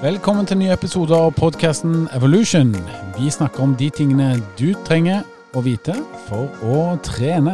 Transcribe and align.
Velkommen 0.00 0.46
til 0.48 0.56
nye 0.56 0.70
ny 0.70 0.72
episode 0.72 1.12
av 1.12 1.34
podkasten 1.36 2.06
Evolution. 2.16 2.70
Vi 3.18 3.26
snakker 3.28 3.60
om 3.60 3.74
de 3.76 3.90
tingene 3.92 4.30
du 4.56 4.70
trenger 4.88 5.26
å 5.52 5.60
vite 5.60 5.92
for 6.24 6.48
å 6.64 6.94
trene. 7.04 7.52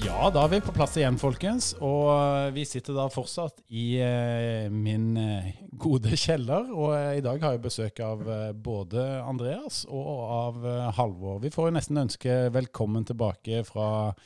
Ja, 0.00 0.30
da 0.32 0.46
er 0.46 0.54
vi 0.54 0.62
på 0.64 0.72
plass 0.78 0.96
igjen, 0.96 1.20
folkens. 1.20 1.74
Og 1.84 2.08
eh, 2.14 2.46
vi 2.56 2.64
sitter 2.64 2.96
da 2.96 3.04
fortsatt 3.12 3.60
i 3.68 4.00
eh, 4.00 4.72
min 4.72 5.12
eh, 5.20 5.52
gode 5.76 6.16
kjeller. 6.16 6.72
Og 6.72 6.96
i 7.20 7.26
dag 7.28 7.44
har 7.44 7.58
jeg 7.58 7.66
besøk 7.68 8.00
av 8.00 8.24
både 8.64 9.04
Andreas 9.28 9.84
og 9.92 10.10
av 10.40 10.66
Halvor. 11.02 11.44
Vi 11.44 11.52
får 11.52 11.68
jo 11.68 11.76
nesten 11.76 12.00
ønske 12.06 12.40
velkommen 12.56 13.04
tilbake 13.12 13.60
fra 13.68 14.16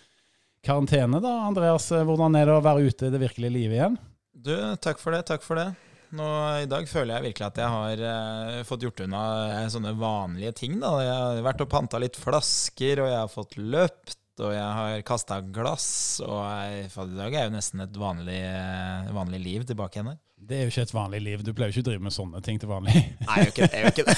karantene, 0.64 1.20
da. 1.22 1.32
Andreas, 1.48 1.90
eh, 1.92 2.04
hvordan 2.06 2.36
er 2.38 2.48
det 2.48 2.56
å 2.56 2.64
være 2.64 2.86
ute 2.88 3.08
i 3.08 3.14
det 3.14 3.20
virkelige 3.22 3.54
livet 3.54 3.78
igjen? 3.78 3.98
Du, 4.32 4.54
takk 4.82 5.00
for 5.02 5.14
det, 5.14 5.24
takk 5.28 5.44
for 5.46 5.60
det. 5.60 5.68
Nå, 6.12 6.24
I 6.60 6.68
dag 6.68 6.88
føler 6.90 7.16
jeg 7.16 7.30
virkelig 7.30 7.46
at 7.46 7.60
jeg 7.62 7.72
har 7.72 8.02
eh, 8.08 8.62
fått 8.68 8.82
gjort 8.84 9.00
unna 9.06 9.22
eh, 9.62 9.68
sånne 9.72 9.94
vanlige 9.96 10.52
ting. 10.60 10.80
da. 10.82 10.96
Jeg 11.00 11.14
har 11.14 11.46
vært 11.46 11.62
og 11.64 11.70
panta 11.72 12.00
litt 12.02 12.18
flasker, 12.20 13.00
og 13.00 13.08
jeg 13.08 13.20
har 13.20 13.30
fått 13.32 13.56
løpt, 13.56 14.18
og 14.42 14.52
jeg 14.52 14.66
har 14.78 15.06
kasta 15.08 15.40
glass. 15.44 15.86
Og 16.24 16.36
jeg, 16.42 16.90
i 16.90 17.16
dag 17.16 17.38
er 17.38 17.48
jo 17.48 17.54
nesten 17.56 17.84
et 17.86 17.96
vanlig, 17.96 18.42
eh, 18.44 19.08
vanlig 19.16 19.40
liv 19.40 19.64
tilbake 19.70 19.98
igjen 19.98 20.12
her. 20.12 20.20
Det 20.42 20.56
er 20.58 20.66
jo 20.66 20.72
ikke 20.72 20.84
et 20.88 20.94
vanlig 20.96 21.20
liv. 21.22 21.42
Du 21.46 21.52
pleier 21.54 21.70
jo 21.70 21.78
ikke 21.78 21.86
å 21.86 21.90
drive 21.92 22.04
med 22.04 22.14
sånne 22.14 22.42
ting 22.44 22.58
til 22.60 22.70
vanlig. 22.72 22.92
Nei, 23.28 23.38
jeg 23.46 23.70
gjør 23.70 23.92
ikke 23.94 24.06
det. 24.10 24.16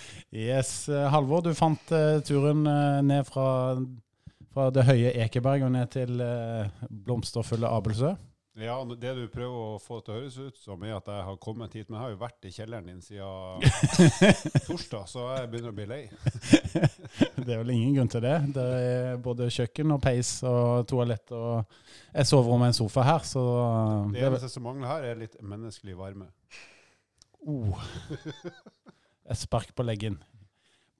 Yes, 0.30 0.88
eh, 0.88 1.08
Halvor, 1.10 1.42
du 1.42 1.50
fant 1.58 1.90
eh, 1.90 2.20
turen 2.22 2.62
eh, 2.70 3.00
ned 3.02 3.26
fra, 3.26 3.74
fra 4.50 4.70
det 4.74 4.86
høye 4.88 5.14
Ekeberg 5.24 5.62
og 5.68 5.72
ned 5.76 5.92
til 5.94 6.20
eh, 6.24 6.82
blomsterfulle 6.90 7.70
Abelsø. 7.70 8.16
Ja, 8.60 8.74
Det 8.84 9.12
du 9.14 9.22
prøver 9.30 9.76
å 9.76 9.76
få 9.80 10.00
til 10.02 10.12
å 10.12 10.16
høres 10.18 10.34
ut 10.36 10.56
som, 10.58 10.82
er 10.84 10.96
at 10.96 11.06
jeg 11.08 11.22
har 11.24 11.36
kommet 11.40 11.72
hit. 11.78 11.86
Men 11.88 11.96
jeg 11.96 12.02
har 12.02 12.10
jo 12.12 12.18
vært 12.20 12.48
i 12.48 12.50
kjelleren 12.52 12.88
din 12.90 12.98
siden 13.00 13.62
torsdag, 14.66 15.06
så 15.08 15.28
jeg 15.38 15.50
begynner 15.52 15.70
å 15.70 15.76
bli 15.78 15.86
lei. 15.88 16.00
Det 17.46 17.54
er 17.54 17.62
vel 17.62 17.72
ingen 17.72 17.94
grunn 17.96 18.10
til 18.10 18.24
det. 18.26 18.34
Det 18.56 18.64
er 18.80 19.22
både 19.22 19.46
kjøkken 19.54 19.94
og 19.94 20.02
peis 20.04 20.32
og 20.46 20.82
toalett 20.90 21.32
og 21.32 21.62
et 22.12 22.28
soverom 22.28 22.66
og 22.66 22.68
en 22.68 22.76
sofa 22.76 23.06
her, 23.06 23.24
så 23.24 23.44
Det 24.10 24.18
det 24.18 24.26
eneste 24.28 24.50
som 24.52 24.66
mangler 24.66 24.90
her, 24.92 25.06
er 25.12 25.22
litt 25.22 25.38
menneskelig 25.40 25.96
varme. 25.98 26.28
oh. 27.46 27.80
Et 29.30 29.38
spark 29.38 29.70
på 29.78 29.86
leggen. 29.86 30.18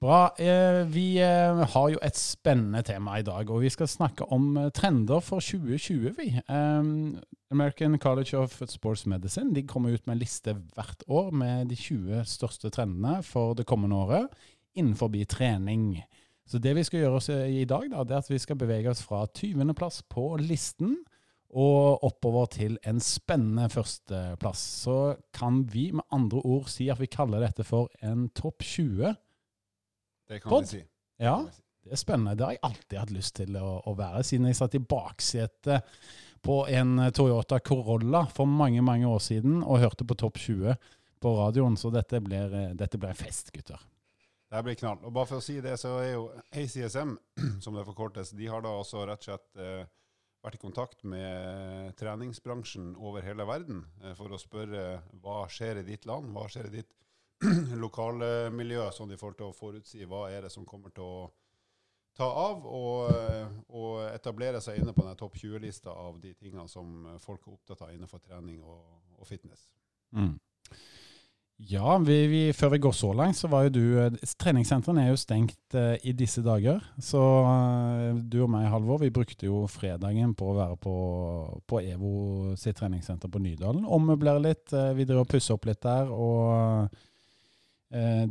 Bra. 0.01 0.31
Eh, 0.41 0.81
vi 0.89 1.19
eh, 1.21 1.59
har 1.73 1.89
jo 1.93 1.99
et 2.01 2.17
spennende 2.17 2.81
tema 2.81 3.19
i 3.19 3.25
dag, 3.25 3.51
og 3.53 3.61
vi 3.61 3.69
skal 3.69 3.85
snakke 3.85 4.25
om 4.33 4.55
eh, 4.57 4.71
trender 4.73 5.21
for 5.21 5.37
2020. 5.45 6.15
vi. 6.17 6.31
Um, 6.49 7.19
American 7.53 7.99
College 8.01 8.33
of 8.37 8.55
Sports 8.65 9.05
Medicine 9.05 9.53
de 9.53 9.61
kommer 9.61 9.93
ut 9.93 10.07
med 10.07 10.15
en 10.15 10.23
liste 10.23 10.57
hvert 10.73 11.05
år 11.07 11.29
med 11.31 11.69
de 11.69 11.77
20 11.77 12.25
største 12.25 12.73
trendene 12.73 13.21
for 13.21 13.53
det 13.53 13.67
kommende 13.69 13.95
året 13.95 14.27
innenfor 14.73 15.13
trening. 15.29 16.01
Så 16.49 16.57
det 16.57 16.75
vi 16.75 16.83
skal 16.83 17.03
gjøre 17.05 17.15
oss 17.21 17.29
i 17.29 17.65
dag, 17.69 17.85
da, 17.91 18.03
det 18.03 18.15
er 18.15 18.25
at 18.25 18.33
vi 18.33 18.39
skal 18.41 18.57
bevege 18.57 18.89
oss 18.89 19.03
fra 19.05 19.27
20. 19.27 19.73
plass 19.77 20.01
på 20.01 20.35
listen 20.41 20.97
og 21.53 22.03
oppover 22.03 22.45
til 22.49 22.79
en 22.87 22.99
spennende 22.99 23.69
førsteplass. 23.69 24.59
Så 24.81 25.15
kan 25.31 25.61
vi 25.69 25.91
med 25.91 26.09
andre 26.11 26.41
ord 26.41 26.71
si 26.73 26.89
at 26.89 26.99
vi 26.99 27.05
kaller 27.05 27.45
dette 27.45 27.63
for 27.63 27.91
en 28.01 28.31
topp 28.33 28.63
20. 28.63 29.13
Det 30.31 30.39
kan 30.39 30.49
Pod? 30.49 30.63
vi 30.63 30.67
si. 30.67 30.85
Ja, 31.19 31.35
Det 31.83 31.91
er 31.91 31.99
spennende. 31.99 32.35
Det 32.37 32.45
har 32.45 32.53
jeg 32.55 32.61
alltid 32.63 32.97
hatt 32.99 33.11
lyst 33.11 33.35
til 33.35 33.55
å, 33.57 33.81
å 33.89 33.93
være, 33.97 34.21
siden 34.23 34.45
jeg 34.47 34.55
satt 34.59 34.75
i 34.77 34.79
baksetet 34.79 35.97
på 36.45 36.61
en 36.69 37.01
Toyota 37.11 37.57
Corolla 37.59 38.21
for 38.29 38.47
mange, 38.47 38.83
mange 38.85 39.09
år 39.09 39.19
siden 39.19 39.59
og 39.63 39.81
hørte 39.81 40.05
på 40.07 40.15
Topp 40.21 40.37
20 40.39 40.77
på 41.21 41.33
radioen. 41.35 41.75
Så 41.77 41.91
dette 41.91 42.21
blir, 42.23 42.53
eh, 42.53 42.75
dette 42.77 43.01
blir 43.01 43.17
fest, 43.17 43.51
gutter. 43.51 43.81
Det 44.51 44.63
blir 44.63 44.77
knall. 44.79 45.01
Og 45.03 45.13
bare 45.15 45.29
for 45.33 45.41
å 45.41 45.43
si 45.43 45.57
det, 45.63 45.73
så 45.81 45.97
er 45.99 46.13
jo 46.13 46.29
ACSM, 46.53 47.17
som 47.65 47.75
det 47.75 47.87
forkortes, 47.89 48.31
de 48.37 48.47
har 48.47 48.63
da 48.63 48.71
også 48.77 49.03
rett 49.09 49.25
og 49.25 49.29
slett 49.29 49.61
eh, 49.65 49.83
vært 50.45 50.57
i 50.57 50.63
kontakt 50.63 51.03
med 51.03 51.95
treningsbransjen 51.99 52.93
over 52.99 53.25
hele 53.25 53.45
verden 53.49 53.83
eh, 54.03 54.15
for 54.15 54.31
å 54.31 54.39
spørre 54.41 55.01
hva 55.19 55.43
skjer 55.51 55.81
i 55.81 55.87
ditt 55.91 56.07
land, 56.09 56.31
hva 56.35 56.47
skjer 56.51 56.69
i 56.69 56.75
ditt 56.79 56.91
lokalmiljø, 57.85 58.87
sånn 58.95 59.13
i 59.13 59.19
forhold 59.19 59.39
til 59.39 59.49
å 59.49 59.55
forutsi 59.55 60.07
hva 60.09 60.27
er 60.31 60.45
det 60.45 60.53
som 60.53 60.67
kommer 60.67 60.93
til 60.95 61.05
å 61.05 61.29
ta 62.17 62.27
av, 62.27 62.65
og, 62.67 63.11
eh, 63.15 63.51
og 63.77 64.01
etablere 64.11 64.61
seg 64.61 64.81
inne 64.81 64.93
på 64.93 65.05
den 65.05 65.19
topp 65.19 65.37
20-lista 65.39 65.93
av 65.95 66.19
de 66.21 66.33
tingene 66.35 66.67
som 66.69 67.05
folk 67.23 67.47
er 67.47 67.55
opptatt 67.55 67.85
av 67.85 67.93
innenfor 67.93 68.19
trening 68.23 68.59
og, 68.61 68.83
og 69.17 69.29
fitness. 69.29 69.69
Mm. 70.11 70.35
Ja, 71.69 71.97
vi, 71.97 72.15
vi, 72.27 72.53
før 72.57 72.69
vi 72.73 72.79
går 72.81 72.93
så 72.95 73.11
langt, 73.13 73.37
så 73.37 73.47
var 73.51 73.67
jo 73.67 73.73
du 73.75 73.83
eh, 74.01 74.15
Treningssentrene 74.41 75.03
er 75.05 75.11
jo 75.11 75.19
stengt 75.19 75.75
eh, 75.77 75.93
i 76.09 76.13
disse 76.17 76.41
dager. 76.41 76.81
Så 76.97 77.21
eh, 77.21 78.17
du 78.17 78.39
og 78.41 78.49
meg, 78.49 78.65
Halvor, 78.71 78.97
vi 79.03 79.11
brukte 79.13 79.45
jo 79.45 79.67
fredagen 79.69 80.33
på 80.37 80.49
å 80.49 80.55
være 80.57 80.79
på, 80.81 80.95
på 81.69 81.83
EVO 81.83 82.55
sitt 82.57 82.79
treningssenter 82.81 83.29
på 83.29 83.43
Nydalen. 83.43 83.85
Ommøblere 83.85 84.41
litt. 84.41 84.73
Eh, 84.73 84.89
vi 84.97 85.05
driver 85.05 85.27
og 85.27 85.31
pusser 85.35 85.57
opp 85.57 85.69
litt 85.69 85.83
der. 85.85 86.09
Og 86.09 86.97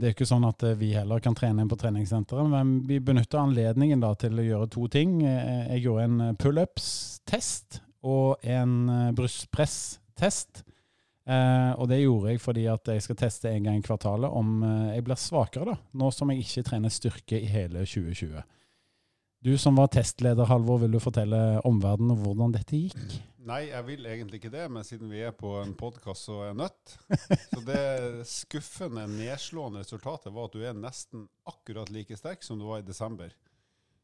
det 0.01 0.07
er 0.07 0.15
ikke 0.15 0.29
sånn 0.29 0.47
at 0.49 0.65
eh, 0.65 0.79
vi 0.81 0.95
heller 0.97 1.21
kan 1.21 1.37
trene 1.37 1.61
inn 1.61 1.69
på 1.69 1.77
treningssenteret, 1.81 2.49
men 2.49 2.79
vi 2.89 2.97
benytter 3.05 3.43
anledningen 3.43 4.05
til 4.21 4.41
å 4.41 4.47
gjøre 4.47 4.69
to 4.73 4.87
ting. 4.89 5.19
Eh, 5.29 5.75
jeg 5.75 5.85
gjorde 5.85 6.07
en 6.09 6.37
pullups-test 6.41 7.83
og 8.09 8.41
en 8.49 8.77
eh, 8.89 9.11
brystpress-test. 9.17 10.63
Eh, 11.29 11.73
og 11.77 11.91
det 11.91 12.01
gjorde 12.01 12.33
jeg 12.33 12.41
fordi 12.43 12.65
at 12.73 12.89
jeg 12.89 13.05
skal 13.05 13.19
teste 13.21 13.51
en 13.51 13.69
gang 13.69 13.77
i 13.79 13.85
kvartalet 13.85 14.33
om 14.33 14.63
eh, 14.65 14.95
jeg 14.97 15.05
blir 15.07 15.21
svakere, 15.21 15.75
da, 15.75 15.77
nå 16.01 16.09
som 16.15 16.33
jeg 16.33 16.47
ikke 16.47 16.65
trener 16.71 16.95
styrke 16.95 17.39
i 17.39 17.51
hele 17.51 17.85
2020. 17.85 18.41
Du 19.41 19.53
som 19.61 19.77
var 19.77 19.93
testleder, 19.93 20.49
Halvor, 20.49 20.83
vil 20.83 20.97
du 20.97 21.01
fortelle 21.01 21.61
omverdenen 21.69 22.19
hvordan 22.21 22.57
dette 22.57 22.77
gikk? 22.77 23.21
Nei, 23.41 23.71
jeg 23.71 23.85
vil 23.87 24.05
egentlig 24.05 24.41
ikke 24.41 24.53
det, 24.53 24.67
men 24.69 24.85
siden 24.85 25.09
vi 25.09 25.23
er 25.25 25.33
på 25.33 25.55
en 25.63 25.71
podkast, 25.79 26.27
så 26.27 26.35
er 26.43 26.51
jeg 26.51 26.59
nødt. 26.61 26.91
Så 27.53 27.61
det 27.65 27.85
skuffende, 28.29 29.07
nedslående 29.09 29.81
resultatet 29.81 30.35
var 30.35 30.51
at 30.51 30.57
du 30.57 30.65
er 30.67 30.77
nesten 30.77 31.25
akkurat 31.49 31.89
like 31.93 32.19
sterk 32.21 32.45
som 32.45 32.61
du 32.61 32.67
var 32.69 32.83
i 32.83 32.87
desember. 32.87 33.33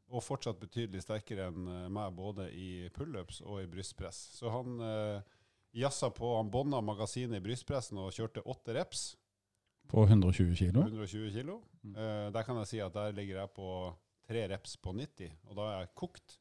Og 0.08 0.24
fortsatt 0.24 0.62
betydelig 0.62 1.02
sterkere 1.04 1.50
enn 1.50 1.68
eh, 1.68 1.84
meg, 1.92 2.14
både 2.16 2.48
i 2.54 2.86
pullups 2.94 3.42
og 3.44 3.60
i 3.60 3.68
brystpress. 3.68 4.22
Så 4.38 4.48
han 4.54 4.80
eh, 4.86 5.36
jazza 5.82 6.08
på, 6.14 6.32
han 6.38 6.52
bånda 6.52 6.80
magasinet 6.80 7.40
i 7.40 7.44
brystpressen 7.44 8.00
og 8.00 8.14
kjørte 8.16 8.46
åtte 8.46 8.78
reps. 8.78 9.04
På 9.90 10.06
120 10.06 10.56
kilo? 10.56 10.86
120 10.86 11.28
kilo. 11.34 11.60
Eh, 11.92 12.30
der 12.32 12.46
kan 12.46 12.62
jeg 12.62 12.72
si 12.72 12.80
at 12.80 12.96
der 12.96 13.12
ligger 13.18 13.42
jeg 13.42 13.54
på 13.58 13.68
tre 14.26 14.48
reps 14.54 14.78
på 14.80 14.96
90, 14.96 15.36
og 15.50 15.60
da 15.60 15.70
er 15.74 15.84
jeg 15.84 15.94
kokt. 15.98 16.40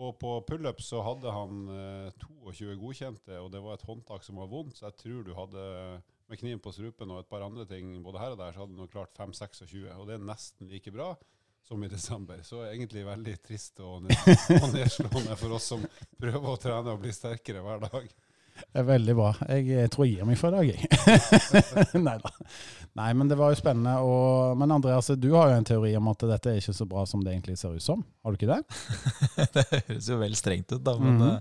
Og 0.00 0.14
på 0.20 0.36
pullup 0.48 0.80
så 0.84 1.02
hadde 1.04 1.32
han 1.34 1.66
eh, 1.74 2.22
22 2.22 2.76
godkjente, 2.80 3.40
og 3.42 3.50
det 3.52 3.60
var 3.64 3.76
et 3.76 3.84
håndtak 3.88 4.24
som 4.24 4.38
var 4.40 4.48
vondt, 4.52 4.78
så 4.78 4.88
jeg 4.88 4.98
tror 5.02 5.26
du 5.26 5.34
hadde 5.36 5.64
med 6.30 6.38
kniven 6.38 6.62
på 6.62 6.72
strupen 6.72 7.10
og 7.10 7.24
et 7.24 7.28
par 7.30 7.42
andre 7.42 7.66
ting 7.68 7.90
både 8.04 8.22
her 8.22 8.36
og 8.36 8.40
der, 8.40 8.54
så 8.54 8.64
hadde 8.64 8.78
du 8.78 8.92
klart 8.92 9.12
5-26, 9.18 9.90
og 9.96 10.06
det 10.08 10.16
er 10.16 10.24
nesten 10.30 10.70
like 10.70 10.94
bra 10.94 11.10
som 11.66 11.84
i 11.84 11.90
desember. 11.90 12.40
Så 12.42 12.62
egentlig 12.64 13.04
veldig 13.06 13.36
trist 13.44 13.82
og 13.84 14.06
nedslående 14.74 15.36
for 15.38 15.58
oss 15.58 15.68
som 15.74 15.84
prøver 16.18 16.48
å 16.52 16.58
trene 16.60 16.94
og 16.94 17.02
bli 17.02 17.12
sterkere 17.14 17.62
hver 17.64 17.84
dag. 17.84 18.08
Det 18.68 18.82
er 18.82 18.86
veldig 18.88 19.14
bra. 19.18 19.30
Jeg, 19.48 19.66
eh, 19.74 19.88
tror 19.92 20.06
jeg 20.06 20.18
gir 20.18 20.28
meg 20.28 20.38
for 20.40 20.52
i 20.52 20.60
dag, 20.60 20.66
jeg. 20.70 22.00
Nei 22.98 23.10
men 23.14 23.28
det 23.30 23.38
var 23.38 23.52
jo 23.52 23.58
spennende. 23.58 23.94
Og, 24.02 24.56
men 24.58 24.74
Andreas, 24.74 25.12
du 25.16 25.30
har 25.36 25.52
jo 25.52 25.60
en 25.60 25.68
teori 25.68 25.92
om 25.98 26.10
at 26.10 26.24
dette 26.32 26.50
er 26.50 26.58
ikke 26.60 26.74
så 26.76 26.86
bra 26.90 27.04
som 27.06 27.22
det 27.24 27.34
egentlig 27.34 27.56
ser 27.60 27.76
ut 27.76 27.84
som. 27.84 28.02
Har 28.24 28.34
du 28.34 28.40
ikke 28.40 28.50
det? 28.50 28.62
det 29.54 29.66
høres 29.70 30.10
jo 30.10 30.18
vel 30.20 30.34
strengt 30.38 30.74
ut, 30.74 30.82
da. 30.84 30.96
Men 30.98 31.14
mm 31.14 31.22
-hmm. 31.28 31.38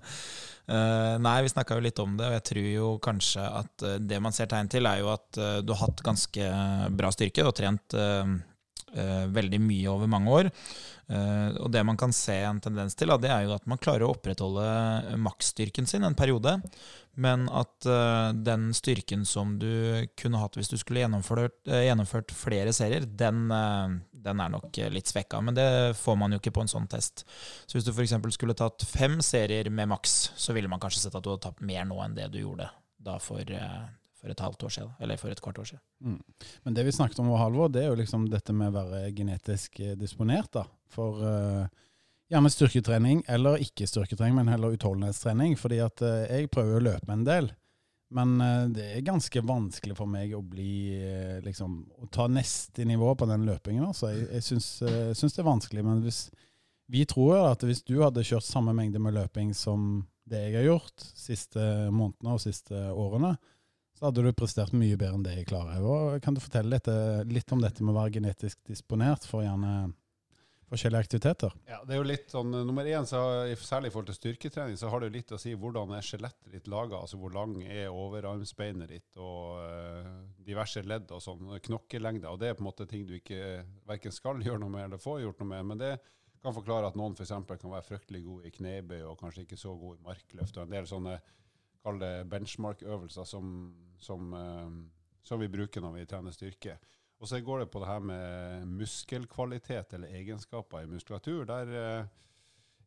uh, 0.69 1.15
nei, 1.25 1.41
vi 1.41 1.49
snakka 1.49 1.75
jo 1.75 1.85
litt 1.87 1.99
om 1.99 2.17
det, 2.17 2.27
og 2.27 2.33
jeg 2.37 2.43
tror 2.51 2.69
jo 2.73 2.97
kanskje 2.97 3.41
at 3.41 3.83
eh, 3.83 3.97
det 3.99 4.19
man 4.19 4.31
ser 4.31 4.45
tegn 4.45 4.69
til, 4.69 4.85
er 4.85 4.99
jo 4.99 5.09
at 5.13 5.37
eh, 5.37 5.57
du 5.61 5.73
har 5.73 5.87
hatt 5.87 6.01
ganske 6.01 6.51
bra 6.89 7.11
styrke. 7.11 7.41
Du 7.41 7.49
har 7.49 7.57
trent 7.57 7.93
eh, 7.93 7.99
eh, 7.99 8.35
veldig 8.93 9.59
mye 9.61 9.91
over 9.91 10.09
mange 10.11 10.33
år. 10.39 10.51
Eh, 11.09 11.55
og 11.57 11.71
det 11.73 11.81
man 11.87 11.97
kan 11.97 12.11
se 12.13 12.35
en 12.45 12.59
tendens 12.61 12.93
til, 12.97 13.09
det 13.17 13.31
er 13.33 13.47
jo 13.47 13.55
at 13.55 13.65
man 13.69 13.81
klarer 13.81 14.05
å 14.05 14.11
opprettholde 14.13 15.17
maksstyrken 15.17 15.89
sin 15.89 16.05
en 16.05 16.17
periode, 16.17 16.59
men 17.17 17.47
at 17.49 17.87
eh, 17.89 18.29
den 18.37 18.69
styrken 18.77 19.25
som 19.25 19.55
du 19.59 20.05
kunne 20.19 20.41
hatt 20.41 20.59
hvis 20.59 20.69
du 20.69 20.77
skulle 20.77 21.01
gjennomført, 21.01 21.57
eh, 21.65 21.87
gjennomført 21.87 22.33
flere 22.35 22.75
serier, 22.77 23.07
den, 23.09 23.47
eh, 23.55 23.95
den 24.29 24.43
er 24.45 24.53
nok 24.53 24.77
eh, 24.77 24.91
litt 24.93 25.09
svekka. 25.09 25.41
Men 25.41 25.57
det 25.57 25.69
får 25.97 26.19
man 26.21 26.35
jo 26.35 26.41
ikke 26.41 26.53
på 26.59 26.67
en 26.67 26.71
sånn 26.71 26.89
test. 26.91 27.25
Så 27.65 27.79
hvis 27.79 27.89
du 27.89 27.93
f.eks. 27.95 28.13
skulle 28.37 28.57
tatt 28.57 28.85
fem 28.85 29.17
serier 29.25 29.71
med 29.73 29.89
maks, 29.89 30.19
så 30.37 30.53
ville 30.53 30.69
man 30.69 30.83
kanskje 30.83 31.07
sett 31.07 31.17
at 31.17 31.25
du 31.25 31.33
hadde 31.33 31.47
tatt 31.49 31.65
mer 31.65 31.89
nå 31.89 31.97
enn 32.05 32.19
det 32.19 32.29
du 32.35 32.43
gjorde 32.43 32.69
da 32.99 33.17
for, 33.23 33.41
eh, 33.41 33.81
for 34.19 34.31
et 34.31 34.41
halvt 34.43 34.63
år 34.67 34.73
siden, 34.73 34.89
eller 34.99 35.19
for 35.19 35.31
et 35.31 35.41
kvart 35.41 35.59
år 35.61 35.69
siden. 35.71 35.83
Mm. 36.03 36.47
Men 36.63 36.75
det 36.75 36.83
vi 36.87 36.95
snakket 36.95 37.21
om, 37.23 37.31
Halvor, 37.39 37.69
det 37.71 37.85
er 37.85 37.91
jo 37.91 37.99
liksom 37.99 38.27
dette 38.31 38.55
med 38.55 38.71
å 38.71 38.81
være 38.81 39.13
genetisk 39.15 39.79
eh, 39.79 39.95
disponert. 39.99 40.51
da. 40.57 40.65
For 40.91 41.21
uh, 41.23 41.69
gjerne 42.31 42.51
styrketrening, 42.51 43.23
eller 43.31 43.63
ikke 43.63 43.87
styrketrening, 43.87 44.35
men 44.41 44.51
heller 44.51 44.75
utholdenhetstrening. 44.75 45.55
Fordi 45.59 45.79
at 45.85 46.03
uh, 46.03 46.25
jeg 46.27 46.51
prøver 46.51 46.79
å 46.79 46.85
løpe 46.89 47.15
en 47.15 47.23
del. 47.27 47.49
Men 48.15 48.35
uh, 48.43 48.67
det 48.75 48.89
er 48.91 49.07
ganske 49.07 49.45
vanskelig 49.45 49.95
for 50.01 50.11
meg 50.11 50.35
å 50.35 50.43
bli 50.43 50.99
liksom, 51.45 51.79
å 52.03 52.11
ta 52.11 52.27
neste 52.27 52.87
nivå 52.89 53.15
på 53.15 53.29
den 53.29 53.47
løpingen. 53.47 53.87
Altså. 53.87 54.11
Jeg, 54.11 54.27
jeg 54.35 54.47
syns, 54.49 54.71
syns 55.15 55.37
det 55.37 55.43
er 55.45 55.51
vanskelig. 55.51 55.85
Men 55.87 56.03
hvis, 56.03 56.25
vi 56.91 57.05
tror 57.07 57.37
jo 57.37 57.43
at 57.53 57.63
hvis 57.63 57.85
du 57.87 58.01
hadde 58.01 58.25
kjørt 58.27 58.47
samme 58.47 58.75
mengde 58.75 58.99
med 58.99 59.15
løping 59.15 59.55
som 59.55 60.01
det 60.29 60.43
jeg 60.43 60.59
har 60.59 60.67
gjort 60.67 61.07
siste 61.17 61.63
månedene 61.93 62.35
og 62.35 62.43
siste 62.43 62.83
årene, 62.91 63.33
så 63.99 64.07
hadde 64.07 64.23
du 64.23 64.29
prestert 64.31 64.71
mye 64.71 64.95
bedre 64.95 65.17
enn 65.17 65.23
det 65.25 65.33
jeg 65.41 65.49
klarer. 65.49 65.83
Og 65.83 66.21
kan 66.23 66.35
du 66.35 66.39
fortelle 66.39 66.71
litt, 66.71 66.87
litt 67.27 67.51
om 67.51 67.59
dette 67.59 67.83
med 67.83 67.91
å 67.91 67.99
være 67.99 68.13
genetisk 68.15 68.61
disponert 68.69 69.25
for 69.27 69.43
gjerne 69.43 69.89
forskjellige 70.69 71.01
aktiviteter? 71.03 71.55
Ja, 71.67 71.81
det 71.83 71.95
er 71.95 71.99
jo 71.99 72.05
litt 72.07 72.29
sånn, 72.31 72.53
Nummer 72.53 72.87
én, 72.87 73.07
så, 73.09 73.19
særlig 73.59 73.89
i 73.89 73.93
forhold 73.93 74.11
til 74.11 74.17
styrketrening, 74.19 74.77
så 74.79 74.91
har 74.91 75.01
det 75.01 75.09
jo 75.09 75.15
litt 75.17 75.33
å 75.35 75.39
si 75.41 75.51
hvordan 75.57 75.91
er 75.97 76.05
skjelettet 76.05 76.53
ditt 76.53 76.69
laga. 76.71 77.01
Altså 77.01 77.19
hvor 77.19 77.33
lang 77.35 77.57
er 77.65 77.89
overarmsbeinet 77.89 78.93
ditt 78.93 79.19
og 79.19 79.59
uh, 79.65 80.13
diverse 80.45 80.85
ledd 80.85 81.11
og 81.15 81.23
sånn. 81.25 81.57
Knokkelengde. 81.65 82.31
Og 82.31 82.39
det 82.39 82.51
er 82.51 82.55
på 82.55 82.63
en 82.63 82.69
måte 82.69 82.87
ting 82.87 83.03
du 83.09 83.17
ikke 83.17 83.65
verken 83.89 84.15
skal 84.15 84.39
gjøre 84.45 84.61
noe 84.63 84.77
med 84.77 84.87
eller 84.87 85.01
får 85.01 85.25
gjort 85.25 85.43
noe 85.43 85.51
med. 85.51 85.67
Men 85.73 85.83
det 85.83 85.91
kan 86.39 86.55
forklare 86.55 86.87
at 86.87 86.95
noen 86.95 87.17
f.eks. 87.17 87.35
kan 87.35 87.75
være 87.75 87.87
fryktelig 87.87 88.23
god 88.23 88.47
i 88.47 88.53
knebøy 88.55 89.01
og 89.09 89.19
kanskje 89.19 89.43
ikke 89.43 89.59
så 89.59 89.75
god 89.75 89.99
i 89.99 90.07
markløft. 90.07 90.55
og 90.55 90.63
en 90.63 90.77
del 90.77 90.87
sånne 90.87 91.19
kall 91.83 91.99
det 92.01 92.13
benchmark-øvelser 92.31 93.27
som, 93.27 93.51
som, 93.99 94.33
uh, 94.33 94.71
som 95.23 95.41
vi 95.41 95.51
bruker 95.51 95.83
når 95.83 95.99
vi 95.99 96.07
trener 96.09 96.35
styrke. 96.35 96.77
Og 97.19 97.27
så 97.27 97.41
går 97.43 97.59
det 97.59 97.71
på 97.71 97.81
det 97.83 97.89
her 97.89 98.03
med 98.03 98.67
muskelkvalitet 98.79 99.93
eller 99.93 100.15
egenskaper 100.15 100.85
i 100.85 100.87
muskulatur. 100.87 101.43
Der 101.49 101.71
eh, 101.75 102.05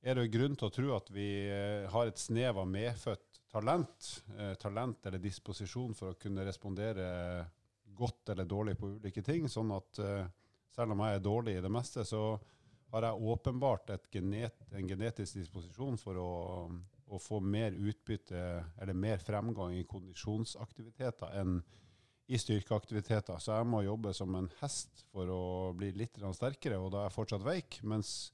er 0.03 0.17
det 0.17 0.31
grunn 0.33 0.57
til 0.57 0.71
å 0.71 0.73
tro 0.73 0.95
at 0.97 1.11
vi 1.13 1.27
eh, 1.53 1.85
har 1.93 2.09
et 2.09 2.21
snev 2.21 2.63
av 2.63 2.71
medfødt 2.71 3.43
talent, 3.53 4.09
eh, 4.39 4.55
talent 4.61 5.05
eller 5.07 5.21
disposisjon 5.21 5.93
for 5.99 6.15
å 6.15 6.21
kunne 6.21 6.47
respondere 6.49 7.45
godt 7.93 8.33
eller 8.33 8.49
dårlig 8.49 8.79
på 8.81 8.95
ulike 8.95 9.25
ting. 9.27 9.51
Sånn 9.53 9.75
at 9.77 10.01
selv 10.73 10.95
om 10.95 11.03
jeg 11.05 11.19
er 11.19 11.27
dårlig 11.27 11.59
i 11.59 11.65
det 11.67 11.71
meste, 11.71 12.07
så 12.09 12.41
har 12.95 13.05
jeg 13.05 13.29
åpenbart 13.35 13.93
genet, 14.13 14.65
en 14.73 14.89
genetisk 14.89 15.37
disposisjon 15.43 16.01
for 16.01 16.17
å, 16.17 16.31
å, 17.13 17.21
få 17.21 17.41
mer 17.45 17.77
utbytte 17.77 18.41
eller 18.81 18.97
mer 18.97 19.23
fremgang 19.23 19.77
i 19.77 19.87
kondisjonsaktiviteter 19.89 21.39
enn 21.41 21.61
i 22.33 22.39
styrkeaktiviteter. 22.39 23.41
Så 23.43 23.59
jeg 23.59 23.69
må 23.69 23.83
jobbe 23.85 24.15
som 24.17 24.33
en 24.39 24.49
hest 24.63 25.05
for 25.13 25.29
å 25.29 25.43
bli 25.77 25.91
litt 25.97 26.17
sterkere, 26.33 26.79
og 26.81 26.93
da 26.95 27.03
er 27.03 27.11
jeg 27.11 27.17
fortsatt 27.19 27.45
veik. 27.45 27.81
Mens 27.85 28.33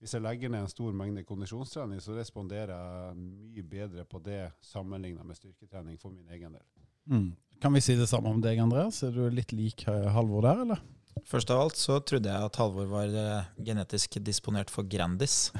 hvis 0.00 0.14
jeg 0.16 0.24
legger 0.24 0.52
ned 0.52 0.64
en 0.64 0.72
stor 0.72 0.94
mengde 0.96 1.24
kondisjonstrening, 1.28 2.00
så 2.02 2.16
responderer 2.16 2.72
jeg 2.74 3.20
mye 3.20 3.66
bedre 3.68 4.04
på 4.08 4.20
det 4.24 4.42
sammenlignet 4.64 5.26
med 5.26 5.38
styrketrening 5.38 6.00
for 6.00 6.14
min 6.14 6.28
egen 6.32 6.56
del. 6.56 6.66
Mm. 7.10 7.30
Kan 7.60 7.72
vi 7.72 7.80
si 7.84 7.96
det 7.96 8.08
samme 8.10 8.32
om 8.32 8.40
deg, 8.44 8.58
Andreas? 8.60 9.02
Er 9.06 9.14
du 9.14 9.26
litt 9.32 9.52
lik 9.56 9.86
eh, 9.88 10.08
Halvor 10.12 10.44
der, 10.44 10.64
eller? 10.64 10.82
Først 11.22 11.50
av 11.54 11.60
alt 11.62 11.78
så 11.78 11.96
trodde 12.02 12.30
jeg 12.30 12.46
at 12.48 12.56
Halvor 12.58 12.88
var 12.90 13.12
eh, 13.18 13.46
genetisk 13.64 14.18
disponert 14.26 14.70
for 14.72 14.86
Grandis. 14.90 15.52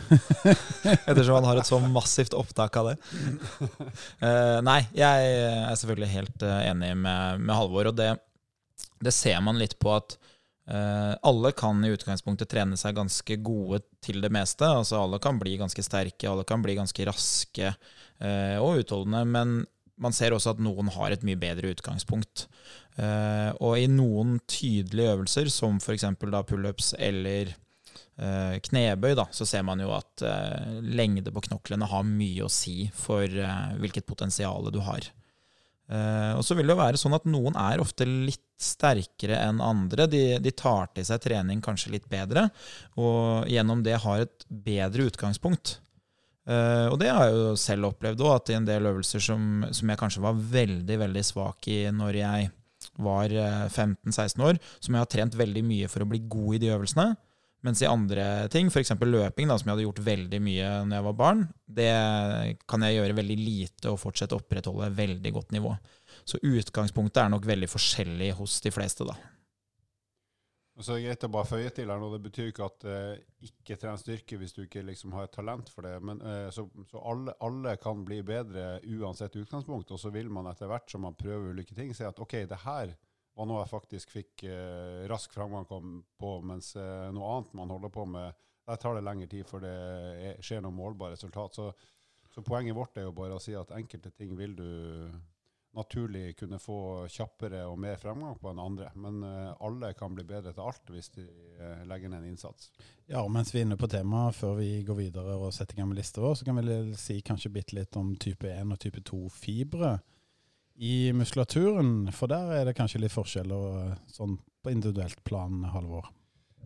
Ettersom 1.09 1.39
han 1.39 1.47
har 1.47 1.61
et 1.61 1.69
så 1.69 1.79
massivt 1.81 2.35
opptak 2.37 2.77
av 2.81 2.91
det. 2.91 2.97
Uh, 4.19 4.59
nei, 4.67 4.81
jeg 4.99 5.31
er 5.39 5.79
selvfølgelig 5.79 6.11
helt 6.11 6.45
uh, 6.45 6.59
enig 6.67 6.91
med, 6.99 7.45
med, 7.47 7.55
Halvor. 7.55 7.93
Og 7.93 7.99
det, 7.99 8.11
det, 8.99 9.15
ser 9.15 9.39
man 9.47 9.61
litt 9.61 9.79
på 9.81 9.95
at 9.95 10.19
uh, 10.69 11.15
alle 11.23 11.55
kan 11.57 11.81
i 11.87 11.95
utgangspunktet 11.95 12.51
trene 12.51 12.79
seg 12.81 12.99
ganske 12.99 13.39
gode 13.47 13.85
til 14.05 14.21
det 14.27 14.33
meste. 14.35 14.67
Altså 14.69 15.01
Alle 15.01 15.23
kan 15.23 15.39
bli 15.41 15.55
ganske 15.63 15.87
sterke, 15.87 16.29
alle 16.29 16.45
kan 16.49 16.67
bli 16.67 16.77
ganske 16.81 17.09
raske 17.09 17.77
og 18.25 18.79
utholdende. 18.79 19.25
Men 19.27 19.57
man 20.01 20.15
ser 20.15 20.35
også 20.35 20.55
at 20.55 20.63
noen 20.63 20.91
har 20.95 21.15
et 21.15 21.25
mye 21.27 21.39
bedre 21.39 21.71
utgangspunkt. 21.75 22.47
Uh, 22.99 23.51
og 23.63 23.79
i 23.79 23.89
noen 23.91 24.39
tydelige 24.51 25.15
øvelser, 25.15 25.51
som 25.53 25.81
f.eks. 25.81 26.07
pullups 26.21 26.95
eller 26.99 27.53
uh, 28.19 28.55
knebøy, 28.65 29.13
da, 29.19 29.29
så 29.35 29.47
ser 29.49 29.67
man 29.67 29.83
jo 29.83 29.93
at 29.95 30.25
uh, 30.27 30.81
lengde 30.83 31.35
på 31.35 31.45
knoklene 31.49 31.91
har 31.91 32.07
mye 32.07 32.47
å 32.47 32.53
si 32.53 32.89
for 32.95 33.27
hvilket 33.81 34.09
potensial 34.11 34.73
du 34.75 34.83
har. 34.85 35.13
og 36.35 36.41
så 36.41 36.55
vil 36.57 36.67
det 36.67 36.73
jo 36.73 36.81
være 36.81 36.99
sånn 36.99 37.15
at 37.15 37.27
noen 37.29 37.57
er 37.61 37.83
ofte 37.83 38.07
litt 38.09 38.41
sterkere 38.57 39.37
enn 39.37 39.61
andre. 39.61 40.07
De, 40.09 40.23
de, 40.41 40.53
tar 40.57 40.89
til 40.95 41.05
seg 41.05 41.21
trening 41.21 41.61
kanskje 41.63 41.93
litt 41.93 42.07
bedre, 42.09 42.49
og 42.97 43.51
gjennom 43.53 43.83
det 43.85 43.99
har 44.01 44.25
et 44.25 44.47
bedre 44.49 45.11
utgangspunkt. 45.11 45.79
Uh, 46.45 46.93
og 46.93 46.99
det 47.01 47.09
har 47.09 47.31
jeg 47.31 47.37
jo 47.39 47.53
selv 47.57 47.89
opplevd 47.89 48.21
òg, 48.21 48.35
at 48.37 48.51
i 48.53 48.59
en 48.59 48.67
del 48.69 48.91
øvelser 48.91 49.23
som, 49.25 49.65
som, 49.73 49.89
jeg 49.89 50.01
kanskje 50.01 50.25
var 50.25 50.37
veldig 50.37 50.99
veldig 51.01 51.23
svak 51.25 51.71
i 51.73 51.79
når 51.89 52.19
jeg 52.21 52.51
var 53.01 53.33
15-16 53.33 54.37
eh, 54.37 54.43
år, 54.51 54.59
som 54.79 54.95
jeg 54.95 55.01
har 55.01 55.09
trent 55.11 55.39
veldig 55.41 55.63
mye 55.65 55.89
for 55.89 56.05
å 56.05 56.09
bli 56.11 56.21
god 56.29 56.59
i 56.59 56.61
de 56.63 56.75
øvelsene. 56.75 57.15
Mens 57.65 57.81
i 57.81 57.89
andre 57.89 58.45
ting, 58.53 58.69
f.eks. 58.69 58.93
løping, 59.01 59.49
da, 59.49 59.57
som 59.57 59.71
jeg 59.71 59.73
hadde 59.73 59.87
gjort 59.87 60.03
veldig 60.05 60.41
mye 60.45 60.71
når 60.85 60.99
jeg 60.99 61.07
var 61.07 61.17
barn, 61.17 61.47
det 61.65 61.93
kan 62.69 62.85
jeg 62.85 62.99
gjøre 62.99 63.17
veldig 63.17 63.39
lite 63.41 63.95
og 63.95 64.03
fortsette 64.03 64.37
å 64.37 64.43
opprettholde 64.43 64.91
veldig 64.99 65.33
godt 65.33 65.57
nivå. 65.57 65.73
Så 66.29 66.43
utgangspunktet 66.45 67.23
er 67.25 67.33
nok 67.33 67.49
veldig 67.49 67.71
forskjellig 67.73 68.35
hos 68.37 68.61
de 68.67 68.75
fleste, 68.75 69.09
da. 69.09 69.17
Og 70.75 70.83
så 70.83 70.95
er 70.95 70.99
det 70.99 71.05
greit 71.07 71.25
å 71.29 71.31
bare 71.31 71.47
føye 71.47 71.71
til 71.75 71.91
her 71.91 72.01
nå, 72.03 72.09
Det 72.17 72.23
betyr 72.25 72.49
ikke 72.51 72.67
at 72.67 72.85
eh, 72.91 73.23
ikke 73.47 73.77
tren 73.79 73.99
styrke 74.01 74.39
hvis 74.41 74.55
du 74.57 74.65
ikke 74.65 74.83
liksom 74.83 75.15
har 75.15 75.29
et 75.29 75.35
talent 75.35 75.71
for 75.71 75.87
det. 75.87 75.95
Men, 76.03 76.23
eh, 76.27 76.49
så, 76.55 76.67
så 76.91 77.03
alle, 77.13 77.35
alle, 77.47 77.77
kan 77.83 78.03
bli 78.07 78.19
bedre 78.27 78.81
uansett 78.97 79.39
utgangspunkt. 79.39 79.93
Og 79.95 80.01
så 80.03 80.11
vil 80.15 80.33
man 80.35 80.51
etter 80.51 80.71
hvert 80.71 80.91
som 80.91 81.07
man 81.07 81.19
prøver 81.19 81.55
ulike 81.55 81.77
ting, 81.79 81.95
si 81.95 82.07
at 82.07 82.19
OK, 82.23 82.41
det 82.51 82.63
her 82.65 82.95
var 83.35 83.49
noe 83.51 83.63
jeg 83.63 83.71
faktisk 83.71 84.15
fikk 84.15 84.47
eh, 84.51 85.05
rask 85.11 85.31
framgang 85.35 85.67
på, 85.67 86.33
mens 86.47 86.75
noe 86.75 87.31
annet 87.37 87.55
man 87.59 87.71
holder 87.75 87.95
på 87.95 88.07
med, 88.11 88.43
der 88.65 88.81
tar 88.81 88.97
det 88.97 89.05
lengre 89.05 89.31
tid 89.31 89.47
før 89.47 89.63
det 89.63 89.73
er, 89.75 90.43
skjer 90.43 90.63
noe 90.65 90.75
målbart 90.75 91.15
resultat. 91.15 91.55
Så, 91.55 91.71
så 92.35 92.43
poenget 92.43 92.75
vårt 92.75 92.99
er 92.99 93.07
jo 93.07 93.15
bare 93.15 93.39
å 93.39 93.43
si 93.43 93.55
at 93.59 93.75
enkelte 93.79 94.11
ting 94.15 94.35
vil 94.39 94.59
du 94.59 94.69
naturlig 95.75 96.37
kunne 96.39 96.61
få 96.63 96.79
kjappere 97.11 97.65
og 97.67 97.79
mer 97.83 97.99
fremgang 98.01 98.39
på 98.41 98.51
enn 98.51 98.63
andre. 98.63 98.91
Men 99.01 99.21
uh, 99.27 99.53
alle 99.65 99.93
kan 99.99 100.15
bli 100.15 100.25
bedre 100.29 100.55
til 100.55 100.65
alt 100.65 100.93
hvis 100.95 101.11
de 101.17 101.27
uh, 101.27 101.85
legger 101.91 102.13
ned 102.13 102.23
en 102.23 102.33
innsats. 102.33 102.71
Ja, 103.11 103.23
og 103.23 103.31
Mens 103.35 103.53
vi 103.55 103.61
er 103.61 103.69
inne 103.69 103.79
på 103.81 103.91
temaet, 103.91 104.39
før 104.39 104.57
vi 104.61 104.71
går 104.87 105.01
videre 105.03 105.37
og 105.37 105.53
setter 105.55 105.77
i 105.77 105.83
gang 105.83 105.91
med 105.91 106.01
lista 106.01 106.23
vår, 106.25 106.39
så 106.41 106.49
kan 106.49 106.59
vi 106.61 106.81
si 106.99 107.21
kanskje 107.27 107.53
bitte 107.55 107.79
litt 107.79 107.99
om 108.01 108.15
type 108.17 108.51
1 108.51 108.75
og 108.75 108.83
type 108.83 109.05
2-fibre 109.05 109.97
i 110.75 111.13
muskulaturen. 111.13 112.13
For 112.13 112.31
der 112.31 112.53
er 112.59 112.69
det 112.69 112.77
kanskje 112.79 113.03
litt 113.05 113.15
forskjeller 113.15 113.81
eh, 113.85 113.97
sånn 114.13 114.39
på 114.65 114.73
individuelt 114.73 115.21
plan, 115.29 115.63
Halvor. 115.75 116.09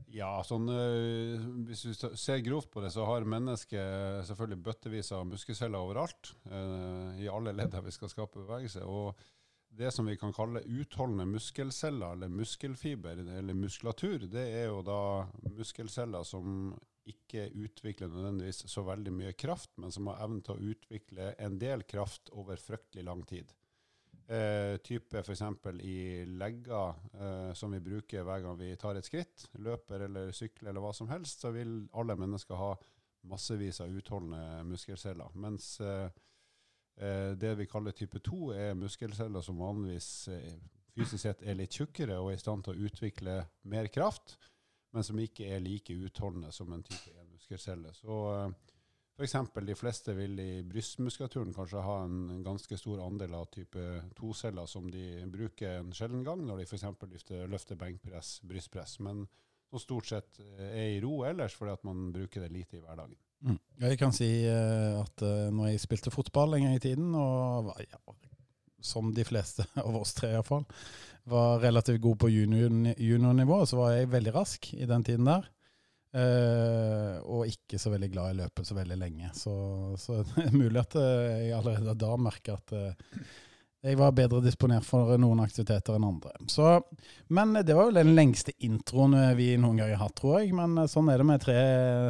Ja, 0.08 0.30
sånn, 0.46 0.70
øh, 0.72 1.42
hvis 1.68 1.82
du 1.84 2.14
ser 2.16 2.40
grovt 2.44 2.70
på 2.72 2.80
det, 2.80 2.92
så 2.94 3.04
har 3.04 3.26
mennesket 3.28 4.24
selvfølgelig 4.28 4.62
bøttevis 4.64 5.10
av 5.12 5.26
muskelceller 5.28 5.84
overalt. 5.84 6.30
Øh, 6.48 7.18
I 7.20 7.28
alle 7.28 7.52
ledd 7.52 7.74
der 7.74 7.84
vi 7.84 7.92
skal 7.92 8.12
skape 8.12 8.40
bevegelse. 8.40 8.86
Og 8.88 9.20
det 9.78 9.92
som 9.92 10.08
vi 10.08 10.16
kan 10.16 10.32
kalle 10.32 10.64
utholdende 10.64 11.28
muskelceller, 11.28 12.16
eller 12.16 12.32
muskelfiber, 12.32 13.20
eller 13.36 13.58
muskulatur, 13.58 14.24
det 14.32 14.46
er 14.62 14.70
jo 14.70 14.80
da 14.86 15.00
muskelceller 15.52 16.24
som 16.24 16.72
ikke 17.08 17.46
utvikler 17.56 18.10
nødvendigvis 18.12 18.64
så 18.68 18.84
veldig 18.84 19.12
mye 19.12 19.36
kraft, 19.36 19.70
men 19.80 19.92
som 19.92 20.08
har 20.10 20.24
evnen 20.24 20.42
til 20.44 20.56
å 20.56 20.72
utvikle 20.72 21.32
en 21.40 21.60
del 21.60 21.84
kraft 21.88 22.32
over 22.36 22.60
fryktelig 22.60 23.04
lang 23.04 23.24
tid. 23.28 23.52
Eh, 24.28 24.76
type 24.84 25.22
f.eks. 25.22 25.42
i 25.80 26.24
legger 26.26 26.94
eh, 27.16 27.52
som 27.56 27.72
vi 27.72 27.80
bruker 27.80 28.26
hver 28.28 28.42
gang 28.44 28.58
vi 28.60 28.74
tar 28.76 28.98
et 28.98 29.06
skritt, 29.06 29.46
løper 29.64 30.04
eller 30.04 30.34
sykler 30.36 30.68
eller 30.68 30.84
hva 30.84 30.90
som 30.92 31.08
helst, 31.08 31.40
så 31.40 31.52
vil 31.54 31.86
alle 31.96 32.16
mennesker 32.20 32.60
ha 32.60 32.74
massevis 33.24 33.80
av 33.80 33.94
utholdende 33.96 34.66
muskelceller. 34.68 35.32
Mens 35.34 35.78
eh, 35.80 36.10
eh 37.00 37.30
det 37.40 37.54
vi 37.56 37.66
kaller 37.72 37.96
type 37.96 38.20
2, 38.20 38.52
er 38.52 38.76
muskelceller 38.76 39.40
som 39.40 39.64
vanligvis 39.64 40.10
eh, 40.28 40.60
fysisk 40.92 41.22
sett 41.22 41.42
er 41.42 41.56
litt 41.56 41.80
tjukkere 41.80 42.20
og 42.20 42.32
er 42.32 42.36
i 42.36 42.44
stand 42.44 42.66
til 42.66 42.76
å 42.76 42.88
utvikle 42.88 43.40
mer 43.72 43.88
kraft, 43.88 44.36
men 44.92 45.04
som 45.08 45.18
ikke 45.24 45.48
er 45.48 45.64
like 45.64 45.96
utholdende 45.96 46.52
som 46.52 46.72
en 46.72 46.84
type 46.84 47.16
1-muskelcelle. 47.16 47.96
Så 47.96 48.20
eh, 48.34 48.76
F.eks. 49.18 49.34
de 49.66 49.74
fleste 49.74 50.14
vil 50.14 50.38
i 50.38 50.62
brystmuskulaturen 50.62 51.50
kanskje 51.54 51.82
ha 51.82 51.96
en 52.04 52.42
ganske 52.46 52.76
stor 52.78 53.00
andel 53.02 53.34
av 53.34 53.48
type 53.50 53.82
2-celler 54.14 54.68
som 54.70 54.86
de 54.92 55.24
bruker 55.26 55.80
en 55.80 55.90
sjelden 55.96 56.22
gang 56.26 56.44
når 56.46 56.62
de 56.62 56.66
f.eks. 56.68 56.86
løfter, 57.02 57.48
løfter 57.50 57.80
benkpress, 57.80 58.36
brystpress, 58.46 59.00
men 59.02 59.24
som 59.68 59.82
stort 59.82 60.06
sett 60.06 60.38
er 60.70 60.94
i 60.94 61.00
ro 61.02 61.24
ellers 61.26 61.56
fordi 61.58 61.74
at 61.74 61.82
man 61.88 62.12
bruker 62.14 62.46
det 62.46 62.52
lite 62.54 62.78
i 62.78 62.84
hverdagen. 62.84 63.18
Mm. 63.42 63.58
Jeg 63.82 63.98
kan 63.98 64.14
si 64.14 64.30
uh, 64.46 65.02
at 65.02 65.26
uh, 65.26 65.50
når 65.54 65.72
jeg 65.72 65.82
spilte 65.82 66.14
fotball 66.14 66.56
en 66.56 66.68
gang 66.68 66.78
i 66.78 66.82
tiden, 66.82 67.10
og 67.18 67.74
ja, 67.82 68.00
som 68.78 69.12
de 69.14 69.26
fleste 69.26 69.66
av 69.84 69.98
oss 69.98 70.14
tre 70.14 70.32
iallfall, 70.34 70.66
var 71.28 71.60
relativt 71.62 72.00
god 72.06 72.22
på 72.22 72.30
juniornivå, 72.32 72.96
junior 73.02 73.66
så 73.68 73.82
var 73.82 73.94
jeg 73.96 74.12
veldig 74.14 74.34
rask 74.34 74.72
i 74.78 74.86
den 74.88 75.04
tiden 75.04 75.28
der. 75.28 75.50
Eh, 76.16 77.16
og 77.28 77.50
ikke 77.50 77.76
så 77.80 77.92
veldig 77.92 78.08
glad 78.14 78.32
i 78.32 78.38
løpet 78.38 78.68
så 78.68 78.76
veldig 78.78 78.96
lenge. 79.00 79.30
Så, 79.36 79.54
så 80.00 80.22
det 80.30 80.46
er 80.46 80.56
mulig 80.56 80.80
at 80.80 80.96
eh, 81.00 81.48
jeg 81.48 81.58
allerede 81.58 81.96
da 82.00 82.14
merker 82.20 82.56
at 82.56 82.76
eh, 82.76 83.22
jeg 83.86 83.94
var 83.94 84.10
bedre 84.10 84.40
disponert 84.42 84.82
for 84.82 85.12
noen 85.22 85.38
aktiviteter 85.44 85.94
enn 85.94 86.06
andre. 86.08 86.32
Så, 86.50 86.80
men 87.30 87.52
det 87.62 87.76
var 87.76 87.88
vel 87.88 88.00
den 88.00 88.10
lengste 88.16 88.50
introen 88.66 89.14
vi 89.38 89.52
noen 89.60 89.78
gang 89.78 89.92
har 89.92 90.02
hatt, 90.02 90.16
tror 90.18 90.40
jeg. 90.40 90.50
Men 90.58 90.74
sånn 90.90 91.10
er 91.12 91.22
det 91.22 91.26
med 91.28 91.44
tre 91.44 91.58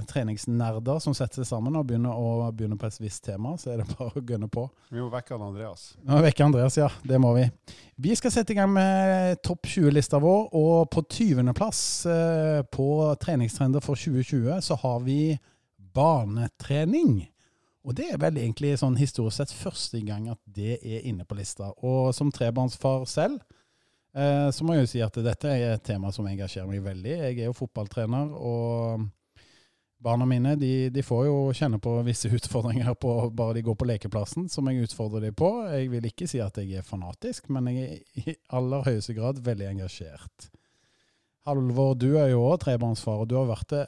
treningsnerder 0.09 1.03
som 1.05 1.17
setter 1.17 1.43
seg 1.43 1.51
sammen 1.51 1.77
og 1.77 1.85
begynner, 1.91 2.17
å, 2.17 2.49
begynner 2.57 2.81
på 2.81 2.89
et 2.89 2.99
visst 3.03 3.27
tema. 3.29 3.53
Så 3.61 3.75
er 3.75 3.83
det 3.83 3.89
bare 3.99 4.17
å 4.17 4.25
gønne 4.25 4.49
på. 4.49 4.65
Vi 4.89 5.03
må 5.03 5.11
vekke 5.13 5.37
Andreas. 5.37 5.91
Vi 6.01 6.09
må 6.09 6.25
vekke 6.25 6.49
Andreas, 6.49 6.81
ja. 6.81 6.89
Det 7.05 7.21
må 7.21 7.35
vi. 7.37 7.45
Vi 8.01 8.17
skal 8.17 8.33
sette 8.33 8.55
i 8.55 8.59
gang 8.59 8.73
med 8.73 9.43
topp 9.45 9.69
20-lista 9.69 10.23
vår, 10.25 10.49
og 10.57 10.89
på 10.95 11.05
20.-plass 11.05 11.83
eh, 12.09 12.61
på 12.73 12.91
treningstrender 13.21 13.85
for 13.85 13.99
2020 13.99 14.63
så 14.65 14.81
har 14.87 15.03
vi 15.05 15.21
banetrening. 15.99 17.27
Og 17.88 17.95
det 17.97 18.11
er 18.12 18.18
vel 18.21 18.37
egentlig 18.37 18.75
sånn 18.76 18.99
historisk 19.00 19.40
sett 19.40 19.52
første 19.57 20.02
gang 20.04 20.26
at 20.28 20.40
det 20.45 20.76
er 20.76 21.07
inne 21.09 21.25
på 21.25 21.38
lista. 21.38 21.71
Og 21.88 22.11
som 22.12 22.28
trebarnsfar 22.35 23.07
selv, 23.09 23.40
eh, 24.12 24.49
så 24.52 24.64
må 24.66 24.76
jeg 24.76 24.85
jo 24.85 24.90
si 24.92 25.00
at 25.04 25.16
dette 25.25 25.54
er 25.54 25.78
et 25.78 25.87
tema 25.87 26.12
som 26.12 26.28
engasjerer 26.28 26.68
meg 26.68 26.85
veldig. 26.85 27.14
Jeg 27.16 27.38
er 27.38 27.49
jo 27.49 27.57
fotballtrener, 27.57 28.35
og 28.37 29.09
barna 30.04 30.28
mine 30.28 30.52
de, 30.61 30.90
de 30.92 31.02
får 31.02 31.25
jo 31.30 31.38
kjenne 31.57 31.80
på 31.80 31.97
visse 32.04 32.28
utfordringer 32.37 32.92
på 33.00 33.14
bare 33.33 33.57
de 33.57 33.64
går 33.64 33.80
på 33.80 33.88
lekeplassen, 33.88 34.50
som 34.52 34.68
jeg 34.68 34.85
utfordrer 34.90 35.30
dem 35.30 35.40
på. 35.40 35.49
Jeg 35.73 35.88
vil 35.97 36.12
ikke 36.12 36.28
si 36.28 36.45
at 36.45 36.61
jeg 36.61 36.83
er 36.83 36.87
fanatisk, 36.87 37.49
men 37.49 37.73
jeg 37.73 37.88
er 37.88 38.35
i 38.35 38.38
aller 38.61 38.85
høyeste 38.85 39.16
grad 39.16 39.40
veldig 39.49 39.73
engasjert. 39.73 40.50
Halvor, 41.49 41.95
du 41.97 42.11
er 42.21 42.35
jo 42.35 42.45
òg 42.50 42.61
trebarnsfar, 42.66 43.25
og 43.25 43.33
du 43.33 43.38
har 43.40 43.49
vært 43.49 43.73
det 43.73 43.87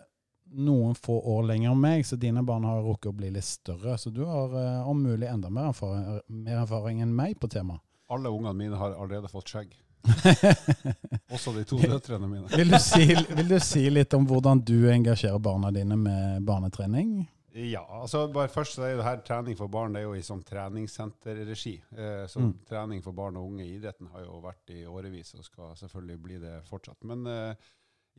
noen 0.51 0.95
få 0.99 1.19
år 1.35 1.43
lenger 1.51 1.71
enn 1.73 1.81
meg, 1.81 2.07
så 2.07 2.17
dine 2.17 2.43
barn 2.47 2.65
har 2.65 2.83
rukket 2.83 3.13
å 3.13 3.17
bli 3.17 3.31
litt 3.31 3.45
større. 3.47 3.97
Så 3.99 4.11
du 4.11 4.25
har 4.27 4.55
eh, 4.59 4.89
om 4.89 5.03
mulig 5.03 5.29
enda 5.31 5.51
mer 5.51 5.71
erfaring, 5.71 6.21
mer 6.47 6.63
erfaring 6.65 7.01
enn 7.05 7.15
meg 7.15 7.39
på 7.41 7.49
temaet. 7.53 7.81
Alle 8.11 8.29
ungene 8.35 8.55
mine 8.59 8.77
har 8.81 8.97
allerede 8.99 9.29
fått 9.31 9.53
skjegg. 9.53 9.77
Også 11.35 11.53
de 11.55 11.65
to 11.69 11.79
døtrene 11.79 12.27
mine. 12.29 12.49
Vil 12.57 12.71
du, 12.73 12.79
si, 12.83 13.05
vil 13.37 13.51
du 13.53 13.59
si 13.63 13.85
litt 13.93 14.15
om 14.17 14.25
hvordan 14.27 14.63
du 14.67 14.89
engasjerer 14.91 15.39
barna 15.43 15.71
dine 15.75 15.97
med 16.01 16.43
barnetrening? 16.49 17.21
Ja, 17.51 17.83
altså 18.03 18.29
bare 18.31 18.49
først 18.51 18.77
så 18.79 18.85
er 18.87 18.97
det 18.99 19.05
her 19.07 19.23
trening 19.27 19.57
for 19.59 19.67
barn 19.71 19.95
det 19.95 20.05
er 20.05 20.07
jo 20.07 20.15
i 20.15 20.23
sånn 20.23 20.43
treningssenterregi. 20.47 21.77
Eh, 21.99 22.27
så 22.31 22.39
Mm. 22.41 22.53
trening 22.69 23.03
for 23.03 23.13
barn 23.13 23.37
og 23.37 23.49
unge 23.51 23.65
i 23.67 23.75
idretten 23.77 24.07
har 24.13 24.23
jo 24.25 24.41
vært 24.45 24.71
i 24.71 24.85
årevis 24.87 25.35
og 25.35 25.45
skal 25.45 25.75
selvfølgelig 25.77 26.23
bli 26.23 26.39
det 26.39 26.61
fortsatt. 26.69 27.03
Men 27.05 27.27
eh, 27.27 27.55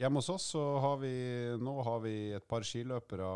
hjemme 0.02 0.18
hos 0.18 0.30
oss 0.30 0.44
så 0.56 0.62
har 0.82 0.98
vi 0.98 1.14
nå 1.62 1.76
har 1.86 2.00
vi 2.02 2.16
et 2.34 2.48
par 2.50 2.66
skiløpere 2.66 3.28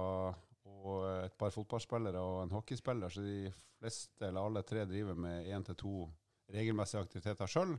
og 0.85 1.03
et 1.25 1.35
par 1.37 1.53
fotballspillere 1.53 2.21
og 2.21 2.39
en 2.43 2.55
hockeyspiller, 2.55 3.09
så 3.09 3.21
de 3.25 3.51
fleste 3.79 4.27
eller 4.27 4.41
alle 4.45 4.63
tre 4.65 4.85
driver 4.89 5.17
med 5.17 5.49
én 5.49 5.65
til 5.65 5.77
to 5.77 5.93
regelmessige 6.53 7.01
aktiviteter 7.05 7.49
sjøl. 7.49 7.75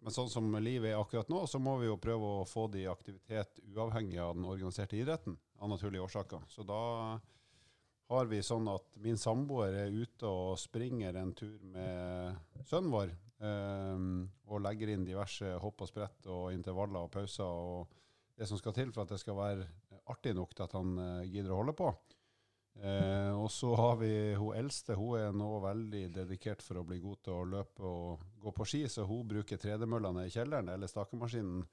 Men 0.00 0.14
sånn 0.14 0.30
som 0.32 0.46
livet 0.62 0.94
er 0.94 0.98
akkurat 0.98 1.28
nå, 1.30 1.42
så 1.46 1.60
må 1.60 1.76
vi 1.80 1.90
jo 1.90 1.98
prøve 2.00 2.30
å 2.40 2.46
få 2.48 2.66
de 2.72 2.84
i 2.84 2.90
aktivitet 2.90 3.60
uavhengig 3.68 4.18
av 4.22 4.32
den 4.38 4.48
organiserte 4.48 4.96
idretten, 4.96 5.36
av 5.60 5.70
naturlige 5.74 6.06
årsaker. 6.06 6.46
Så 6.48 6.64
da 6.66 6.80
har 8.10 8.30
vi 8.30 8.40
sånn 8.42 8.66
at 8.72 8.96
min 9.04 9.20
samboer 9.20 9.76
er 9.84 9.92
ute 9.94 10.26
og 10.26 10.56
springer 10.58 11.20
en 11.20 11.34
tur 11.36 11.58
med 11.74 12.64
sønnen 12.66 12.94
vår, 12.94 13.12
eh, 13.44 14.06
og 14.50 14.64
legger 14.64 14.94
inn 14.94 15.06
diverse 15.06 15.52
hopp 15.62 15.84
og 15.84 15.92
sprett 15.92 16.30
og 16.32 16.50
intervaller 16.56 17.04
og 17.04 17.12
pauser 17.14 17.44
og 17.46 18.00
det 18.40 18.48
som 18.48 18.58
skal 18.58 18.72
til 18.72 18.92
for 18.94 19.04
at 19.04 19.12
det 19.12 19.20
skal 19.20 19.36
være 19.36 19.68
artig 20.08 20.32
nok 20.36 20.54
til 20.56 20.64
at 20.64 20.78
han 20.78 20.96
eh, 21.04 21.28
gidder 21.28 21.52
å 21.52 21.60
holde 21.60 21.76
på. 21.76 21.90
Eh, 22.80 23.32
og 23.36 23.50
så 23.52 23.74
har 23.76 23.98
vi 24.00 24.12
hun 24.40 24.56
eldste, 24.56 24.96
hun 24.96 25.18
er 25.18 25.34
nå 25.36 25.48
veldig 25.60 26.06
dedikert 26.14 26.64
for 26.64 26.80
å 26.80 26.86
bli 26.88 27.00
god 27.02 27.20
til 27.26 27.36
å 27.36 27.48
løpe 27.56 27.84
og 27.84 28.22
gå 28.40 28.54
på 28.56 28.66
ski, 28.68 28.86
så 28.88 29.04
hun 29.04 29.28
bruker 29.28 29.60
tredemølla 29.60 30.14
i 30.24 30.32
kjelleren, 30.32 30.70
eller 30.72 30.88
stakemaskinen 30.88 31.66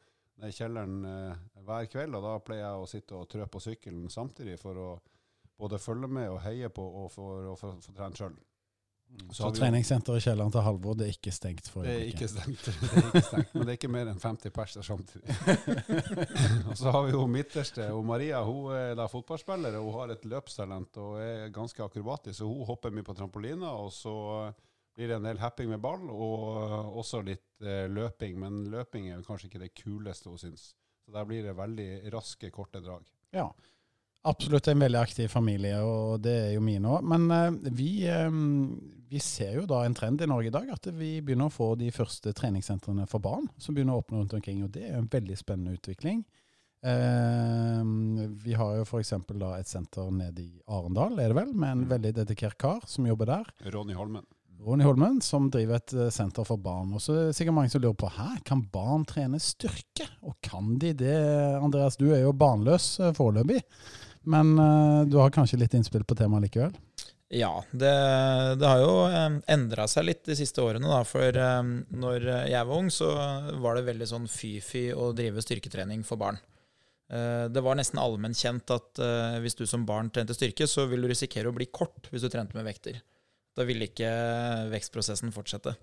i 0.44 0.52
kjelleren 0.52 0.98
eh, 1.08 1.46
hver 1.64 1.88
kveld, 1.94 2.18
og 2.20 2.28
da 2.28 2.36
pleier 2.44 2.66
jeg 2.66 2.82
å 2.82 2.90
sitte 2.92 3.16
og 3.22 3.30
trø 3.32 3.48
på 3.48 3.64
sykkelen 3.64 4.12
samtidig 4.12 4.60
for 4.62 4.82
å 4.84 4.90
både 5.58 5.80
følge 5.82 6.12
med 6.20 6.30
og 6.34 6.44
heie 6.44 6.70
på 6.70 6.84
og 6.84 7.08
for 7.16 7.54
å 7.54 7.56
få 7.58 7.78
trent 7.88 8.20
sjøl. 8.20 8.36
Så, 9.32 9.44
har 9.44 9.56
treningssenteret 9.56 10.22
i 10.22 10.24
kjelleren 10.28 10.52
til 10.54 10.64
Halvor 10.64 10.96
det 10.96 11.08
er 11.08 11.16
ikke 11.16 11.32
stengt 11.36 11.68
for 11.72 11.84
Det 11.84 11.92
er 11.92 12.04
øyeblikket. 12.04 12.22
ikke 12.22 12.28
stengt, 12.32 12.68
det 12.82 12.92
er 12.92 13.08
ikke 13.08 13.22
stengt 13.26 13.56
men 13.56 13.66
det 13.66 13.74
er 13.74 13.80
ikke 13.80 13.92
mer 13.92 14.12
enn 14.12 14.22
50 14.24 14.54
pers 14.56 14.76
der 14.78 14.86
samtidig. 14.88 15.36
og 16.70 16.78
så 16.80 16.94
har 16.96 17.08
vi 17.08 17.16
jo 17.16 17.26
midterste, 17.32 17.90
og 17.96 18.06
Maria 18.08 18.44
hun 18.48 18.72
er 18.76 18.94
da 19.00 19.08
fotballspiller, 19.12 19.76
og 19.80 19.90
hun 19.90 20.00
har 20.00 20.16
et 20.16 20.28
løpstalent 20.30 21.02
og 21.04 21.20
er 21.24 21.52
ganske 21.56 21.84
akrobatisk, 21.84 22.40
så 22.40 22.48
hun 22.48 22.66
hopper 22.70 22.96
mye 22.96 23.08
på 23.08 23.18
trampolina, 23.18 23.74
og 23.82 23.92
så 23.96 24.16
blir 24.98 25.12
det 25.12 25.20
en 25.20 25.28
del 25.30 25.42
happing 25.42 25.70
med 25.70 25.82
ball, 25.84 26.08
og 26.10 26.98
også 26.98 27.22
litt 27.26 27.62
eh, 27.62 27.86
løping, 27.92 28.40
men 28.42 28.64
løping 28.74 29.12
er 29.12 29.26
kanskje 29.26 29.52
ikke 29.52 29.64
det 29.66 29.74
kuleste 29.78 30.32
hun 30.32 30.42
syns. 30.42 30.72
Så 31.06 31.14
der 31.14 31.28
blir 31.30 31.46
det 31.46 31.54
veldig 31.58 31.90
raske, 32.16 32.50
korte 32.52 32.82
drag. 32.84 33.06
Ja. 33.36 33.46
Absolutt 34.28 34.68
en 34.68 34.82
veldig 34.84 35.00
aktiv 35.00 35.32
familie, 35.32 35.78
og 35.84 36.22
det 36.26 36.36
er 36.50 36.54
jo 36.58 36.64
mine 36.64 36.90
òg. 36.98 37.06
Men 37.08 37.28
eh, 37.32 37.72
vi, 37.78 37.92
eh, 38.12 38.40
vi 39.08 39.22
ser 39.24 39.62
jo 39.62 39.68
da 39.70 39.84
en 39.86 39.96
trend 39.96 40.24
i 40.24 40.30
Norge 40.30 40.52
i 40.52 40.56
dag, 40.56 40.68
at 40.74 40.90
vi 40.92 41.18
begynner 41.22 41.48
å 41.48 41.54
få 41.54 41.72
de 41.80 41.92
første 41.96 42.34
treningssentrene 42.36 43.08
for 43.08 43.24
barn 43.24 43.48
som 43.62 43.78
begynner 43.78 43.96
å 43.96 44.04
åpne 44.04 44.20
rundt 44.22 44.36
omkring. 44.36 44.66
Og 44.66 44.74
det 44.76 44.90
er 44.90 45.00
en 45.00 45.10
veldig 45.12 45.40
spennende 45.40 45.78
utvikling. 45.80 46.26
Eh, 46.86 47.84
vi 48.44 48.54
har 48.54 48.76
jo 48.78 48.86
f.eks. 48.86 49.14
et 49.18 49.70
senter 49.70 50.10
nede 50.14 50.44
i 50.44 50.52
Arendal, 50.70 51.18
er 51.20 51.32
det 51.32 51.40
vel, 51.40 51.54
med 51.58 51.72
en 51.72 51.86
veldig 51.90 52.18
dedikert 52.20 52.58
kar 52.62 52.84
som 52.90 53.08
jobber 53.08 53.32
der. 53.32 53.54
Ronny 53.74 53.98
Holmen. 53.98 54.28
Ronny 54.60 54.86
Holmen, 54.86 55.20
som 55.22 55.50
driver 55.54 55.78
et 55.78 55.94
eh, 55.94 56.10
senter 56.14 56.46
for 56.48 56.62
barn. 56.62 56.94
Og 56.98 57.04
så 57.04 57.14
er 57.14 57.30
det 57.30 57.38
sikkert 57.38 57.58
mange 57.60 57.72
som 57.74 57.84
lurer 57.84 57.98
på 57.98 58.10
hæ, 58.14 58.30
kan 58.48 58.64
barn 58.74 59.06
trene 59.10 59.40
styrke? 59.42 60.08
Og 60.26 60.38
kan 60.44 60.76
de 60.82 60.94
det? 60.98 61.18
Andreas, 61.62 61.98
du 62.00 62.10
er 62.12 62.24
jo 62.24 62.36
barnløs 62.38 62.96
eh, 63.02 63.14
foreløpig, 63.18 63.62
men 64.30 64.54
eh, 64.60 65.02
du 65.10 65.18
har 65.22 65.34
kanskje 65.36 65.60
litt 65.62 65.76
innspill 65.78 66.06
på 66.08 66.18
temaet 66.20 66.48
likevel? 66.48 66.76
Ja, 67.34 67.52
det, 67.76 67.92
det 68.60 68.68
har 68.70 68.80
jo 68.80 68.92
endra 69.52 69.84
seg 69.92 70.06
litt 70.08 70.22
de 70.30 70.36
siste 70.40 70.64
årene. 70.64 70.88
Da, 70.88 71.02
for 71.08 71.40
eh, 71.42 71.72
når 72.04 72.28
jeg 72.52 72.70
var 72.70 72.78
ung, 72.78 72.92
så 72.94 73.10
var 73.64 73.76
det 73.80 73.88
veldig 73.90 74.08
sånn 74.14 74.30
fy-fy 74.32 74.86
å 74.96 75.10
drive 75.18 75.44
styrketrening 75.44 76.06
for 76.08 76.22
barn. 76.22 76.40
Eh, 77.12 77.48
Det 77.52 77.64
var 77.64 77.76
nesten 77.80 78.00
allmenn 78.00 78.36
kjent 78.38 78.72
at 78.76 79.04
eh, 79.04 79.38
hvis 79.44 79.60
du 79.60 79.66
som 79.68 79.84
barn 79.88 80.12
trente 80.14 80.36
styrke, 80.38 80.68
så 80.72 80.88
ville 80.88 81.08
du 81.08 81.12
risikere 81.12 81.52
å 81.52 81.56
bli 81.56 81.68
kort 81.68 82.08
hvis 82.12 82.24
du 82.24 82.32
trente 82.32 82.56
med 82.56 82.68
vekter. 82.68 83.02
Da 83.58 83.66
ville 83.66 83.88
ikke 83.90 84.10
vekstprosessen 84.70 85.34
fortsette. 85.34 85.74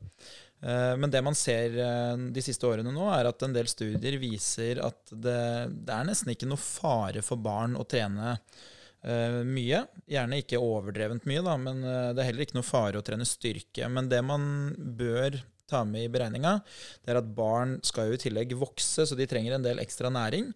Eh, 0.62 0.94
Men 1.00 1.10
det 1.10 1.22
man 1.26 1.34
ser 1.38 1.74
eh, 1.74 2.14
de 2.34 2.44
siste 2.44 2.68
årene 2.68 2.92
nå, 2.94 3.08
er 3.10 3.30
at 3.30 3.42
en 3.42 3.56
del 3.56 3.68
studier 3.70 4.18
viser 4.22 4.80
at 4.84 5.10
det, 5.10 5.40
det 5.84 5.96
er 5.96 6.06
nesten 6.08 6.32
ikke 6.34 6.48
noe 6.50 6.60
fare 6.60 7.24
for 7.26 7.40
barn 7.42 7.74
å 7.74 7.86
trene 7.88 8.36
eh, 8.36 9.40
mye. 9.48 9.82
Gjerne 10.10 10.38
ikke 10.44 10.62
overdrevent 10.62 11.26
mye, 11.30 11.42
da, 11.44 11.56
men 11.58 11.82
det 11.82 12.22
er 12.22 12.30
heller 12.30 12.46
ikke 12.46 12.60
noe 12.60 12.68
fare 12.68 13.00
å 13.00 13.06
trene 13.06 13.26
styrke. 13.28 13.90
Men 13.90 14.12
det 14.12 14.22
man 14.22 14.46
bør 14.78 15.42
ta 15.70 15.80
med 15.88 16.06
i 16.06 16.10
beregninga, 16.12 16.58
det 17.04 17.12
er 17.12 17.18
at 17.20 17.30
barn 17.36 17.78
skal 17.86 18.10
jo 18.10 18.18
i 18.18 18.20
tillegg 18.20 18.52
vokse, 18.58 19.06
så 19.06 19.16
de 19.16 19.26
trenger 19.28 19.56
en 19.56 19.64
del 19.64 19.80
ekstra 19.82 20.10
næring. 20.12 20.50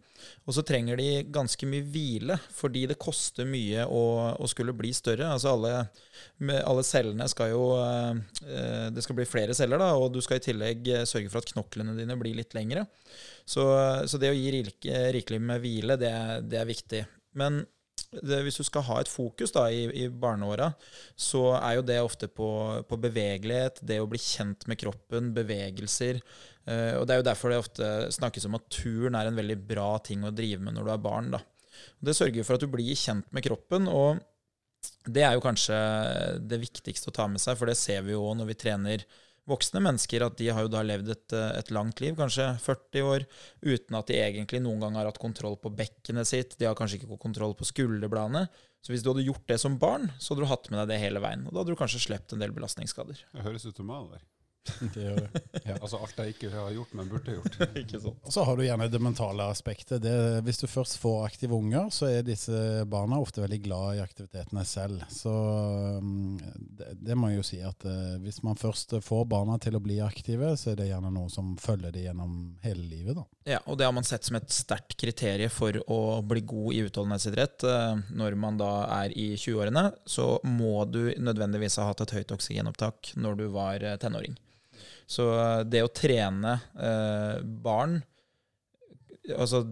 Og 0.49 0.57
så 0.57 0.65
trenger 0.67 0.99
de 0.99 1.23
ganske 1.33 1.69
mye 1.71 1.87
hvile, 1.87 2.37
fordi 2.55 2.85
det 2.91 2.99
koster 3.01 3.47
mye 3.49 3.87
å, 3.87 4.03
å 4.35 4.51
skulle 4.51 4.75
bli 4.77 4.91
større. 4.97 5.31
Altså 5.31 5.55
alle, 5.55 5.73
alle 6.59 6.85
cellene 6.87 7.29
skal 7.31 7.53
jo 7.53 7.63
eh, 7.79 8.89
Det 8.93 9.05
skal 9.05 9.21
bli 9.21 9.29
flere 9.29 9.57
celler, 9.57 9.81
da, 9.81 9.93
og 9.97 10.11
du 10.15 10.21
skal 10.25 10.41
i 10.41 10.47
tillegg 10.49 10.93
eh, 10.93 11.07
sørge 11.09 11.33
for 11.33 11.41
at 11.41 11.55
knoklene 11.55 11.97
dine 11.99 12.19
blir 12.21 12.37
litt 12.39 12.57
lengre. 12.59 12.89
Så, 13.49 13.65
så 14.11 14.21
det 14.21 14.35
å 14.35 14.37
gi 14.37 14.63
rikelig 15.15 15.41
med 15.41 15.63
hvile, 15.63 15.97
det, 16.01 16.13
det 16.51 16.61
er 16.61 16.69
viktig. 16.69 17.05
Men 17.39 17.63
det, 18.11 18.39
hvis 18.45 18.57
du 18.57 18.65
skal 18.65 18.85
ha 18.87 18.99
et 19.03 19.11
fokus 19.11 19.53
da, 19.53 19.67
i, 19.69 19.85
i 20.05 20.07
barneåra, 20.09 20.71
så 21.19 21.43
er 21.59 21.77
jo 21.77 21.85
det 21.91 21.99
ofte 22.01 22.29
på, 22.33 22.49
på 22.89 23.01
bevegelighet, 23.03 23.83
det 23.85 24.01
å 24.01 24.09
bli 24.09 24.21
kjent 24.23 24.65
med 24.71 24.81
kroppen, 24.81 25.33
bevegelser. 25.37 26.23
Eh, 26.65 26.95
og 26.97 27.05
Det 27.05 27.15
er 27.15 27.21
jo 27.21 27.29
derfor 27.29 27.53
det 27.53 27.61
ofte 27.61 27.91
snakkes 28.17 28.49
om 28.49 28.57
at 28.57 28.67
turen 28.73 29.19
er 29.19 29.29
en 29.29 29.39
veldig 29.39 29.59
bra 29.69 29.91
ting 30.05 30.25
å 30.25 30.33
drive 30.35 30.65
med 30.65 30.79
når 30.79 30.89
du 30.89 30.95
er 30.95 31.05
barn. 31.05 31.31
Da. 31.37 31.43
Det 32.01 32.17
sørger 32.17 32.49
for 32.49 32.57
at 32.57 32.65
du 32.65 32.73
blir 32.73 32.97
kjent 32.97 33.29
med 33.35 33.45
kroppen, 33.45 33.91
og 33.93 34.25
det 35.11 35.25
er 35.27 35.37
jo 35.37 35.45
kanskje 35.45 35.79
det 36.49 36.61
viktigste 36.63 37.11
å 37.11 37.17
ta 37.17 37.27
med 37.31 37.43
seg, 37.43 37.59
for 37.59 37.69
det 37.69 37.77
ser 37.79 38.05
vi 38.07 38.15
jo 38.15 38.25
når 38.39 38.53
vi 38.53 38.61
trener 38.63 39.05
voksne 39.49 39.83
mennesker, 39.85 40.25
at 40.25 40.39
de 40.39 40.51
har 40.55 40.65
jo 40.67 40.71
da 40.73 40.85
levd 40.87 41.13
et, 41.15 41.35
eh, 41.37 41.59
et 41.59 41.73
langt 41.75 42.01
liv, 42.05 42.15
kanskje 42.19 42.47
40 42.63 43.05
år, 43.09 43.27
uten 43.65 43.99
at 43.99 44.11
de 44.11 44.21
egentlig 44.21 44.63
noen 44.65 44.81
gang 44.85 44.99
har 45.01 45.09
hatt 45.09 45.21
kontroll 45.23 45.59
på 45.61 45.73
bekkenet 45.75 46.29
sitt. 46.29 46.57
De 46.59 46.69
har 46.69 46.79
kanskje 46.79 47.01
ikke 47.01 47.21
kontroll 47.21 47.57
på 47.59 47.69
skulderbladene. 47.69 48.49
Så 48.85 48.93
hvis 48.93 49.03
du 49.03 49.11
hadde 49.11 49.27
gjort 49.27 49.47
det 49.51 49.59
som 49.61 49.79
barn, 49.81 50.13
så 50.19 50.33
hadde 50.33 50.47
du 50.47 50.53
hatt 50.53 50.71
med 50.71 50.81
deg 50.81 50.93
det 50.93 51.03
hele 51.03 51.23
veien. 51.25 51.47
Og 51.47 51.53
da 51.53 51.63
hadde 51.63 51.75
du 51.75 51.81
kanskje 51.81 52.05
sluppet 52.05 52.37
en 52.37 52.45
del 52.45 52.55
belastningsskader. 52.55 53.25
Det 53.35 53.47
høres 53.47 53.67
ut 53.67 53.77
som 53.77 53.89
meg, 53.89 54.07
det 54.07 54.21
der. 54.21 54.27
Det 54.95 55.03
gjør 55.05 55.17
det. 55.25 55.43
Ja. 55.69 55.75
Altså 55.85 55.99
alt 56.01 56.17
jeg 56.17 56.33
ikke 56.33 56.49
har 56.53 56.71
gjort, 56.73 56.93
men 56.97 57.09
burde 57.11 57.33
gjort. 57.35 57.57
Ikke 57.83 57.99
sant? 58.01 58.21
Og 58.25 58.33
så 58.33 58.45
har 58.47 58.57
du 58.57 58.63
gjerne 58.65 58.87
det 58.89 59.01
mentale 59.05 59.45
aspektet. 59.53 60.01
Det, 60.01 60.13
hvis 60.47 60.61
du 60.63 60.67
først 60.71 60.97
får 61.03 61.27
aktive 61.27 61.57
unger, 61.59 61.91
så 61.93 62.09
er 62.09 62.23
disse 62.25 62.57
barna 62.89 63.19
ofte 63.21 63.43
veldig 63.43 63.59
glad 63.67 63.99
i 63.99 64.03
aktivitetene 64.05 64.65
selv. 64.69 65.03
Så 65.13 65.33
um, 66.01 66.39
det, 66.57 66.95
det 67.05 67.17
må 67.21 67.29
jeg 67.33 67.41
jo 67.43 67.47
si 67.51 67.61
at 67.65 67.85
eh, 67.89 68.15
hvis 68.23 68.41
man 68.47 68.57
først 68.61 68.97
får 69.05 69.27
barna 69.29 69.59
til 69.61 69.77
å 69.77 69.83
bli 69.85 69.99
aktive, 70.05 70.55
så 70.57 70.73
er 70.73 70.81
det 70.81 70.89
gjerne 70.89 71.13
noe 71.19 71.29
som 71.33 71.53
følger 71.61 71.93
dem 71.93 72.07
gjennom 72.09 72.35
hele 72.65 72.87
livet. 72.89 73.19
da. 73.21 73.27
Ja, 73.57 73.61
og 73.67 73.77
det 73.81 73.89
har 73.89 73.95
man 73.97 74.09
sett 74.09 74.25
som 74.29 74.39
et 74.41 74.49
sterkt 74.55 74.97
kriterium 75.01 75.53
for 75.53 75.77
å 75.91 76.01
bli 76.25 76.47
god 76.49 76.73
i 76.79 76.83
utholdenhetsidrett. 76.89 77.65
Eh, 77.69 78.03
Når 78.25 78.41
man 78.41 78.57
da 78.61 78.73
er 79.03 79.13
i 79.19 79.31
20-årene, 79.37 79.91
så 80.09 80.39
må 80.49 80.85
du 80.89 81.11
nødvendigvis 81.21 81.77
ha 81.83 81.91
hatt 81.93 82.07
et 82.07 82.17
høyt 82.21 82.33
oksygenopptak 82.39 83.13
når 83.21 83.43
du 83.43 83.49
var 83.53 83.85
eh, 83.85 83.99
tenåring. 84.01 84.39
Så 85.09 85.25
eh, 85.33 85.63
det 85.65 85.81
å 85.87 85.93
trene 85.95 86.59
eh, 86.77 87.39
barn, 87.65 87.99
altså 89.35 89.63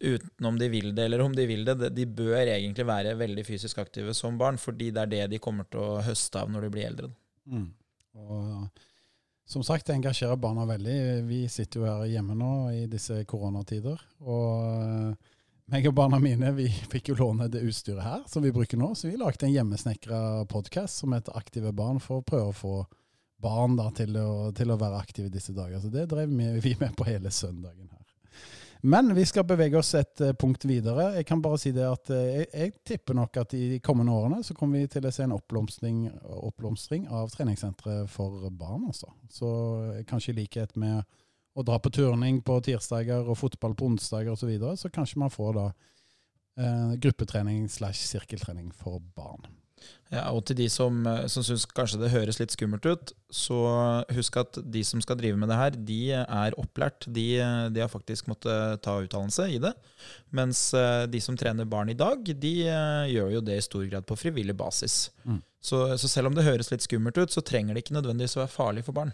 utenom 0.00 0.58
de 0.60 0.68
vil 0.68 0.90
det 0.96 1.06
eller 1.08 1.22
om 1.24 1.32
de 1.36 1.46
vil 1.48 1.64
det- 1.64 1.90
de 1.96 2.04
bør 2.06 2.42
egentlig 2.52 2.84
være 2.88 3.14
veldig 3.16 3.44
fysisk 3.48 3.78
aktive 3.80 4.14
som 4.14 4.36
barn, 4.40 4.58
fordi 4.60 4.90
det 4.92 5.02
er 5.06 5.12
det 5.12 5.22
de 5.36 5.38
kommer 5.40 5.64
til 5.70 5.80
å 5.80 6.02
høste 6.04 6.40
av 6.42 6.50
når 6.52 6.66
de 6.66 6.70
blir 6.74 6.86
eldre. 6.90 7.08
Mm. 7.48 7.70
Og 8.16 8.68
som 9.46 9.62
sagt, 9.62 9.86
det 9.86 9.94
engasjerer 9.94 10.36
barna 10.36 10.66
veldig. 10.66 10.98
Vi 11.28 11.46
sitter 11.48 11.80
jo 11.80 11.86
her 11.86 12.04
hjemme 12.10 12.34
nå 12.34 12.52
i 12.74 12.86
disse 12.90 13.20
koronatider. 13.30 14.00
Og 14.26 14.50
eh, 14.82 15.32
meg 15.72 15.86
og 15.88 15.94
barna 15.94 16.18
mine 16.22 16.52
vi 16.56 16.66
fikk 16.92 17.12
jo 17.12 17.18
låne 17.20 17.48
det 17.52 17.62
utstyret 17.68 18.02
her 18.04 18.24
som 18.28 18.42
vi 18.44 18.52
bruker 18.52 18.80
nå. 18.80 18.92
Så 18.98 19.08
vi 19.10 19.16
lagde 19.20 19.46
en 19.46 19.54
hjemmesnekra 19.54 20.44
podkast 20.50 21.00
som 21.04 21.12
heter 21.16 21.36
Aktive 21.38 21.72
barn, 21.72 22.00
for 22.02 22.20
å 22.20 22.26
prøve 22.26 22.52
å 22.52 22.56
få 22.56 22.76
barn 23.42 23.76
da 23.76 23.90
til 23.94 24.16
å, 24.20 24.50
til 24.56 24.72
å 24.72 24.78
være 24.80 25.02
aktive 25.02 25.30
disse 25.32 25.54
dager. 25.56 25.80
Så 25.80 25.92
det 25.92 26.08
drev 26.10 26.32
vi, 26.32 26.74
med 26.80 26.96
på 26.96 27.06
hele 27.08 27.32
søndagen 27.34 27.88
her. 27.90 28.02
Men 28.86 29.08
vi 29.16 29.24
skal 29.26 29.46
bevege 29.48 29.78
oss 29.80 29.94
et 29.98 30.20
eh, 30.22 30.34
punkt 30.38 30.64
videre. 30.68 31.08
Jeg 31.16 31.26
kan 31.26 31.40
bare 31.42 31.58
si 31.58 31.72
det 31.74 31.86
at 31.88 32.10
eh, 32.14 32.26
jeg, 32.42 32.48
jeg 32.52 32.74
tipper 32.86 33.16
nok 33.18 33.40
at 33.40 33.54
i 33.56 33.62
de 33.72 33.80
kommende 33.82 34.14
årene 34.14 34.44
så 34.46 34.54
kommer 34.54 34.82
vi 34.82 34.90
til 34.92 35.08
å 35.08 35.12
se 35.14 35.24
en 35.24 35.34
oppblomstring, 35.34 37.08
av 37.08 37.32
treningssentre 37.32 38.02
for 38.12 38.46
barn. 38.52 38.86
Også. 38.92 39.10
Så 39.32 39.50
eh, 39.94 40.04
kanskje 40.08 40.34
i 40.34 40.38
likhet 40.42 40.76
med 40.78 41.02
å 41.56 41.64
dra 41.64 41.80
på 41.80 41.90
turning 41.90 42.42
på 42.44 42.60
tirsdager 42.64 43.26
og 43.26 43.40
fotball 43.40 43.74
på 43.74 43.88
onsdager 43.88 44.34
osv., 44.34 44.44
så, 44.44 44.50
videre, 44.52 44.76
så 44.76 44.92
kanskje 44.92 45.22
man 45.24 45.32
får 45.32 45.54
da 45.56 45.68
eh, 46.60 46.96
gruppetrening 47.00 47.66
slash 47.72 48.04
sirkeltrening 48.04 48.70
for 48.76 49.00
barn. 49.16 49.48
Ja, 50.14 50.28
og 50.30 50.44
til 50.46 50.54
de 50.60 50.68
som, 50.70 51.00
eh, 51.10 51.24
som 51.30 51.42
syns 51.42 51.64
kanskje 51.74 51.98
det 51.98 52.12
høres 52.12 52.38
litt 52.38 52.54
skummelt 52.54 52.86
ut, 52.86 53.12
så 53.32 53.58
husk 54.14 54.38
at 54.38 54.58
de 54.62 54.82
som 54.86 55.02
skal 55.02 55.18
drive 55.18 55.38
med 55.40 55.50
det 55.50 55.58
her, 55.58 55.78
de 55.88 56.00
er 56.14 56.58
opplært. 56.62 57.08
De, 57.10 57.26
de 57.74 57.82
har 57.82 57.90
faktisk 57.90 58.30
måttet 58.30 58.84
ta 58.86 59.00
utdannelse 59.02 59.48
i 59.50 59.58
det. 59.62 59.74
Mens 60.30 60.68
eh, 60.78 61.08
de 61.10 61.22
som 61.22 61.38
trener 61.38 61.66
barn 61.66 61.90
i 61.90 61.98
dag, 61.98 62.22
de 62.22 62.54
eh, 62.70 63.10
gjør 63.16 63.34
jo 63.38 63.44
det 63.48 63.58
i 63.58 63.66
stor 63.66 63.86
grad 63.90 64.06
på 64.06 64.18
frivillig 64.20 64.54
basis. 64.56 65.10
Mm. 65.26 65.42
Så, 65.58 65.82
så 65.98 66.10
selv 66.10 66.30
om 66.30 66.38
det 66.38 66.46
høres 66.46 66.70
litt 66.70 66.86
skummelt 66.86 67.18
ut, 67.18 67.34
så 67.34 67.42
trenger 67.42 67.74
det 67.74 67.82
ikke 67.82 67.98
nødvendigvis 67.98 68.38
å 68.38 68.44
være 68.44 68.54
farlig 68.54 68.86
for 68.86 68.94
barn. 68.94 69.10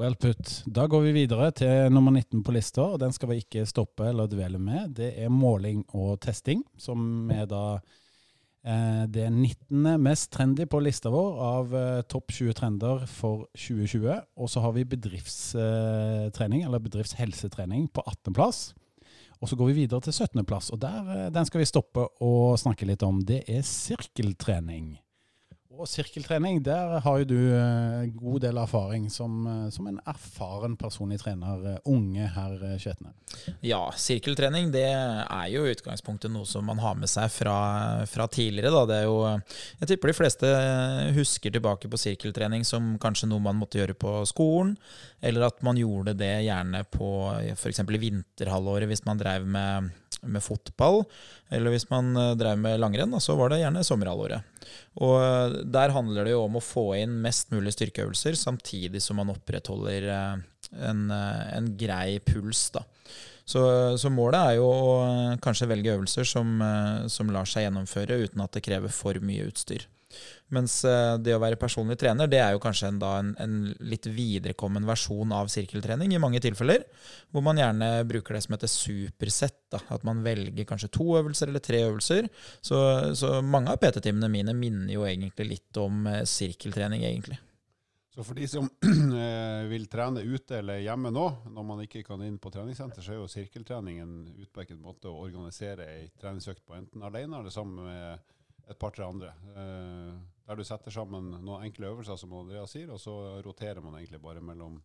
Well 0.00 0.14
put. 0.16 0.62
Da 0.64 0.86
går 0.88 1.02
vi 1.10 1.16
videre 1.18 1.50
til 1.52 1.90
nummer 1.92 2.14
19 2.14 2.40
på 2.46 2.54
lista, 2.56 2.86
og 2.94 3.02
den 3.02 3.12
skal 3.12 3.34
vi 3.34 3.42
ikke 3.42 3.68
stoppe 3.68 4.06
eller 4.08 4.30
dvele 4.32 4.56
med. 4.56 4.94
Det 4.96 5.12
er 5.20 5.28
måling 5.28 5.82
og 5.92 6.14
testing, 6.24 6.62
som 6.80 7.28
er 7.34 7.44
da 7.50 7.82
eh, 8.64 9.04
er 9.04 9.30
19. 9.30 10.00
mest 10.02 10.30
trendy 10.34 10.66
på 10.68 10.80
lista 10.82 11.12
vår 11.12 11.40
av 11.44 11.74
eh, 11.76 12.02
topp 12.10 12.32
20 12.36 12.56
trender 12.58 13.06
for 13.10 13.48
2020. 13.56 14.20
Og 14.36 14.50
så 14.52 14.62
har 14.64 14.74
vi 14.76 14.86
bedriftstrening, 14.88 16.64
eller 16.66 16.82
bedriftshelsetrening, 16.84 17.88
på 17.94 18.04
18. 18.06 18.34
plass. 18.36 18.62
Og 19.40 19.48
så 19.48 19.56
går 19.56 19.70
vi 19.70 19.82
videre 19.82 20.04
til 20.04 20.12
17. 20.12 20.44
plass, 20.44 20.70
og 20.70 20.80
der, 20.82 21.12
eh, 21.16 21.30
den 21.32 21.46
skal 21.48 21.62
vi 21.62 21.68
stoppe 21.68 22.06
og 22.20 22.58
snakke 22.60 22.88
litt 22.88 23.02
om. 23.02 23.22
Det 23.24 23.44
er 23.48 23.62
sirkeltrening. 23.64 24.98
Og 25.80 25.88
sirkeltrening, 25.88 26.58
der 26.60 26.98
har 27.00 27.20
jo 27.22 27.26
du 27.30 27.38
eh, 27.56 28.10
god 28.12 28.42
del 28.44 28.58
erfaring 28.60 29.06
som, 29.12 29.46
eh, 29.48 29.68
som 29.72 29.86
en 29.88 30.00
erfaren 30.10 30.74
personlig 30.76 31.16
trener, 31.22 31.62
eh, 31.70 31.78
unge 31.88 32.26
herr 32.34 32.64
eh, 32.68 32.74
Skjetne. 32.80 33.14
Ja, 33.64 33.80
sirkeltrening 33.96 34.68
det 34.74 34.84
er 34.90 35.46
jo 35.48 35.64
i 35.64 35.72
utgangspunktet 35.72 36.32
noe 36.34 36.44
som 36.48 36.68
man 36.68 36.82
har 36.84 36.98
med 37.00 37.08
seg 37.08 37.30
fra, 37.32 37.56
fra 38.10 38.26
tidligere. 38.28 38.74
Da. 38.74 38.82
Det 38.90 38.98
er 38.98 39.08
jo, 39.08 39.16
jeg 39.80 39.92
tipper 39.94 40.12
de 40.12 40.16
fleste 40.18 40.52
husker 41.16 41.56
tilbake 41.56 41.88
på 41.88 42.02
sirkeltrening 42.02 42.66
som 42.68 42.92
kanskje 43.00 43.30
noe 43.30 43.40
man 43.48 43.56
måtte 43.56 43.80
gjøre 43.80 43.96
på 43.96 44.18
skolen, 44.28 44.74
eller 45.24 45.48
at 45.48 45.64
man 45.64 45.80
gjorde 45.80 46.12
det 46.18 46.34
gjerne 46.44 46.84
på 46.92 47.10
f.eks. 47.54 47.80
vinterhalvåret 47.88 48.90
hvis 48.90 49.06
man 49.08 49.20
drev 49.22 49.48
med, 49.48 49.88
med 50.22 50.42
fotball, 50.44 51.02
eller 51.50 51.74
hvis 51.74 51.88
man 51.90 52.12
eh, 52.16 52.34
drev 52.38 52.58
med 52.60 52.80
langrenn, 52.80 53.16
så 53.20 53.36
var 53.38 53.52
det 53.52 53.60
gjerne 53.62 53.84
sommerhalvåret. 53.86 54.66
Og 55.00 55.16
eh, 55.22 55.58
der 55.72 55.94
handler 55.94 56.26
det 56.26 56.34
jo 56.34 56.44
om 56.44 56.58
å 56.58 56.64
få 56.64 56.86
inn 57.00 57.20
mest 57.24 57.52
mulig 57.54 57.74
styrkeøvelser, 57.76 58.38
samtidig 58.38 59.02
som 59.04 59.20
man 59.20 59.32
opprettholder 59.34 60.08
eh, 60.10 60.34
en, 60.90 61.06
en 61.10 61.70
grei 61.78 62.20
puls. 62.24 62.68
da. 62.76 62.84
Så, 63.50 63.62
så 63.98 64.10
målet 64.14 64.38
er 64.38 64.58
jo 64.60 64.68
å 64.70 64.90
kanskje 65.42 65.66
velge 65.72 65.96
øvelser 65.96 66.28
som, 66.28 66.60
som 67.10 67.32
lar 67.34 67.48
seg 67.50 67.64
gjennomføre 67.64 68.20
uten 68.22 68.44
at 68.44 68.54
det 68.54 68.62
krever 68.62 68.92
for 68.94 69.18
mye 69.26 69.48
utstyr. 69.48 69.88
Mens 70.54 70.80
eh, 70.88 71.16
det 71.22 71.34
å 71.36 71.42
være 71.42 71.58
personlig 71.60 71.98
trener, 72.00 72.30
det 72.30 72.40
er 72.42 72.54
jo 72.54 72.62
kanskje 72.62 72.90
en, 72.90 73.00
da 73.02 73.12
en, 73.20 73.34
en 73.42 73.58
litt 73.86 74.08
viderekommen 74.10 74.86
versjon 74.88 75.34
av 75.36 75.50
sirkeltrening 75.52 76.14
i 76.14 76.22
mange 76.22 76.42
tilfeller. 76.42 76.86
Hvor 77.30 77.44
man 77.46 77.60
gjerne 77.60 77.90
bruker 78.08 78.36
det 78.36 78.44
som 78.46 78.56
heter 78.56 78.72
supersett. 78.72 79.58
At 79.70 80.02
man 80.06 80.24
velger 80.24 80.66
kanskje 80.66 80.90
to 80.96 81.12
øvelser 81.20 81.50
eller 81.50 81.62
tre 81.62 81.84
øvelser. 81.86 82.26
Så, 82.60 82.80
så 83.18 83.36
mange 83.44 83.70
av 83.70 83.78
PT-timene 83.82 84.30
mine 84.32 84.56
minner 84.56 84.96
jo 84.96 85.06
egentlig 85.06 85.46
litt 85.54 85.80
om 85.80 86.06
eh, 86.10 86.24
sirkeltrening, 86.28 87.06
egentlig. 87.06 87.38
Så 88.10 88.24
for 88.26 88.34
de 88.34 88.48
som 88.50 88.66
eh, 89.22 89.68
vil 89.70 89.86
trene 89.90 90.24
ute 90.26 90.58
eller 90.58 90.82
hjemme 90.82 91.12
nå, 91.14 91.26
når 91.54 91.66
man 91.66 91.84
ikke 91.84 92.02
kan 92.04 92.22
inn 92.26 92.40
på 92.42 92.50
treningssenter, 92.50 93.04
så 93.06 93.14
er 93.14 93.20
jo 93.20 93.30
sirkeltrening 93.30 94.00
en 94.02 94.14
utmerket 94.34 94.80
måte 94.82 95.08
å 95.08 95.22
organisere 95.22 95.86
ei 95.92 96.08
treningsøkt 96.18 96.64
på, 96.66 96.74
enten 96.74 97.06
alene 97.06 97.38
eller 97.38 97.54
sammen 97.54 97.86
med 97.86 98.34
et 98.70 98.78
par-tre 98.78 99.06
andre. 99.06 99.34
Eh, 99.56 100.14
der 100.46 100.58
du 100.58 100.64
setter 100.66 100.94
sammen 100.94 101.30
noen 101.44 101.66
enkle 101.68 101.90
øvelser, 101.92 102.18
som 102.18 102.34
Andreas 102.34 102.74
sier, 102.74 102.90
og 102.90 103.00
så 103.02 103.14
roterer 103.44 103.82
man 103.84 103.98
egentlig 103.98 104.22
bare 104.22 104.42
mellom 104.42 104.80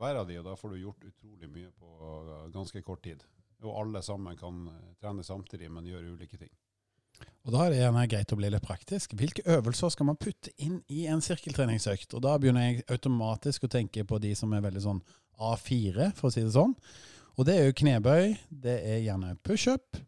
hver 0.00 0.22
av 0.22 0.28
de, 0.28 0.38
og 0.40 0.46
da 0.46 0.56
får 0.56 0.72
du 0.72 0.80
gjort 0.80 1.06
utrolig 1.10 1.50
mye 1.50 1.70
på 1.76 1.92
eh, 2.00 2.48
ganske 2.54 2.82
kort 2.86 3.02
tid. 3.04 3.24
Og 3.60 3.76
alle 3.82 4.02
sammen 4.06 4.38
kan 4.40 4.66
eh, 4.70 4.90
trene 5.00 5.24
samtidig, 5.26 5.70
men 5.72 5.88
gjøre 5.88 6.14
ulike 6.16 6.40
ting. 6.40 6.52
Og 7.44 7.52
Da 7.52 7.64
er 7.64 7.72
det 7.72 7.80
gjerne 7.80 8.06
greit 8.08 8.32
å 8.32 8.38
bli 8.38 8.48
litt 8.52 8.64
praktisk. 8.64 9.14
Hvilke 9.18 9.44
øvelser 9.56 9.92
skal 9.92 10.08
man 10.08 10.18
putte 10.20 10.52
inn 10.62 10.78
i 10.88 11.06
en 11.10 11.22
sirkeltreningsøkt? 11.24 12.14
Og 12.16 12.22
Da 12.24 12.36
begynner 12.40 12.68
jeg 12.68 12.84
automatisk 12.88 13.66
å 13.66 13.72
tenke 13.72 14.04
på 14.08 14.20
de 14.22 14.32
som 14.38 14.52
er 14.56 14.64
veldig 14.64 14.84
sånn 14.84 15.02
A4, 15.40 16.12
for 16.16 16.28
å 16.28 16.32
si 16.34 16.44
det 16.44 16.54
sånn. 16.56 16.74
Og 17.36 17.46
det 17.48 17.56
er 17.56 17.68
jo 17.68 17.76
knebøy, 17.80 18.34
det 18.62 18.76
er 18.84 19.02
gjerne 19.04 19.34
pushup, 19.46 20.00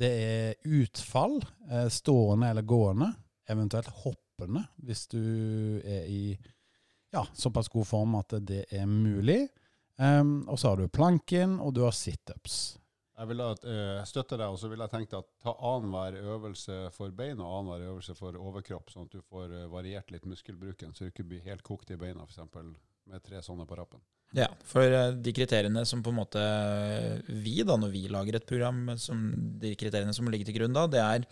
det 0.00 0.10
er 0.12 0.72
utfall, 0.78 1.38
eh, 1.70 1.88
stående 1.92 2.50
eller 2.52 2.66
gående, 2.68 3.12
eventuelt 3.48 3.88
hoppende, 4.02 4.66
hvis 4.84 5.06
du 5.08 5.22
er 5.84 6.08
i 6.10 6.36
ja, 7.14 7.26
såpass 7.32 7.68
god 7.72 7.86
form 7.86 8.16
at 8.18 8.34
det 8.44 8.64
er 8.70 8.86
mulig. 8.86 9.46
Um, 9.96 10.42
og 10.48 10.58
så 10.60 10.68
har 10.68 10.76
du 10.76 10.90
planken, 10.92 11.56
og 11.60 11.72
du 11.74 11.80
har 11.86 11.94
situps. 11.96 12.76
Jeg 13.16 13.30
vil 13.30 13.40
uh, 13.40 14.02
støtte 14.04 14.36
deg, 14.36 14.50
og 14.52 14.58
så 14.60 14.68
vil 14.68 14.82
jeg 14.84 14.92
tenke 14.92 15.22
at 15.22 15.30
ta 15.40 15.54
annenhver 15.64 16.18
øvelse 16.34 16.90
for 16.92 17.14
bein 17.16 17.40
og 17.40 17.54
annenhver 17.62 17.86
øvelse 17.94 18.16
for 18.18 18.36
overkropp, 18.36 18.92
sånn 18.92 19.08
at 19.08 19.16
du 19.16 19.22
får 19.24 19.54
uh, 19.54 19.62
variert 19.72 20.12
litt 20.12 20.28
muskelbruken, 20.28 20.92
så 20.92 21.06
du 21.06 21.14
ikke 21.14 21.24
blir 21.30 21.46
helt 21.48 21.64
kokt 21.64 21.94
i 21.94 21.96
beina, 22.00 22.26
f.eks. 22.28 22.44
med 23.10 23.22
tre 23.24 23.40
sånne 23.44 23.66
på 23.68 23.78
rappen. 23.78 24.02
Ja, 24.34 24.48
for 24.66 24.82
eh, 24.82 25.12
de 25.22 25.32
kriteriene 25.32 25.84
som 25.86 26.02
på 26.02 26.10
en 26.10 26.18
måte 26.18 26.40
vi, 27.30 27.60
da, 27.64 27.76
når 27.78 27.92
vi 27.92 28.02
lager 28.10 28.36
et 28.36 28.48
program, 28.48 28.90
som 28.98 29.22
de 29.62 29.70
kriteriene 29.78 30.14
som 30.16 30.26
ligger 30.32 30.48
til 30.48 30.58
grunn 30.58 30.74
da, 30.74 30.86
det 30.90 31.00
er 31.02 31.26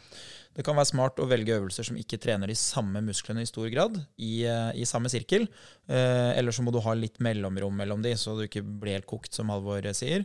Det 0.54 0.62
kan 0.62 0.78
være 0.78 0.92
smart 0.92 1.18
å 1.18 1.26
velge 1.26 1.56
øvelser 1.56 1.88
som 1.88 1.98
ikke 1.98 2.20
trener 2.22 2.46
de 2.46 2.54
samme 2.54 3.02
musklene 3.02 3.42
i 3.42 3.50
stor 3.50 3.66
grad 3.74 3.98
i, 4.16 4.46
eh, 4.46 4.70
i 4.78 4.87
samme 4.87 5.10
sirkel. 5.10 5.48
Eh, 5.90 6.30
eller 6.38 6.54
så 6.54 6.62
må 6.62 6.70
du 6.70 6.78
ha 6.84 6.94
litt 6.94 7.18
mellomrom 7.18 7.74
mellom 7.74 8.02
de, 8.06 8.14
så 8.14 8.38
du 8.38 8.46
ikke 8.46 8.62
blir 8.62 9.00
helt 9.00 9.10
kokt, 9.10 9.34
som 9.34 9.50
Halvor 9.50 9.82
sier. 9.92 10.22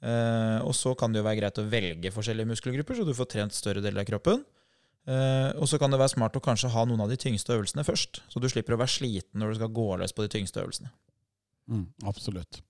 Eh, 0.00 0.58
og 0.60 0.72
så 0.76 0.92
kan 0.96 1.12
det 1.12 1.20
jo 1.20 1.26
være 1.26 1.40
greit 1.40 1.60
å 1.60 1.68
velge 1.68 2.12
forskjellige 2.12 2.52
muskelgrupper, 2.52 3.00
så 3.00 3.08
du 3.08 3.16
får 3.16 3.32
trent 3.32 3.56
større 3.56 3.80
deler 3.84 4.04
av 4.04 4.08
kroppen. 4.12 4.44
Eh, 5.08 5.50
og 5.56 5.68
så 5.68 5.78
kan 5.80 5.92
det 5.92 6.00
være 6.00 6.12
smart 6.12 6.36
å 6.36 6.42
kanskje 6.44 6.72
ha 6.74 6.84
noen 6.86 7.00
av 7.04 7.12
de 7.12 7.18
tyngste 7.20 7.54
øvelsene 7.56 7.86
først, 7.86 8.22
så 8.28 8.42
du 8.42 8.48
slipper 8.52 8.76
å 8.76 8.80
være 8.82 8.92
sliten 8.98 9.40
når 9.40 9.54
du 9.54 9.60
skal 9.60 9.72
gå 9.78 9.86
løs 10.00 10.12
på 10.16 10.26
de 10.26 10.32
tyngste 10.34 10.60
øvelsene. 10.62 10.92
Mm, 11.70 11.86
absolutt. 12.10 12.60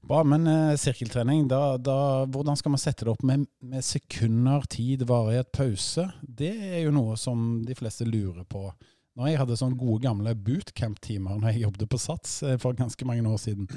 Bra, 0.00 0.22
men 0.24 0.46
uh, 0.48 0.76
sirkeltrening, 0.80 1.44
da, 1.50 1.76
da, 1.76 2.24
hvordan 2.32 2.56
skal 2.56 2.72
man 2.72 2.80
sette 2.80 3.04
det 3.04 3.12
opp 3.12 3.24
med, 3.26 3.44
med, 3.60 3.84
sekunder, 3.84 4.64
tid, 4.72 5.04
varighet, 5.08 5.50
pause? 5.52 6.06
Det 6.22 6.54
er 6.70 6.78
jo 6.86 6.94
noe 6.94 7.18
som 7.20 7.60
de 7.66 7.76
fleste 7.76 8.06
lurer 8.08 8.46
på 8.48 8.70
Når 9.18 9.28
jeg 9.28 9.40
hadde 9.42 9.58
sånne 9.60 9.76
gode 9.76 10.00
gamle 10.06 10.32
bootcamp-timer 10.38 11.36
når 11.36 11.52
jeg 11.52 11.66
jobbet 11.66 11.92
på 11.92 12.00
Sats 12.00 12.38
eh, 12.46 12.56
for 12.62 12.78
ganske 12.78 13.04
mange 13.04 13.28
år 13.28 13.42
siden, 13.42 13.68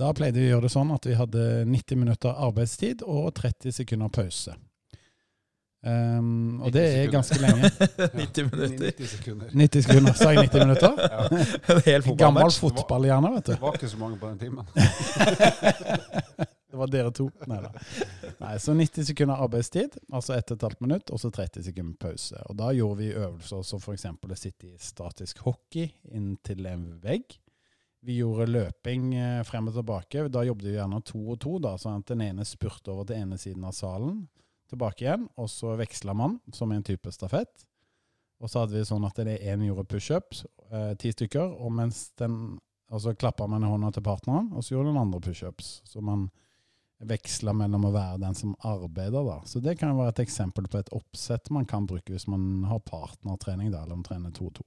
da 0.00 0.14
pleide 0.16 0.40
vi 0.40 0.48
å 0.48 0.54
gjøre 0.54 0.68
det 0.68 0.72
sånn 0.72 0.94
at 0.94 1.04
vi 1.04 1.18
hadde 1.18 1.46
90 1.68 2.00
minutter 2.00 2.44
arbeidstid 2.48 3.04
og 3.04 3.34
30 3.36 3.76
sekunder 3.82 4.08
pause. 4.14 4.56
Um, 5.80 6.60
og 6.60 6.74
det 6.74 6.82
er 6.84 7.06
ganske 7.08 7.38
lenge. 7.40 7.70
90 8.20 8.50
minutter. 8.52 8.90
90 8.92 9.06
sekunder. 9.14 9.52
90 9.54 9.86
sekunder, 9.86 10.12
sa 10.18 10.30
jeg 10.34 10.50
90 10.50 10.66
minutter? 10.66 10.92
Ja. 11.10 11.26
En 11.74 11.82
hel 11.86 12.04
Gammel 12.20 12.52
fotballhjerne, 12.52 13.30
vet 13.36 13.46
du. 13.46 13.52
Det 13.54 13.62
var 13.62 13.78
ikke 13.78 13.88
så 13.88 14.00
mange 14.00 14.18
på 14.20 14.28
den 14.28 14.38
timen. 14.38 14.66
Det 16.70 16.78
var 16.78 16.90
dere 16.92 17.10
to. 17.16 17.26
Neida. 17.50 17.70
Nei, 18.38 18.52
så 18.62 18.74
90 18.76 19.08
sekunder 19.08 19.40
arbeidstid, 19.42 19.96
altså 20.12 20.36
1 20.36 20.52
12 20.60 20.76
minutt, 20.84 21.10
og 21.10 21.20
så 21.20 21.30
30 21.34 21.64
sekunder 21.66 21.96
pause. 22.00 22.36
Og 22.46 22.58
da 22.60 22.70
gjorde 22.76 23.00
vi 23.00 23.08
øvelser 23.14 23.64
som 23.66 23.80
f.eks. 23.82 24.06
å 24.06 24.38
sitte 24.38 24.68
i 24.68 24.76
statisk 24.78 25.40
hockey 25.46 25.88
inntil 26.14 26.68
en 26.70 26.84
vegg. 27.02 27.38
Vi 28.06 28.20
gjorde 28.20 28.46
løping 28.48 29.10
eh, 29.16 29.40
frem 29.44 29.68
og 29.68 29.74
tilbake. 29.76 30.28
Da 30.32 30.44
jobbet 30.46 30.70
vi 30.70 30.76
gjerne 30.76 31.02
to 31.04 31.20
og 31.34 31.40
to, 31.42 31.56
da, 31.60 31.74
sånn 31.80 32.00
at 32.00 32.12
den 32.12 32.22
ene 32.30 32.46
spurte 32.48 32.94
over 32.94 33.08
til 33.08 33.18
ene 33.24 33.36
siden 33.40 33.66
av 33.68 33.74
salen, 33.76 34.22
tilbake 34.70 35.04
igjen, 35.04 35.28
og 35.36 35.50
så 35.50 35.74
veksla 35.78 36.14
man, 36.16 36.38
som 36.56 36.72
en 36.72 36.86
type 36.86 37.12
stafett. 37.14 37.66
Og 38.40 38.48
så 38.48 38.62
hadde 38.62 38.78
vi 38.78 38.86
sånn 38.88 39.04
at 39.04 39.18
det 39.20 39.40
én 39.44 39.66
gjorde 39.66 39.88
pushups, 39.90 40.46
eh, 40.70 40.92
ti 41.00 41.12
stykker, 41.12 41.58
og 41.60 41.74
mens 41.76 42.08
den 42.20 42.58
og 42.90 42.98
så 43.02 43.14
klappa 43.14 43.46
man 43.46 43.62
i 43.62 43.70
hånda 43.70 43.92
til 43.94 44.02
partneren, 44.02 44.48
og 44.50 44.64
så 44.64 44.74
gjorde 44.74 44.90
den 44.90 44.98
andre 44.98 45.20
pushups. 45.22 45.76
Så 45.86 46.02
man 46.02 46.26
veksla 47.06 47.54
mellom 47.56 47.86
å 47.86 47.92
være 47.94 48.18
den 48.24 48.34
som 48.36 48.56
arbeider, 48.66 49.22
da. 49.24 49.38
Så 49.46 49.62
det 49.62 49.76
kan 49.78 49.92
jo 49.92 50.00
være 50.00 50.16
et 50.16 50.24
eksempel 50.26 50.66
på 50.68 50.80
et 50.80 50.90
oppsett 50.96 51.52
man 51.54 51.68
kan 51.70 51.86
bruke 51.88 52.12
hvis 52.12 52.26
man 52.28 52.64
har 52.68 52.82
partnertrening, 52.84 53.70
da, 53.70 53.84
eller 53.84 53.96
om 53.96 54.02
trener 54.04 54.34
2-2. 54.34 54.66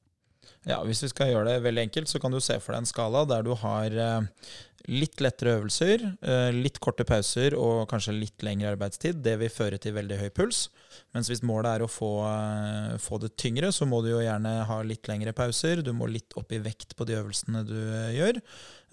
Ja, 0.67 0.79
Hvis 0.87 1.03
vi 1.03 1.11
skal 1.11 1.33
gjøre 1.33 1.49
det 1.51 1.63
veldig 1.65 1.87
enkelt, 1.89 2.11
så 2.11 2.21
kan 2.23 2.31
du 2.31 2.39
se 2.39 2.59
for 2.63 2.73
deg 2.73 2.83
en 2.83 2.87
skala 2.87 3.25
der 3.27 3.43
du 3.43 3.51
har 3.59 3.97
eh, 3.99 4.27
litt 4.91 5.19
lettere 5.23 5.57
øvelser, 5.57 6.05
eh, 6.23 6.49
litt 6.55 6.79
korte 6.83 7.05
pauser 7.07 7.55
og 7.59 7.85
kanskje 7.91 8.15
litt 8.15 8.43
lengre 8.43 8.71
arbeidstid. 8.73 9.19
Det 9.23 9.35
vil 9.41 9.51
føre 9.51 9.79
til 9.81 9.95
veldig 9.95 10.19
høy 10.21 10.29
puls. 10.35 10.65
Mens 11.15 11.29
hvis 11.31 11.43
målet 11.43 11.69
er 11.71 11.85
å 11.85 11.91
få, 11.91 12.11
eh, 12.27 12.95
få 13.03 13.19
det 13.23 13.33
tyngre, 13.39 13.71
så 13.75 13.87
må 13.87 14.01
du 14.03 14.13
jo 14.13 14.23
gjerne 14.23 14.55
ha 14.69 14.81
litt 14.83 15.07
lengre 15.11 15.35
pauser. 15.35 15.83
Du 15.83 15.91
må 15.91 16.07
litt 16.07 16.35
opp 16.39 16.51
i 16.51 16.61
vekt 16.63 16.95
på 16.95 17.07
de 17.07 17.19
øvelsene 17.19 17.65
du 17.67 17.77
gjør. 18.15 18.39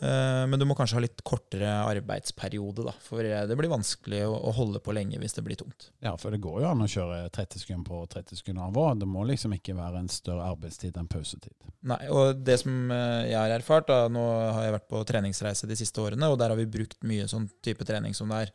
Eh, 0.01 0.47
Men 0.49 0.59
du 0.59 0.65
må 0.65 0.75
kanskje 0.77 0.97
ha 0.97 1.03
litt 1.05 1.21
kortere 1.27 1.69
arbeidsperiode, 1.85 2.87
da. 2.89 2.95
For 3.05 3.25
eh, 3.25 3.45
det 3.49 3.57
blir 3.59 3.71
vanskelig 3.73 4.23
å 4.29 4.53
holde 4.57 4.81
på 4.81 4.95
lenge 4.97 5.21
hvis 5.21 5.37
det 5.37 5.45
blir 5.45 5.59
tungt. 5.61 5.91
Ja, 6.05 6.15
for 6.21 6.33
det 6.33 6.41
går 6.45 6.63
jo 6.63 6.71
an 6.71 6.85
å 6.85 6.89
kjøre 6.89 7.27
30 7.29 7.65
sekunder 7.65 7.89
på 7.91 8.01
30 8.15 8.41
sekunder 8.41 8.69
av. 8.69 8.99
Det 8.99 9.09
må 9.09 9.27
liksom 9.29 9.53
ikke 9.57 9.77
være 9.77 10.01
en 10.01 10.09
større 10.13 10.49
arbeidstid 10.49 10.97
enn 10.97 11.11
pausetid. 11.11 11.53
Nei, 11.91 12.01
og 12.13 12.41
det 12.45 12.59
som 12.63 12.95
eh, 12.95 13.29
jeg 13.31 13.39
har 13.41 13.53
erfart, 13.59 13.91
da, 13.91 14.07
nå 14.13 14.25
har 14.57 14.67
jeg 14.67 14.77
vært 14.79 14.89
på 14.95 15.03
treningsreise 15.09 15.69
de 15.69 15.79
siste 15.79 16.01
årene, 16.01 16.33
og 16.33 16.41
der 16.41 16.55
har 16.55 16.61
vi 16.61 16.69
brukt 16.71 16.99
mye 17.05 17.29
sånn 17.29 17.51
type 17.65 17.85
trening 17.89 18.17
som 18.17 18.33
det 18.33 18.47
er. 18.47 18.55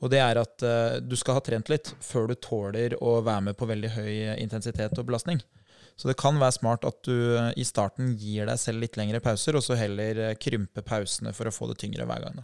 Og 0.00 0.10
det 0.10 0.20
er 0.24 0.38
at 0.40 0.62
du 1.04 1.12
skal 1.18 1.36
ha 1.36 1.42
trent 1.44 1.68
litt 1.68 1.90
før 2.00 2.30
du 2.30 2.34
tåler 2.40 2.94
å 3.04 3.18
være 3.20 3.50
med 3.50 3.58
på 3.60 3.66
veldig 3.68 3.90
høy 3.98 4.12
intensitet 4.40 4.96
og 4.96 5.10
belastning. 5.10 5.42
Så 5.96 6.08
det 6.08 6.16
kan 6.20 6.38
være 6.40 6.56
smart 6.56 6.86
at 6.88 7.00
du 7.06 7.14
eh, 7.36 7.50
i 7.60 7.66
starten 7.66 8.14
gir 8.18 8.48
deg 8.48 8.60
selv 8.60 8.84
litt 8.84 8.98
lengre 9.00 9.20
pauser, 9.24 9.58
og 9.58 9.64
så 9.64 9.78
heller 9.78 10.22
eh, 10.28 10.36
krympe 10.40 10.84
pausene 10.86 11.34
for 11.36 11.50
å 11.50 11.54
få 11.54 11.70
det 11.70 11.80
tyngre 11.82 12.06
hver 12.08 12.26
gang. 12.26 12.42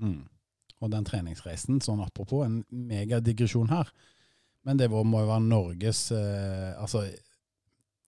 Mm. 0.00 0.22
Og 0.82 0.90
den 0.92 1.06
treningsreisen, 1.08 1.80
sånn 1.84 2.02
apropos, 2.04 2.44
en 2.46 2.62
megadigresjon 2.68 3.72
her. 3.72 3.92
Men 4.64 4.80
det 4.80 4.88
må 4.90 5.04
jo 5.04 5.28
være 5.28 5.44
Norges 5.44 6.06
eh, 6.16 6.72
altså, 6.80 7.04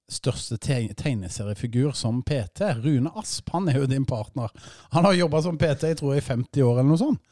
største 0.08 0.58
te 0.62 0.78
tegneseriefigur 0.96 1.92
som 1.96 2.22
PT. 2.26 2.62
Rune 2.84 3.12
Asp, 3.18 3.50
han 3.52 3.68
er 3.68 3.82
jo 3.82 3.90
din 3.90 4.06
partner. 4.08 4.52
Han 4.94 5.08
har 5.08 5.18
jobba 5.18 5.42
som 5.44 5.58
PT 5.60 5.92
jeg 5.92 6.00
tror 6.00 6.16
i 6.16 6.24
50 6.24 6.66
år 6.66 6.78
eller 6.78 6.92
noe 6.92 7.02
sånt. 7.02 7.22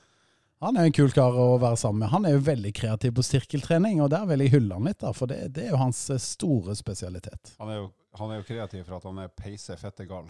Han 0.65 0.79
er 0.81 0.87
en 0.89 0.95
kul 0.97 1.11
kar 1.13 1.35
å 1.37 1.59
være 1.61 1.77
sammen 1.77 2.07
med. 2.07 2.11
Han 2.15 2.25
er 2.25 2.39
jo 2.39 2.45
veldig 2.47 2.71
kreativ 2.73 3.19
på 3.19 3.25
styrkeltrening, 3.27 3.99
og 4.01 4.09
der 4.15 4.25
vil 4.31 4.47
jeg 4.47 4.55
hylle 4.55 4.79
han 4.79 4.89
litt, 4.89 5.03
da, 5.03 5.11
for 5.13 5.29
det, 5.29 5.51
det 5.53 5.67
er 5.67 5.75
jo 5.75 5.81
hans 5.83 5.99
eh, 6.09 6.21
store 6.23 6.73
spesialitet. 6.79 7.53
Han 7.61 7.69
er 7.69 7.83
jo, 7.83 7.91
han 8.15 8.31
er 8.31 8.39
jo 8.39 8.47
kreativ 8.47 8.85
for 8.87 8.97
at 8.99 9.07
han 9.09 9.19
er 9.25 9.33
peise 9.35 9.75
fettegal. 9.79 10.29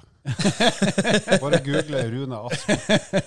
Bare 1.42 1.60
google 1.66 2.00
Rune 2.14 2.38
Aspen. 2.48 2.80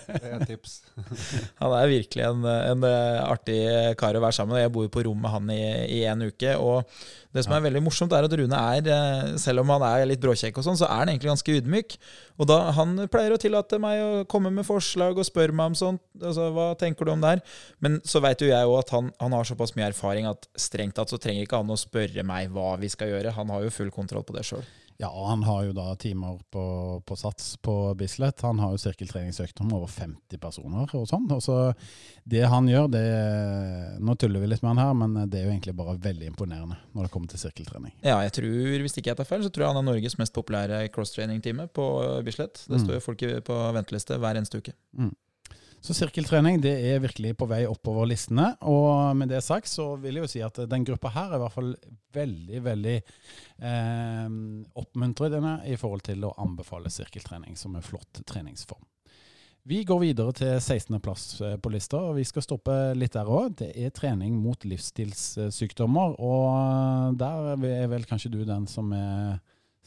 Det 0.08 0.18
er 0.18 0.34
et 0.40 0.48
tips. 0.50 0.80
Han 1.62 1.76
er 1.78 1.92
virkelig 1.92 2.26
en, 2.26 2.42
en 2.46 2.88
eh, 2.88 3.20
artig 3.22 3.60
kar 4.00 4.18
å 4.18 4.24
være 4.24 4.38
sammen 4.40 4.56
med. 4.56 4.64
Jeg 4.64 4.74
bor 4.74 4.88
jo 4.88 4.94
på 4.94 5.04
rom 5.06 5.22
med 5.22 5.34
han 5.34 5.52
i, 5.54 5.62
i 6.00 6.04
en 6.10 6.26
uke. 6.26 6.56
Og 6.58 6.90
det 7.38 7.44
som 7.46 7.54
er 7.54 7.66
veldig 7.68 7.84
morsomt, 7.86 8.14
er 8.18 8.26
at 8.26 8.34
Rune 8.40 8.62
er, 8.74 8.90
eh, 8.90 9.36
selv 9.42 9.62
om 9.62 9.74
han 9.76 9.86
er 9.86 10.08
litt 10.10 10.24
bråkjekk, 10.24 10.58
og 10.58 10.66
sånn, 10.66 10.80
så 10.80 10.88
er 10.88 11.04
han 11.04 11.12
egentlig 11.12 11.30
ganske 11.34 11.58
ydmyk. 11.60 11.98
Og 12.42 12.50
da, 12.50 12.58
Han 12.78 12.96
pleier 13.14 13.36
å 13.36 13.40
tillate 13.42 13.78
meg 13.82 14.02
å 14.02 14.26
komme 14.30 14.50
med 14.54 14.66
forslag 14.66 15.18
og 15.18 15.28
spørre 15.28 15.54
meg 15.54 15.74
om 15.74 15.78
sånt. 15.78 16.02
Altså, 16.18 16.50
hva 16.56 16.72
tenker 16.80 17.06
du 17.06 17.14
om 17.14 17.22
det 17.22 17.36
her? 17.36 17.44
Men 17.84 18.00
så 18.06 18.22
vet 18.26 18.42
jo 18.42 18.50
jeg 18.50 18.70
òg 18.70 18.80
at 18.80 18.94
han, 18.96 19.12
han 19.22 19.38
har 19.38 19.46
såpass 19.50 19.76
mye 19.78 19.92
erfaring 19.92 20.30
at 20.30 20.50
strengt 20.58 20.98
tatt 20.98 21.14
så 21.14 21.20
trenger 21.22 21.46
ikke 21.46 21.62
han 21.62 21.74
å 21.74 21.78
spørre 21.78 22.26
meg 22.26 22.50
hva 22.54 22.74
vi 22.82 22.90
skal 22.90 23.14
gjøre. 23.14 23.36
Han 23.38 23.54
har 23.54 23.66
jo 23.66 23.76
full 23.76 23.94
kontroll 23.94 24.26
på 24.26 24.38
det 24.38 24.47
sjøl. 24.48 24.68
Ja, 24.98 25.12
og 25.14 25.28
han 25.30 25.44
har 25.46 25.60
jo 25.68 25.74
da 25.78 25.92
timer 26.02 26.40
på, 26.50 26.62
på 27.06 27.16
Sats 27.22 27.52
på 27.62 27.74
Bislett. 28.00 28.42
Han 28.42 28.58
har 28.58 28.72
jo 28.74 28.80
sirkeltreningsøkt 28.82 29.62
om 29.62 29.76
over 29.78 29.92
50 29.94 30.40
personer 30.42 30.90
og 30.98 31.04
sånn. 31.06 31.28
Og 31.36 31.44
så 31.46 31.58
det 32.26 32.42
han 32.50 32.66
gjør, 32.66 32.88
det 32.90 33.04
Nå 34.02 34.16
tuller 34.18 34.42
vi 34.42 34.50
litt 34.50 34.64
med 34.66 34.74
han 34.74 34.82
her, 34.82 34.96
men 34.98 35.30
det 35.30 35.38
er 35.44 35.46
jo 35.46 35.52
egentlig 35.54 35.76
bare 35.78 35.94
veldig 36.02 36.32
imponerende 36.32 36.80
når 36.98 37.06
det 37.06 37.14
kommer 37.14 37.30
til 37.30 37.44
sirkeltrening. 37.44 37.94
Ja, 38.02 38.18
jeg 38.26 38.34
tror, 38.40 38.58
hvis 38.88 38.98
ikke 38.98 39.12
jeg 39.14 39.20
tar 39.22 39.30
feil, 39.30 39.46
så 39.46 39.54
tror 39.54 39.68
jeg 39.68 39.76
han 39.76 39.84
er 39.84 39.88
Norges 39.92 40.18
mest 40.18 40.34
populære 40.34 40.82
crosstraining-time 40.98 41.70
på 41.78 41.88
Bislett. 42.26 42.64
Det 42.66 42.80
Mm. 42.82 42.86
står 42.88 42.98
jo 42.98 43.06
folk 43.12 43.22
på 43.46 43.62
venteliste 43.78 44.18
hver 44.18 44.42
eneste 44.42 44.58
uke. 44.66 44.74
Så 45.88 45.94
sirkeltrening 45.96 46.58
det 46.60 46.74
er 46.90 46.98
virkelig 47.00 47.30
på 47.40 47.46
vei 47.48 47.62
oppover 47.64 48.10
listene. 48.10 48.50
Og 48.68 49.16
med 49.16 49.30
det 49.32 49.40
sagt 49.46 49.70
så 49.72 49.94
vil 50.02 50.18
jeg 50.18 50.26
jo 50.26 50.32
si 50.34 50.42
at 50.44 50.60
den 50.68 50.84
gruppa 50.84 51.14
her 51.16 51.32
er 51.32 51.38
i 51.38 51.44
hvert 51.46 51.56
fall 51.56 51.70
veldig, 52.18 52.60
veldig 52.66 52.96
eh, 52.98 54.26
oppmuntrende 54.84 55.54
i 55.72 55.78
forhold 55.80 56.04
til 56.10 56.28
å 56.28 56.34
anbefale 56.44 56.92
sirkeltrening 56.92 57.56
som 57.56 57.78
en 57.80 57.86
flott 57.86 58.20
treningsform. 58.28 58.84
Vi 59.68 59.86
går 59.88 60.04
videre 60.04 60.36
til 60.36 60.54
16.-plass 60.60 61.24
på 61.64 61.72
lista, 61.72 62.04
og 62.10 62.20
vi 62.20 62.28
skal 62.28 62.44
stoppe 62.44 62.76
litt 62.96 63.16
der 63.16 63.32
òg. 63.32 63.56
Det 63.64 63.72
er 63.72 63.96
trening 63.96 64.36
mot 64.40 64.68
livsstilssykdommer, 64.68 66.20
og 66.20 67.16
der 67.20 67.54
er 67.56 67.88
vel 67.92 68.08
kanskje 68.08 68.32
du 68.36 68.42
den 68.48 68.68
som 68.68 68.92
er 68.96 69.40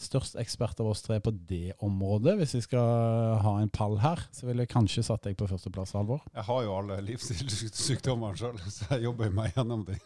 størst 0.04 0.36
ekspert 0.40 0.80
av 0.82 0.88
oss 0.90 1.02
tre 1.04 1.18
på 1.22 1.32
det 1.48 1.74
området. 1.84 2.36
Hvis 2.40 2.54
vi 2.56 2.62
skal 2.64 3.38
ha 3.44 3.52
en 3.60 3.70
pall 3.72 3.98
her, 4.02 4.22
så 4.34 4.48
ville 4.48 4.64
jeg 4.64 4.72
kanskje 4.72 5.04
satt 5.06 5.26
deg 5.26 5.36
på 5.38 5.48
førsteplass, 5.50 5.94
Halvor. 5.98 6.22
Jeg 6.34 6.46
har 6.46 6.62
jo 6.64 6.74
alle 6.76 6.98
livsstilssykdommene 7.06 8.38
sjøl, 8.40 8.60
så 8.76 8.88
jeg 8.94 9.06
jobber 9.08 9.34
meg 9.36 9.54
gjennom 9.56 9.84
dem. 9.88 10.00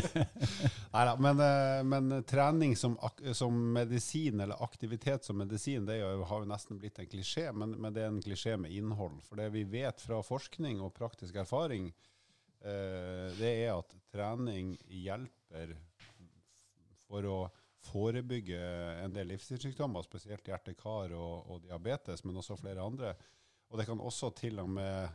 Neida, 0.94 1.16
men, 1.22 1.42
eh, 1.44 1.80
men 1.90 2.16
trening 2.28 2.76
som, 2.78 2.96
som 3.36 3.58
medisin, 3.74 4.40
eller 4.40 4.62
aktivitet 4.64 5.26
som 5.26 5.40
medisin, 5.40 5.86
det 5.88 6.00
jo, 6.00 6.12
har 6.30 6.44
jo 6.44 6.50
nesten 6.50 6.80
blitt 6.80 7.00
en 7.02 7.10
klisjé, 7.10 7.48
men, 7.52 7.76
men 7.80 7.96
det 7.96 8.04
er 8.04 8.12
en 8.12 8.22
klisjé 8.24 8.56
med 8.60 8.74
innhold. 8.74 9.20
For 9.26 9.40
det 9.40 9.50
vi 9.54 9.66
vet 9.68 10.02
fra 10.02 10.22
forskning 10.26 10.82
og 10.84 10.94
praktisk 10.96 11.40
erfaring, 11.42 11.90
eh, 12.62 13.26
det 13.38 13.54
er 13.66 13.74
at 13.76 13.96
trening 14.10 14.76
hjelper 14.86 15.76
for 17.10 17.26
å 17.26 17.40
forebygge 17.90 18.60
en 19.04 19.14
del 19.14 19.32
livsstilssykdommer, 19.34 20.06
spesielt 20.06 20.46
hjerte-kar 20.48 21.14
og, 21.18 21.50
og 21.50 21.64
diabetes, 21.66 22.24
men 22.24 22.38
også 22.40 22.58
flere 22.60 22.84
andre. 22.84 23.14
Og 23.70 23.78
det 23.78 23.86
kan 23.86 24.00
også 24.02 24.32
til 24.38 24.62
og 24.62 24.70
med 24.70 25.10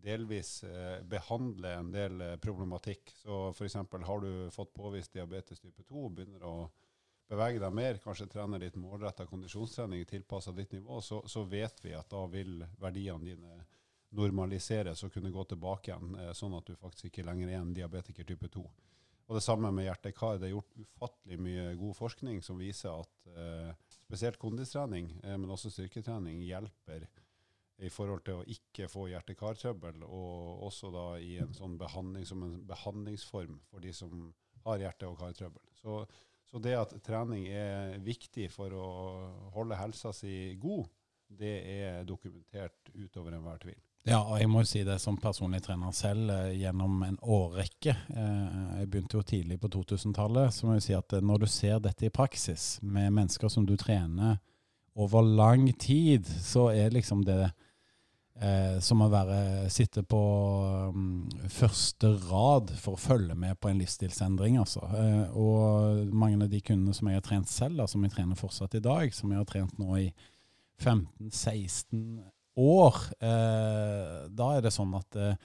delvis 0.00 0.62
eh, 0.64 1.00
behandle 1.04 1.74
en 1.76 1.90
del 1.92 2.20
eh, 2.24 2.36
problematikk. 2.40 3.12
Så 3.22 3.50
f.eks. 3.52 3.76
har 4.06 4.20
du 4.20 4.50
fått 4.54 4.72
påvist 4.74 5.12
diabetes 5.12 5.60
type 5.60 5.84
2, 5.84 6.08
begynner 6.08 6.46
å 6.46 6.54
bevege 7.30 7.60
deg 7.62 7.74
mer, 7.76 8.00
kanskje 8.02 8.28
trene 8.32 8.58
litt 8.58 8.78
målretta 8.80 9.26
kondisjonstrening 9.30 10.06
tilpassa 10.08 10.54
ditt 10.56 10.72
nivå, 10.74 10.98
så, 11.04 11.20
så 11.30 11.44
vet 11.46 11.84
vi 11.84 11.94
at 11.94 12.08
da 12.10 12.24
vil 12.30 12.64
verdiene 12.80 13.28
dine 13.28 13.60
normaliseres 14.18 15.04
og 15.06 15.12
kunne 15.14 15.30
gå 15.30 15.44
tilbake 15.52 15.92
igjen, 15.92 16.16
eh, 16.18 16.32
sånn 16.34 16.56
at 16.58 16.66
du 16.66 16.78
faktisk 16.78 17.10
ikke 17.10 17.26
lenger 17.28 17.52
er 17.52 17.60
en 17.60 17.74
diabetiker 17.76 18.26
type 18.26 18.50
2. 18.50 18.64
Og 19.30 19.36
det 19.38 19.44
samme 19.44 19.70
med 19.70 19.86
hjerte-kar. 19.86 20.40
Det 20.42 20.48
er 20.48 20.56
gjort 20.56 20.72
ufattelig 20.74 21.36
mye 21.38 21.66
god 21.78 21.94
forskning 21.94 22.40
som 22.42 22.58
viser 22.58 22.90
at 22.90 23.28
eh, 23.30 23.68
spesielt 23.94 24.40
kondistrening, 24.42 25.12
eh, 25.22 25.36
men 25.38 25.52
også 25.54 25.70
styrketrening, 25.70 26.40
hjelper 26.42 27.06
i 27.80 27.88
forhold 27.94 28.24
til 28.26 28.40
å 28.40 28.46
ikke 28.50 28.88
få 28.90 29.06
hjerte-kar-trøbbel, 29.12 30.02
og 30.02 30.64
også 30.66 30.90
da 30.92 31.04
i 31.22 31.36
en 31.40 31.54
sånn 31.54 31.78
behandling 31.80 32.26
som 32.28 32.42
en 32.44 32.58
behandlingsform 32.68 33.60
for 33.70 33.86
de 33.86 33.94
som 33.94 34.32
har 34.66 34.82
hjerte- 34.82 35.08
og 35.08 35.16
kartrøbbel. 35.22 35.62
Så, 35.78 36.00
så 36.50 36.60
det 36.60 36.74
at 36.76 36.96
trening 37.06 37.46
er 37.54 37.94
viktig 38.04 38.50
for 38.52 38.74
å 38.74 38.88
holde 39.54 39.78
helsa 39.78 40.12
si 40.16 40.56
god, 40.60 40.90
det 41.30 41.54
er 41.78 42.02
dokumentert 42.04 42.90
utover 42.98 43.38
enhver 43.38 43.62
tvil. 43.62 43.78
Ja, 44.08 44.22
og 44.22 44.38
jeg 44.40 44.48
må 44.48 44.62
jo 44.62 44.68
si 44.70 44.80
det 44.86 44.96
som 45.02 45.18
personlig 45.20 45.60
trener 45.64 45.92
selv 45.92 46.30
eh, 46.32 46.54
gjennom 46.62 47.02
en 47.04 47.18
årrekke. 47.20 47.92
Eh, 47.92 48.60
jeg 48.80 48.88
begynte 48.88 49.18
jo 49.18 49.26
tidlig 49.28 49.58
på 49.60 49.68
2000-tallet. 49.74 50.54
Så 50.56 50.66
må 50.66 50.78
jeg 50.78 50.86
si 50.86 50.94
at 50.96 51.12
eh, 51.12 51.24
når 51.24 51.42
du 51.42 51.48
ser 51.52 51.82
dette 51.84 52.08
i 52.08 52.12
praksis, 52.12 52.78
med 52.80 53.12
mennesker 53.12 53.52
som 53.52 53.66
du 53.68 53.76
trener 53.76 54.38
over 54.96 55.22
lang 55.22 55.68
tid, 55.78 56.24
så 56.26 56.70
er 56.72 56.96
liksom 56.96 57.26
det 57.28 57.42
eh, 58.40 58.80
som 58.80 59.04
å 59.04 59.10
være, 59.12 59.68
sitte 59.72 60.02
på 60.08 60.22
um, 60.96 61.28
første 61.52 62.14
rad 62.30 62.72
for 62.80 62.96
å 62.96 63.00
følge 63.00 63.36
med 63.36 63.60
på 63.60 63.70
en 63.70 63.84
livsstilsendring. 63.84 64.58
Altså. 64.64 64.82
Eh, 64.96 65.36
og 65.36 66.10
mange 66.12 66.40
av 66.40 66.50
de 66.52 66.64
kundene 66.64 66.96
som 66.96 67.12
jeg 67.12 67.20
har 67.20 67.26
trent 67.26 67.52
selv, 67.52 67.82
da, 67.82 67.88
som 67.90 68.04
jeg 68.04 68.16
trener 68.16 68.38
fortsatt 68.38 68.80
i 68.80 68.84
dag, 68.84 69.12
som 69.14 69.32
jeg 69.32 69.42
har 69.42 69.48
trent 69.48 69.76
nå 69.80 69.92
i 70.00 70.10
15-16 70.80 72.39
år, 72.58 72.96
eh, 73.20 74.28
da 74.28 74.52
er 74.56 74.64
det 74.64 74.72
sånn 74.74 74.94
at 74.98 75.18
eh, 75.18 75.36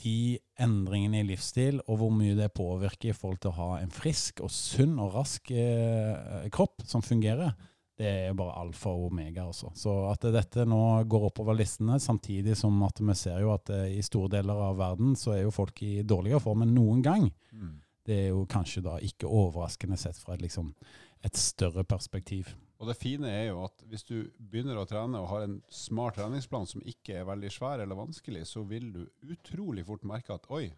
de 0.00 0.38
endringene 0.60 1.20
i 1.20 1.26
livsstil 1.28 1.80
og 1.86 1.98
hvor 2.00 2.12
mye 2.14 2.36
det 2.38 2.52
påvirker 2.56 3.10
i 3.10 3.16
forhold 3.16 3.42
til 3.42 3.52
å 3.52 3.58
ha 3.58 3.70
en 3.80 3.92
frisk 3.92 4.40
og 4.44 4.52
sunn 4.54 4.96
og 5.02 5.16
rask 5.18 5.50
eh, 5.52 6.46
kropp 6.54 6.86
som 6.88 7.04
fungerer, 7.04 7.52
det 8.00 8.08
er 8.30 8.36
bare 8.38 8.54
alfa 8.62 8.94
og 8.94 9.10
omega. 9.10 9.44
Også. 9.50 9.74
Så 9.76 9.92
at 10.08 10.24
dette 10.32 10.64
nå 10.64 10.80
går 11.10 11.26
oppover 11.28 11.58
listene, 11.58 11.98
samtidig 12.00 12.54
som 12.56 12.78
at 12.86 13.02
vi 13.02 13.16
ser 13.18 13.42
jo 13.42 13.52
at 13.52 13.68
i 13.92 14.00
store 14.04 14.38
deler 14.38 14.62
av 14.70 14.78
verden 14.78 15.12
så 15.20 15.34
er 15.34 15.42
jo 15.42 15.52
folk 15.52 15.82
i 15.84 15.98
dårligere 16.00 16.40
form 16.40 16.64
enn 16.64 16.72
noen 16.78 17.04
gang. 17.04 17.28
Mm. 17.52 17.74
Det 18.08 18.16
er 18.22 18.30
jo 18.32 18.46
kanskje 18.48 18.86
da 18.86 18.96
ikke 19.04 19.28
overraskende 19.28 20.00
sett 20.00 20.16
fra 20.16 20.32
et, 20.32 20.46
liksom, 20.46 20.72
et 21.28 21.36
større 21.36 21.84
perspektiv. 21.84 22.54
Og 22.80 22.88
det 22.88 22.96
fine 22.96 23.28
er 23.28 23.50
jo 23.50 23.64
at 23.66 23.82
hvis 23.90 24.06
du 24.08 24.14
begynner 24.38 24.78
å 24.80 24.86
trene 24.88 25.20
og 25.20 25.28
har 25.28 25.44
en 25.44 25.58
smart 25.68 26.16
treningsplan 26.16 26.68
som 26.68 26.84
ikke 26.88 27.18
er 27.20 27.28
veldig 27.28 27.50
svær 27.52 27.82
eller 27.82 27.98
vanskelig, 27.98 28.46
så 28.48 28.64
vil 28.64 28.88
du 28.94 29.02
utrolig 29.34 29.84
fort 29.88 30.06
merke 30.08 30.32
at 30.32 30.48
oi, 30.48 30.70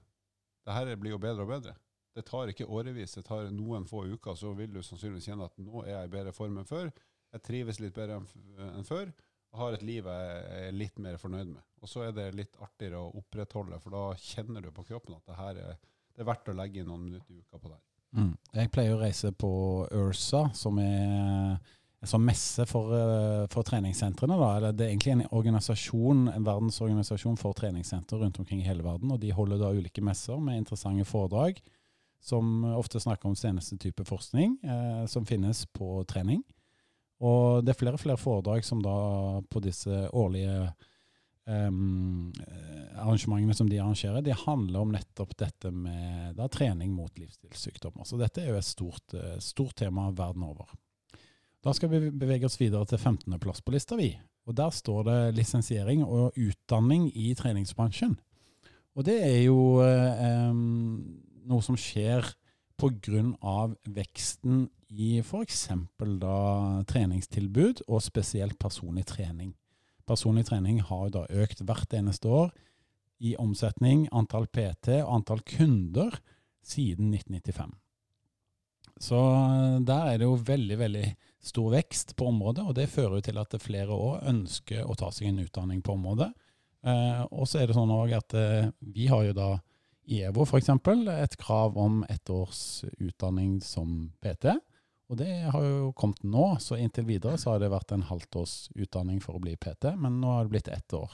det 0.67 0.75
her 0.75 0.91
blir 0.99 1.15
jo 1.15 1.23
bedre 1.23 1.47
og 1.47 1.53
bedre. 1.53 1.77
Det 2.13 2.25
tar 2.29 2.51
ikke 2.51 2.67
årevis, 2.67 3.15
det 3.17 3.25
tar 3.29 3.47
noen 3.55 3.87
få 3.89 4.03
uker, 4.11 4.35
så 4.37 4.51
vil 4.59 4.75
du 4.75 4.83
sannsynligvis 4.83 5.31
kjenne 5.31 5.47
at 5.47 5.63
nå 5.63 5.85
er 5.85 5.95
jeg 5.95 6.11
i 6.11 6.15
bedre 6.17 6.35
form 6.37 6.59
enn 6.61 6.69
før. 6.69 6.91
Jeg 7.33 7.47
trives 7.47 7.79
litt 7.81 7.95
bedre 7.97 8.19
enn 8.19 8.89
før 8.89 9.13
og 9.53 9.61
har 9.61 9.77
et 9.77 9.85
liv 9.85 10.09
jeg 10.09 10.67
er 10.67 10.75
litt 10.75 10.99
mer 11.05 11.19
fornøyd 11.21 11.51
med. 11.53 11.63
Og 11.85 11.91
så 11.91 12.07
er 12.07 12.15
det 12.17 12.31
litt 12.37 12.59
artigere 12.63 13.03
å 13.03 13.13
opprettholde, 13.21 13.79
for 13.83 13.95
da 13.95 14.05
kjenner 14.17 14.65
du 14.65 14.71
på 14.75 14.85
kroppen 14.89 15.17
at 15.19 15.27
det 15.29 15.39
her 15.39 15.61
er, 15.61 15.81
det 16.13 16.25
er 16.25 16.29
verdt 16.29 16.49
å 16.49 16.57
legge 16.57 16.81
inn 16.81 16.89
noen 16.89 17.05
minutter 17.05 17.35
i 17.35 17.43
uka 17.43 17.61
på 17.61 17.73
det. 17.73 17.81
Mm. 18.17 18.33
Jeg 18.57 18.71
pleier 18.73 18.97
å 18.97 19.01
reise 19.01 19.33
på 19.37 19.53
Ursa, 19.93 20.47
som 20.57 20.81
er 20.81 21.61
sånn 22.09 22.25
messe 22.27 22.67
for, 22.67 22.93
eh, 22.97 23.45
for 23.53 23.67
treningssentrene. 23.67 24.39
Da. 24.39 24.73
Det 24.73 24.87
er 24.87 24.91
egentlig 24.91 25.13
en 25.13 25.27
organisasjon, 25.31 26.29
en 26.33 26.47
verdensorganisasjon 26.47 27.39
for 27.39 27.55
treningssenter 27.55 28.19
rundt 28.19 28.41
omkring 28.43 28.61
i 28.61 28.67
hele 28.67 28.83
verden. 28.83 29.13
og 29.13 29.21
De 29.21 29.31
holder 29.31 29.59
da 29.59 29.71
ulike 29.71 30.03
messer 30.03 30.41
med 30.41 30.59
interessante 30.59 31.05
foredrag 31.05 31.61
som 32.23 32.65
ofte 32.65 33.01
snakker 33.03 33.27
om 33.27 33.35
seneste 33.35 33.77
type 33.79 34.05
forskning 34.07 34.59
eh, 34.63 35.07
som 35.07 35.27
finnes 35.27 35.65
på 35.75 36.05
trening. 36.07 36.43
Og 37.23 37.65
det 37.65 37.75
er 37.75 37.79
flere 37.79 37.99
og 37.99 38.03
flere 38.03 38.19
foredrag 38.19 38.65
som 38.67 38.83
da 38.83 39.41
på 39.51 39.63
disse 39.63 40.09
årlige 40.11 40.73
um, 41.47 42.33
arrangementene 42.99 43.55
som 43.55 43.69
de 43.71 43.79
arrangerer, 43.79 44.25
de 44.27 44.35
handler 44.35 44.81
om 44.81 44.95
nettopp 44.95 45.37
dette 45.39 45.71
med 45.71 46.35
da, 46.39 46.49
trening 46.51 46.91
mot 46.95 47.19
livsstilssykdommer. 47.19 48.07
Så 48.07 48.19
dette 48.19 48.43
er 48.43 48.51
jo 48.51 48.59
et 48.59 48.67
stort, 48.67 49.15
eh, 49.15 49.39
stort 49.39 49.77
tema 49.79 50.09
verden 50.11 50.43
over. 50.47 50.75
Da 51.63 51.71
skal 51.71 51.93
vi 51.93 52.11
bevege 52.11 52.49
oss 52.49 52.59
videre 52.59 52.87
til 52.91 52.99
15.-plass 52.99 53.63
på 53.63 53.71
lista, 53.71 53.95
vi. 53.95 54.11
Og 54.51 54.57
Der 54.59 54.71
står 54.75 55.05
det 55.07 55.19
lisensiering 55.37 56.03
og 56.03 56.35
utdanning 56.35 57.07
i 57.15 57.35
treningsbransjen. 57.39 58.17
Og 58.99 59.07
det 59.07 59.21
er 59.23 59.45
jo 59.47 59.79
eh, 59.87 60.51
noe 60.51 61.63
som 61.63 61.79
skjer 61.79 62.27
pga. 62.83 63.55
veksten 63.87 64.67
i 64.91 65.21
f.eks. 65.23 65.69
treningstilbud, 66.91 67.87
og 67.87 68.03
spesielt 68.03 68.59
personlig 68.59 69.07
trening. 69.07 69.55
Personlig 70.05 70.49
trening 70.51 70.83
har 70.83 71.11
da 71.15 71.29
økt 71.31 71.63
hvert 71.63 71.95
eneste 71.95 72.27
år 72.27 72.51
i 73.23 73.37
omsetning, 73.39 74.09
antall 74.11 74.49
PT 74.51 74.99
og 75.05 75.15
antall 75.21 75.47
kunder 75.47 76.19
siden 76.59 77.15
1995. 77.15 77.71
Så 78.99 79.19
der 79.87 80.11
er 80.11 80.19
det 80.19 80.27
jo 80.27 80.35
veldig, 80.43 80.79
veldig 80.79 81.07
stor 81.43 81.73
vekst 81.75 82.15
på 82.17 82.29
området, 82.31 82.65
og 82.65 82.77
det 82.79 82.91
fører 82.91 83.19
jo 83.19 83.27
til 83.27 83.41
at 83.43 83.57
flere 83.63 83.95
òg 83.95 84.27
ønsker 84.31 84.87
å 84.87 84.97
ta 84.99 85.11
seg 85.15 85.31
en 85.31 85.43
utdanning 85.43 85.83
på 85.83 85.97
området. 85.97 86.31
Eh, 86.87 87.23
og 87.31 87.47
så 87.51 87.61
er 87.61 87.69
det 87.69 87.77
sånn 87.77 87.95
òg 87.95 88.15
at 88.17 88.35
eh, 88.39 88.71
vi 88.95 89.09
har 89.11 89.27
jo 89.29 89.37
da 89.37 89.51
i 90.11 90.23
EVO 90.27 90.47
f.eks. 90.47 90.71
et 90.71 91.37
krav 91.39 91.79
om 91.79 92.03
ett 92.11 92.31
års 92.31 92.85
utdanning 92.99 93.61
som 93.63 94.11
PT. 94.23 94.55
Og 95.13 95.19
det 95.19 95.31
har 95.53 95.65
jo 95.67 95.93
kommet 95.99 96.23
nå, 96.25 96.57
så 96.63 96.79
inntil 96.81 97.07
videre 97.07 97.39
så 97.39 97.53
har 97.53 97.63
det 97.63 97.71
vært 97.73 97.93
en 97.95 98.07
halvt 98.09 98.39
års 98.41 98.57
utdanning 98.75 99.21
for 99.23 99.37
å 99.37 99.43
bli 99.43 99.55
PT, 99.61 99.93
men 100.01 100.21
nå 100.23 100.31
har 100.33 100.47
det 100.47 100.55
blitt 100.55 100.71
ett 100.73 100.95
år. 100.97 101.13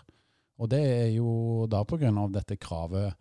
Og 0.58 0.70
det 0.70 0.80
er 0.82 1.08
jo 1.14 1.66
da 1.70 1.82
av 1.82 2.32
dette 2.34 2.56
kravet 2.56 3.14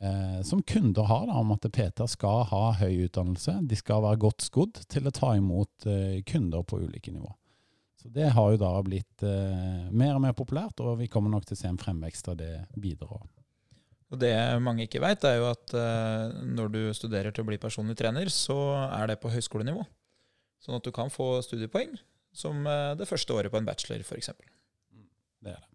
eh, 0.00 0.40
som 0.46 0.62
kunder 0.62 1.08
har, 1.08 1.26
da, 1.28 1.38
om 1.40 1.52
at 1.54 1.68
Peter 1.72 2.08
skal 2.10 2.44
ha 2.50 2.62
høy 2.80 3.06
utdannelse. 3.06 3.58
De 3.68 3.78
skal 3.78 4.04
være 4.06 4.22
godt 4.26 4.46
skodd 4.46 4.82
til 4.90 5.08
å 5.08 5.14
ta 5.14 5.34
imot 5.38 5.86
eh, 5.88 6.20
kunder 6.28 6.64
på 6.66 6.80
ulike 6.82 7.12
nivå. 7.14 7.32
Så 8.00 8.08
Det 8.08 8.30
har 8.32 8.52
jo 8.52 8.60
da 8.60 8.72
blitt 8.84 9.22
eh, 9.26 9.88
mer 9.92 10.16
og 10.16 10.24
mer 10.24 10.36
populært, 10.36 10.80
og 10.80 10.96
vi 11.02 11.10
kommer 11.12 11.32
nok 11.32 11.44
til 11.48 11.58
å 11.58 11.60
se 11.60 11.68
en 11.68 11.80
fremvekst 11.80 12.32
av 12.32 12.38
det 12.40 12.54
videre. 12.80 13.20
Og 14.10 14.18
Det 14.18 14.32
mange 14.64 14.86
ikke 14.88 15.02
veit, 15.04 15.24
er 15.24 15.36
jo 15.38 15.50
at 15.52 15.74
eh, 15.76 16.38
når 16.48 16.72
du 16.74 16.80
studerer 16.96 17.34
til 17.34 17.44
å 17.44 17.50
bli 17.50 17.60
personlig 17.62 17.98
trener, 18.00 18.32
så 18.32 18.56
er 18.88 19.12
det 19.12 19.20
på 19.22 19.30
høyskolenivå. 19.30 19.84
Sånn 20.60 20.76
at 20.76 20.86
du 20.86 20.92
kan 20.96 21.12
få 21.12 21.38
studiepoeng 21.44 21.92
som 22.32 22.64
eh, 22.66 22.94
det 22.98 23.08
første 23.08 23.36
året 23.36 23.52
på 23.52 23.60
en 23.60 23.68
bachelor, 23.68 24.02
f.eks. 24.02 24.32
Det 25.44 25.52
er 25.52 25.60
det. 25.60 25.69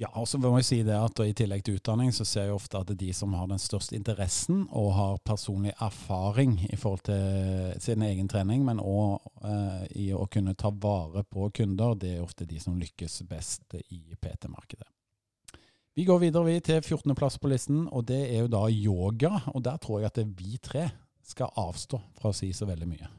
Ja, 0.00 0.08
og 0.16 0.24
så 0.26 0.38
må 0.40 0.54
jeg 0.56 0.66
si 0.66 0.78
det 0.86 0.96
at 0.96 1.20
I 1.20 1.34
tillegg 1.36 1.62
til 1.66 1.76
utdanning 1.76 2.14
så 2.16 2.24
ser 2.26 2.48
jeg 2.48 2.56
ofte 2.56 2.80
at 2.80 2.88
det 2.88 2.96
er 2.96 3.02
de 3.04 3.12
som 3.14 3.34
har 3.36 3.50
den 3.50 3.60
største 3.60 3.94
interessen 3.94 4.64
og 4.70 4.88
har 4.96 5.20
personlig 5.26 5.74
erfaring 5.84 6.56
i 6.64 6.78
forhold 6.80 7.04
til 7.06 7.76
sin 7.82 8.02
egen 8.06 8.30
trening, 8.30 8.64
men 8.66 8.80
òg 8.80 9.20
eh, 9.44 9.84
i 10.06 10.08
å 10.16 10.24
kunne 10.32 10.56
ta 10.58 10.72
vare 10.72 11.22
på 11.28 11.50
kunder, 11.54 11.94
det 12.00 12.16
er 12.16 12.24
ofte 12.24 12.48
de 12.48 12.58
som 12.62 12.80
lykkes 12.80 13.20
best 13.28 13.76
i 13.84 14.02
PT-markedet. 14.16 14.88
Vi 15.92 16.06
går 16.08 16.22
videre 16.22 16.48
vi 16.48 16.60
til 16.64 16.80
14.-plass 16.80 17.36
på 17.36 17.50
listen, 17.52 17.84
og 17.92 18.06
det 18.08 18.22
er 18.30 18.46
jo 18.46 18.52
da 18.54 18.64
yoga. 18.72 19.42
og 19.52 19.60
Der 19.62 19.76
tror 19.76 20.00
jeg 20.00 20.08
at 20.08 20.22
vi 20.24 20.56
tre 20.56 20.88
skal 21.22 21.52
avstå 21.52 22.00
fra 22.16 22.32
å 22.32 22.36
si 22.36 22.48
så 22.56 22.64
veldig 22.64 22.88
mye. 22.88 23.10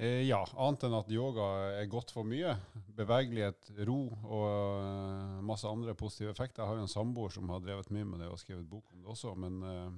Eh, 0.00 0.22
ja, 0.24 0.38
annet 0.56 0.86
enn 0.86 0.94
at 0.96 1.10
yoga 1.12 1.46
er 1.76 1.88
godt 1.92 2.14
for 2.14 2.24
mye. 2.24 2.54
Bevegelighet, 2.96 3.68
ro 3.84 3.98
og 4.08 4.46
uh, 4.80 5.40
masse 5.44 5.68
andre 5.68 5.92
positive 5.92 6.32
effekter. 6.32 6.62
Jeg 6.62 6.70
har 6.70 6.78
jo 6.78 6.86
en 6.86 6.92
samboer 6.92 7.34
som 7.34 7.50
har 7.52 7.60
drevet 7.60 7.90
mye 7.92 8.06
med 8.08 8.22
det 8.24 8.30
og 8.32 8.40
skrevet 8.40 8.64
bok 8.64 8.86
om 8.94 9.02
det 9.02 9.12
også. 9.12 9.34
Men, 9.36 9.58
uh, 9.60 9.90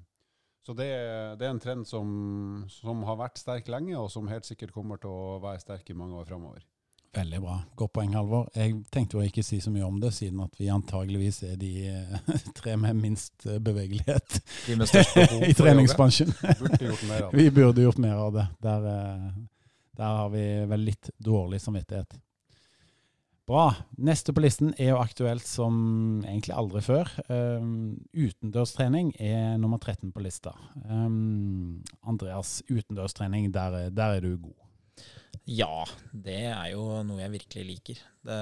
så 0.67 0.75
det, 0.75 0.89
det, 1.39 1.47
er 1.47 1.55
en 1.55 1.63
trend 1.63 1.87
som, 1.87 2.11
som, 2.71 3.05
har 3.07 3.21
vært 3.21 3.39
sterk 3.39 3.71
lenge, 3.71 3.95
og 3.95 4.11
som 4.11 4.27
helt 4.31 4.49
sikkert 4.49 4.75
kommer 4.75 4.99
til 4.99 5.15
å 5.15 5.39
være 5.43 5.63
sterk 5.63 5.95
i 5.95 5.99
mange 5.99 6.19
år 6.19 6.27
framover. 6.27 6.67
Veldig 7.15 7.43
bra. 7.45 7.61
Godt 7.79 7.95
poeng, 7.95 8.19
Halvor. 8.19 8.51
Jeg 8.59 8.81
tenkte 8.91 9.21
jo 9.21 9.31
ikke 9.31 9.47
si 9.47 9.61
så 9.63 9.71
mye 9.71 9.87
om 9.87 10.03
det, 10.03 10.15
siden 10.17 10.43
at 10.43 10.59
vi 10.59 10.73
antageligvis 10.73 11.45
er 11.47 11.55
de 11.61 11.73
tre 12.59 12.75
med 12.81 12.99
minst 12.99 13.47
bevegelighet 13.47 14.43
med 14.73 14.99
i 15.53 15.55
treningsbransjen. 15.55 16.35
Burde 16.59 17.23
vi 17.39 17.51
burde 17.55 17.87
gjort 17.87 18.03
mer 18.03 18.19
av 18.27 18.39
det. 18.41 18.51
Der, 18.65 18.93
der 19.99 20.19
har 20.23 20.31
vi 20.33 20.45
vel 20.71 20.87
litt 20.89 21.11
dårlig 21.21 21.61
samvittighet. 21.63 22.17
Bra. 23.47 23.73
Neste 23.99 24.31
på 24.31 24.41
listen 24.45 24.71
er 24.79 24.93
jo 24.93 25.01
aktuelt 25.03 25.45
som 25.45 25.75
egentlig 26.23 26.55
aldri 26.55 26.83
før. 26.87 27.09
Um, 27.27 27.99
utendørstrening 28.15 29.11
er 29.19 29.57
nummer 29.61 29.83
13 29.83 30.13
på 30.15 30.23
lista. 30.23 30.55
Um, 30.87 31.83
Andreas, 32.07 32.61
utendørstrening, 32.71 33.51
der, 33.53 33.91
der, 33.91 34.17
er 34.17 34.23
du 34.23 34.37
god. 34.39 35.03
Ja, 35.45 35.83
det 36.15 36.39
er 36.53 36.69
jo 36.73 37.03
noe 37.05 37.19
jeg 37.25 37.35
virkelig 37.35 37.65
liker. 37.67 38.05
Det, 38.23 38.39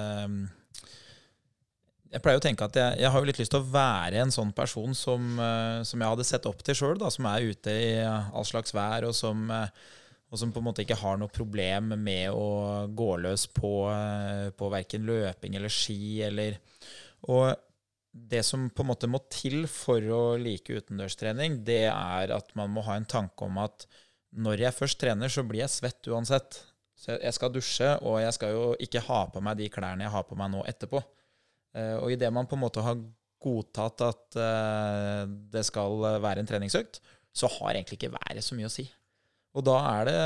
jeg 2.11 2.21
pleier 2.21 2.37
å 2.37 2.43
tenke 2.43 2.67
at 2.67 2.77
jeg, 2.77 2.99
jeg, 3.01 3.09
har 3.09 3.23
jo 3.23 3.29
litt 3.31 3.41
lyst 3.41 3.55
til 3.55 3.63
å 3.63 3.71
være 3.73 4.21
en 4.21 4.35
sånn 4.35 4.53
person 4.53 4.93
som, 4.95 5.33
uh, 5.41 5.81
som 5.87 5.97
jeg 5.97 6.13
hadde 6.13 6.27
sett 6.29 6.45
opp 6.45 6.61
til 6.61 6.77
sjøl, 6.77 7.01
som 7.09 7.25
er 7.31 7.49
ute 7.49 7.73
i 7.73 7.89
all 8.05 8.45
slags 8.45 8.77
vær, 8.77 9.09
og 9.09 9.17
som 9.17 9.49
uh, 9.49 9.65
og 10.31 10.39
som 10.39 10.53
på 10.53 10.61
en 10.61 10.67
måte 10.69 10.85
ikke 10.85 10.99
har 11.01 11.19
noe 11.19 11.31
problem 11.31 11.91
med 11.99 12.31
å 12.31 12.87
gå 12.95 13.09
løs 13.19 13.49
på, 13.51 13.73
eh, 13.91 14.47
på 14.55 14.69
verken 14.71 15.03
løping 15.07 15.57
eller 15.59 15.71
ski 15.71 16.23
eller 16.27 16.59
Og 17.29 17.53
det 18.11 18.41
som 18.43 18.69
på 18.73 18.81
en 18.81 18.89
måte 18.89 19.07
må 19.07 19.19
til 19.29 19.67
for 19.69 20.01
å 20.01 20.37
like 20.41 20.73
utendørstrening, 20.73 21.59
det 21.63 21.85
er 21.91 22.33
at 22.33 22.49
man 22.57 22.71
må 22.73 22.81
ha 22.87 22.95
en 22.97 23.05
tanke 23.05 23.45
om 23.45 23.59
at 23.61 23.85
når 24.31 24.63
jeg 24.65 24.75
først 24.75 24.99
trener, 24.99 25.29
så 25.29 25.43
blir 25.47 25.61
jeg 25.61 25.69
svett 25.69 26.09
uansett. 26.09 26.57
Så 26.97 27.13
jeg 27.19 27.33
skal 27.35 27.53
dusje, 27.53 27.91
og 28.01 28.19
jeg 28.23 28.33
skal 28.33 28.55
jo 28.55 28.65
ikke 28.83 29.03
ha 29.05 29.21
på 29.31 29.41
meg 29.43 29.59
de 29.59 29.69
klærne 29.69 30.07
jeg 30.07 30.13
har 30.15 30.25
på 30.27 30.37
meg 30.39 30.51
nå 30.53 30.63
etterpå. 30.69 31.01
Eh, 31.77 31.95
og 31.99 32.11
idet 32.13 32.31
man 32.33 32.49
på 32.49 32.57
en 32.57 32.63
måte 32.63 32.83
har 32.83 32.99
godtatt 33.41 34.03
at 34.05 34.39
eh, 34.39 35.23
det 35.53 35.63
skal 35.67 36.01
være 36.23 36.43
en 36.43 36.49
treningsøkt, 36.49 37.01
så 37.31 37.49
har 37.59 37.75
egentlig 37.75 38.01
ikke 38.01 38.15
været 38.17 38.43
så 38.43 38.57
mye 38.57 38.69
å 38.69 38.73
si. 38.73 38.89
Og 39.51 39.65
da 39.67 39.77
er 39.83 40.07
det, 40.07 40.19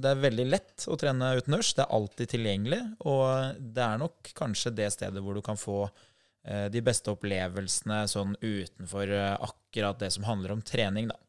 det 0.00 0.10
er 0.10 0.20
veldig 0.22 0.44
lett 0.48 0.86
å 0.88 0.96
trene 1.00 1.34
utendørs. 1.36 1.74
Det 1.76 1.84
er 1.84 1.96
alltid 1.98 2.30
tilgjengelig. 2.32 2.80
Og 3.04 3.58
det 3.60 3.84
er 3.84 4.00
nok 4.00 4.30
kanskje 4.38 4.72
det 4.78 4.88
stedet 4.94 5.22
hvor 5.24 5.36
du 5.36 5.42
kan 5.44 5.60
få 5.60 5.82
eh, 5.84 6.68
de 6.72 6.82
beste 6.84 7.12
opplevelsene 7.12 8.06
sånn 8.08 8.38
utenfor 8.40 9.12
eh, 9.12 9.34
akkurat 9.50 10.00
det 10.00 10.12
som 10.16 10.24
handler 10.28 10.56
om 10.56 10.64
trening, 10.64 11.10
da. 11.12 11.20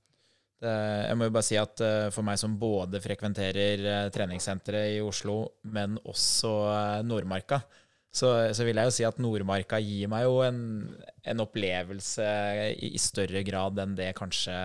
Det, 0.60 0.72
jeg 1.08 1.16
må 1.16 1.28
jo 1.30 1.34
bare 1.38 1.48
si 1.48 1.56
at 1.60 1.84
eh, 1.84 2.08
for 2.12 2.28
meg 2.28 2.40
som 2.40 2.58
både 2.60 3.00
frekventerer 3.00 3.84
uh, 3.86 4.08
treningssenteret 4.12 4.98
i 4.98 5.04
Oslo, 5.04 5.38
men 5.72 5.96
også 6.04 6.52
uh, 6.68 6.98
Nordmarka, 7.08 7.62
så, 8.12 8.50
så, 8.52 8.66
vil 8.68 8.76
jeg 8.76 8.90
jo 8.90 8.96
si 8.98 9.06
at 9.08 9.22
Nordmarka 9.24 9.80
gir 9.80 10.10
meg 10.12 10.26
jo 10.26 10.42
en, 10.44 10.60
en 11.24 11.44
opplevelse 11.46 12.26
i, 12.74 12.90
i, 12.90 13.00
større 13.00 13.44
grad 13.48 13.80
enn 13.80 13.94
det 13.96 14.10
kanskje 14.18 14.56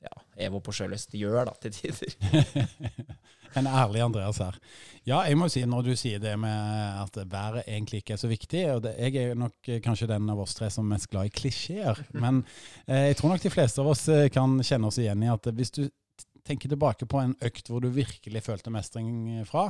ja, 0.00 0.14
Evo 0.46 0.62
på 0.64 0.72
sjølyst 0.74 1.12
gjør 1.18 1.50
da, 1.50 1.56
til 1.60 1.74
tider. 1.76 2.14
en 3.58 3.66
ærlig 3.66 4.02
Andreas 4.04 4.38
her. 4.40 4.56
Ja, 5.08 5.22
jeg 5.26 5.38
må 5.38 5.48
si 5.50 5.62
når 5.66 5.88
du 5.88 5.92
sier 5.98 6.22
det 6.22 6.32
med 6.40 7.00
at 7.00 7.16
været 7.30 7.64
egentlig 7.66 8.02
ikke 8.02 8.14
er 8.14 8.22
så 8.22 8.30
viktig, 8.30 8.62
og 8.74 8.82
det, 8.84 8.94
jeg 9.00 9.30
er 9.30 9.38
nok 9.38 9.72
kanskje 9.84 10.10
den 10.10 10.30
av 10.32 10.42
oss 10.44 10.54
tre 10.56 10.70
som 10.72 10.86
er 10.86 10.96
mest 10.96 11.10
glad 11.12 11.30
i 11.30 11.34
klisjeer, 11.34 12.00
men 12.12 12.42
eh, 12.86 13.10
jeg 13.10 13.20
tror 13.20 13.34
nok 13.34 13.44
de 13.44 13.52
fleste 13.52 13.82
av 13.82 13.90
oss 13.92 14.06
eh, 14.12 14.28
kan 14.32 14.58
kjenne 14.62 14.90
oss 14.90 15.00
igjen 15.02 15.26
i 15.26 15.32
at 15.32 15.50
hvis 15.56 15.74
du 15.76 15.84
tenker 16.46 16.70
tilbake 16.72 17.08
på 17.08 17.20
en 17.20 17.36
økt 17.44 17.68
hvor 17.70 17.82
du 17.82 17.90
virkelig 17.92 18.44
følte 18.46 18.72
mestring 18.72 19.10
fra, 19.48 19.68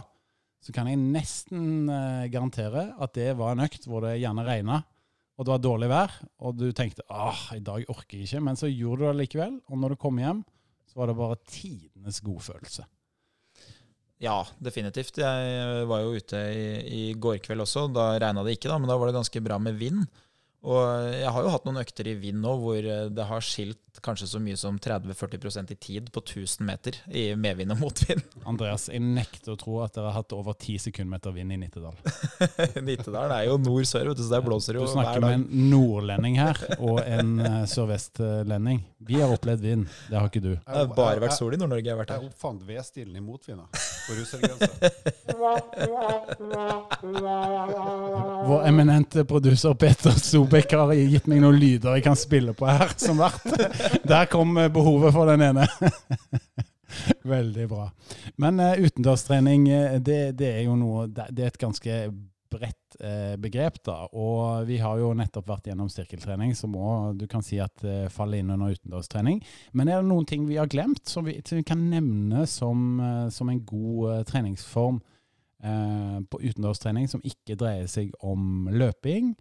så 0.60 0.74
kan 0.76 0.90
jeg 0.90 1.00
nesten 1.00 1.88
eh, 1.88 2.30
garantere 2.32 2.90
at 3.00 3.16
det 3.16 3.32
var 3.38 3.54
en 3.54 3.64
økt 3.64 3.88
hvor 3.88 4.04
det 4.04 4.18
gjerne 4.20 4.46
regna 4.46 4.82
og 5.40 5.46
det 5.46 5.54
var 5.54 5.60
dårlig 5.64 5.86
vær, 5.88 6.14
og 6.44 6.56
du 6.60 6.66
tenkte 6.76 7.06
ah, 7.08 7.46
i 7.56 7.62
dag 7.64 7.86
orker 7.88 8.18
jeg 8.18 8.28
ikke, 8.28 8.42
men 8.44 8.58
så 8.60 8.68
gjorde 8.68 9.00
du 9.00 9.06
det 9.08 9.20
likevel. 9.22 9.54
Og 9.72 9.78
når 9.80 9.94
du 9.94 10.00
kom 10.02 10.18
hjem, 10.20 10.42
så 10.84 11.00
var 11.00 11.08
det 11.08 11.14
bare 11.16 11.38
tidenes 11.48 12.18
godfølelse. 12.26 12.84
Ja, 14.20 14.42
definitivt. 14.60 15.16
Jeg 15.22 15.86
var 15.88 16.02
jo 16.04 16.12
ute 16.20 16.42
i, 16.52 16.66
i 16.92 17.02
går 17.16 17.38
kveld 17.40 17.64
også. 17.64 17.86
Da 17.88 18.10
regna 18.20 18.44
det 18.44 18.58
ikke, 18.58 18.68
da, 18.68 18.76
men 18.76 18.90
da 18.90 18.98
var 19.00 19.08
det 19.08 19.16
ganske 19.16 19.40
bra 19.46 19.56
med 19.56 19.80
vind. 19.80 20.04
Og 20.60 21.12
jeg 21.14 21.30
har 21.32 21.46
jo 21.46 21.52
hatt 21.54 21.68
noen 21.68 21.80
økter 21.80 22.10
i 22.10 22.16
vind 22.20 22.42
nå 22.44 22.52
hvor 22.60 22.84
det 22.84 23.26
har 23.30 23.44
skilt 23.44 23.78
kanskje 24.04 24.28
så 24.30 24.40
mye 24.42 24.56
som 24.56 24.76
30-40% 24.78 25.72
i 25.72 25.76
tid 25.80 26.10
på 26.12 26.22
1000 26.22 26.66
meter 26.66 26.96
i 27.16 27.24
medvind 27.36 27.74
og 27.74 27.80
motvind. 27.80 28.22
Andreas, 28.50 28.88
jeg 28.92 29.02
nekter 29.02 29.54
å 29.54 29.58
tro 29.60 29.80
at 29.84 29.96
dere 29.96 30.10
har 30.10 30.20
hatt 30.20 30.34
over 30.36 30.54
10 30.54 30.84
sekundmeter 30.86 31.34
vind 31.34 31.56
i 31.56 31.58
Nittedal. 31.60 31.96
Nittedal 32.86 33.34
er 33.34 33.48
jo 33.48 33.58
nord-sør, 33.60 34.12
så 34.16 34.28
der 34.30 34.44
blåser 34.46 34.76
det 34.76 34.82
jo 34.82 34.86
hver 34.86 34.94
dag. 34.94 35.02
Du 35.02 35.08
snakker 35.08 35.26
med 35.26 35.38
en 35.38 35.70
nordlending 35.72 36.38
her 36.40 36.62
og 36.78 37.00
en 37.02 37.34
uh, 37.40 37.62
sørvestlending. 37.70 38.84
Vi 39.10 39.20
har 39.20 39.32
opplevd 39.34 39.66
vind, 39.66 39.88
det 40.08 40.20
har 40.20 40.30
ikke 40.30 40.44
du. 40.44 40.52
Det 40.54 40.80
har 40.80 40.92
bare 40.94 41.24
vært 41.24 41.38
sol 41.38 41.56
i 41.56 41.60
Nord-Norge. 41.60 41.88
Jeg 41.88 41.96
har 41.96 42.02
vært 42.04 42.14
her. 42.14 42.24
Jeg 42.24 42.34
oppfant 42.34 42.66
vedstilen 42.68 43.16
i 43.18 43.24
motvind 43.24 43.64
på 44.10 44.16
russergrensa. 44.18 44.66
Vår 48.46 48.66
eminente 48.66 49.24
produser 49.24 49.74
Peter 49.74 50.10
Sobekk 50.10 50.72
har 50.72 50.92
gitt 50.98 51.28
meg 51.30 51.42
noen 51.44 51.58
lyder 51.60 51.98
jeg 51.98 52.06
kan 52.08 52.18
spille 52.18 52.54
på 52.56 52.66
her, 52.66 52.90
som 52.98 53.20
vert. 53.20 53.46
Der 54.06 54.26
kom 54.30 54.56
eh, 54.58 54.70
behovet 54.72 55.14
for 55.14 55.30
den 55.30 55.44
ene. 55.50 55.68
Veldig 57.22 57.68
bra. 57.70 57.90
Men 58.40 58.60
uh, 58.60 58.74
utendørstrening, 58.74 59.68
eh, 59.68 60.00
det, 60.00 60.32
det, 60.40 60.50
er 60.58 60.66
jo 60.66 60.74
noe 60.78 61.06
Det 61.06 61.44
er 61.44 61.52
et 61.52 61.60
ganske 61.60 62.00
bredt 62.50 62.96
eh, 63.00 63.36
begrep, 63.40 63.78
da. 63.86 63.96
Og 64.16 64.66
vi 64.68 64.80
har 64.82 64.98
jo 65.00 65.12
nettopp 65.16 65.48
vært 65.50 65.70
gjennom 65.70 65.90
sirkeltrening, 65.92 66.54
som 66.58 66.74
òg 66.78 67.20
du 67.20 67.26
kan 67.30 67.44
si 67.44 67.60
at 67.62 67.84
eh, 67.86 68.08
faller 68.12 68.42
inn 68.42 68.52
under 68.54 68.74
utendørstrening. 68.74 69.40
Men 69.76 69.90
er 69.90 70.00
det 70.00 70.10
noen 70.10 70.28
ting 70.28 70.48
vi 70.48 70.58
har 70.60 70.70
glemt, 70.70 71.04
som 71.08 71.28
vi, 71.28 71.38
som 71.46 71.60
vi 71.60 71.66
kan 71.66 71.82
nevne 71.92 72.46
som, 72.50 72.84
uh, 73.00 73.28
som 73.32 73.50
en 73.52 73.62
god 73.66 74.26
treningsform 74.30 75.00
på 75.60 76.38
utendørstrening, 76.40 77.04
som 77.12 77.20
ikke 77.20 77.52
dreier 77.60 77.84
seg 77.92 78.14
om 78.24 78.64
løping 78.72 79.34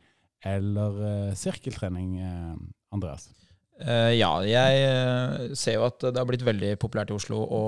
eller 0.43 0.97
sirkeltrening, 1.39 2.17
Andreas? 2.91 3.29
Ja, 3.79 4.33
jeg 4.43 5.53
ser 5.55 5.77
jo 5.77 5.85
at 5.87 6.03
det 6.03 6.19
har 6.19 6.27
blitt 6.27 6.43
veldig 6.43 6.73
populært 6.83 7.13
i 7.13 7.15
Oslo 7.15 7.39
å 7.39 7.61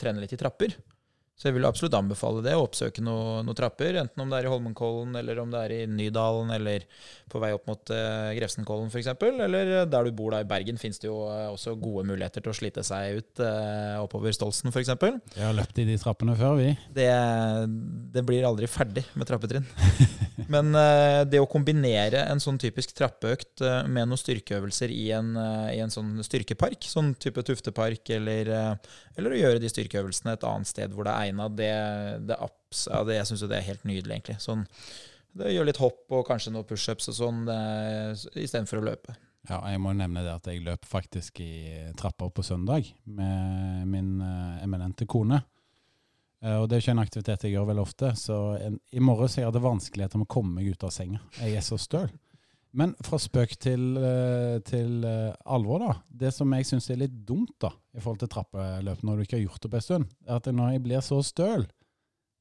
trene 0.00 0.24
litt 0.24 0.32
i 0.32 0.40
trapper. 0.40 0.72
Så 1.38 1.46
jeg 1.46 1.54
vil 1.54 1.68
absolutt 1.68 1.94
anbefale 1.94 2.40
det, 2.42 2.56
å 2.58 2.64
oppsøke 2.66 3.02
noen 3.04 3.46
noe 3.46 3.54
trapper. 3.54 3.94
Enten 4.00 4.24
om 4.24 4.32
det 4.32 4.40
er 4.40 4.48
i 4.48 4.50
Holmenkollen, 4.50 5.14
eller 5.20 5.38
om 5.38 5.52
det 5.52 5.60
er 5.62 5.74
i 5.76 5.84
Nydalen, 5.86 6.50
eller 6.56 6.82
på 7.30 7.38
vei 7.38 7.52
opp 7.54 7.68
mot 7.70 7.92
eh, 7.94 8.32
Grefsenkollen 8.34 8.88
f.eks. 8.90 9.12
Eller 9.46 9.86
der 9.86 10.08
du 10.08 10.16
bor 10.18 10.34
da 10.34 10.40
i 10.42 10.48
Bergen, 10.48 10.80
fins 10.82 10.98
det 10.98 11.06
jo 11.06 11.20
eh, 11.30 11.44
også 11.52 11.76
gode 11.78 12.08
muligheter 12.08 12.42
til 12.42 12.50
å 12.50 12.56
slite 12.58 12.82
seg 12.86 13.20
ut 13.20 13.42
eh, 13.44 13.94
oppover 14.02 14.34
Stolsen 14.34 14.72
f.eks. 14.72 14.90
Vi 15.36 15.44
har 15.44 15.54
løpt 15.54 15.78
i 15.78 15.86
de 15.86 15.94
trappene 16.02 16.34
før, 16.40 16.58
vi. 16.58 16.72
Det, 16.96 17.06
det 18.16 18.26
blir 18.26 18.48
aldri 18.48 18.66
ferdig 18.66 19.06
med 19.14 19.30
trappetrinn. 19.30 19.68
Men 20.52 20.74
uh, 20.74 21.22
det 21.28 21.38
å 21.42 21.48
kombinere 21.50 22.22
en 22.32 22.40
sånn 22.40 22.58
typisk 22.58 22.94
trappeøkt 22.96 23.60
med 23.90 24.08
noen 24.08 24.18
styrkeøvelser 24.18 24.90
i 24.94 25.10
en, 25.14 25.34
i 25.70 25.78
en, 25.82 25.92
sånn 25.92 26.16
styrkepark, 26.24 26.86
sånn 26.88 27.12
type 27.20 27.42
Tuftepark, 27.44 28.10
eller, 28.16 28.50
eller 29.18 29.34
å 29.34 29.40
gjøre 29.42 29.60
de 29.62 29.70
styrkeøvelsene 29.70 30.34
et 30.34 30.46
annet 30.48 30.70
sted 30.70 30.94
hvor 30.94 31.06
det 31.06 31.14
er 31.14 31.27
egna, 31.28 31.46
det, 31.52 31.70
det, 32.28 32.36
ja, 32.40 33.04
det, 33.06 33.20
jeg 33.20 33.30
syns 33.30 33.44
jo 33.44 33.50
det 33.52 33.60
er 33.60 33.70
helt 33.70 33.86
nydelig, 33.88 34.18
egentlig. 34.18 34.38
Sånn, 34.42 34.66
det 35.38 35.54
gjør 35.54 35.68
litt 35.68 35.80
hopp 35.80 36.18
og 36.18 36.26
kanskje 36.26 36.52
noen 36.54 36.66
pushups 36.66 37.10
og 37.12 37.18
sånn 37.20 37.42
istedenfor 38.34 38.80
å 38.80 38.86
løpe. 38.90 39.14
Ja, 39.48 39.62
jeg 39.72 39.80
må 39.80 39.94
nevne 39.96 40.24
det 40.26 40.34
at 40.34 40.48
jeg 40.50 40.64
løp 40.64 40.84
faktisk 40.88 41.40
i 41.40 41.52
trapper 41.96 42.32
på 42.34 42.44
søndag 42.44 42.90
med 43.06 43.86
min 43.88 44.18
uh, 44.20 44.58
eminente 44.64 45.06
kone. 45.08 45.40
Uh, 46.44 46.58
og 46.60 46.68
det 46.68 46.76
er 46.76 46.84
ikke 46.84 46.94
en 46.96 47.04
aktivitet 47.04 47.46
jeg 47.46 47.54
gjør 47.54 47.70
veldig 47.70 47.84
ofte, 47.84 48.12
så 48.18 48.38
en, 48.60 48.76
i 48.92 49.02
morgen 49.02 49.30
så 49.30 49.40
jeg 49.40 49.48
hadde 49.48 49.64
vanskeligheter 49.64 50.20
med 50.20 50.28
å 50.28 50.34
komme 50.34 50.58
meg 50.58 50.74
ut 50.74 50.84
av 50.84 50.92
senga. 50.94 51.22
Jeg 51.40 51.56
er 51.56 51.64
så 51.64 51.78
støl. 51.80 52.10
Men 52.78 52.92
fra 53.02 53.18
spøk 53.18 53.56
til, 53.58 53.96
uh, 53.98 54.58
til 54.66 55.02
alvor, 55.02 55.82
da. 55.82 55.96
Det 56.26 56.30
som 56.34 56.52
jeg 56.54 56.68
syns 56.68 56.86
er 56.94 57.00
litt 57.00 57.16
dumt 57.26 57.56
da, 57.62 57.72
i 57.96 58.02
forhold 58.02 58.22
til 58.22 58.30
trappeløp 58.30 59.02
når 59.02 59.18
du 59.18 59.24
ikke 59.26 59.38
har 59.40 59.44
gjort 59.48 59.64
det 59.64 59.72
på 59.72 59.80
en 59.80 59.86
stund, 59.88 60.14
er 60.28 60.38
at 60.38 60.50
når 60.54 60.76
jeg 60.76 60.84
blir 60.86 61.04
så 61.04 61.18
støl, 61.26 61.66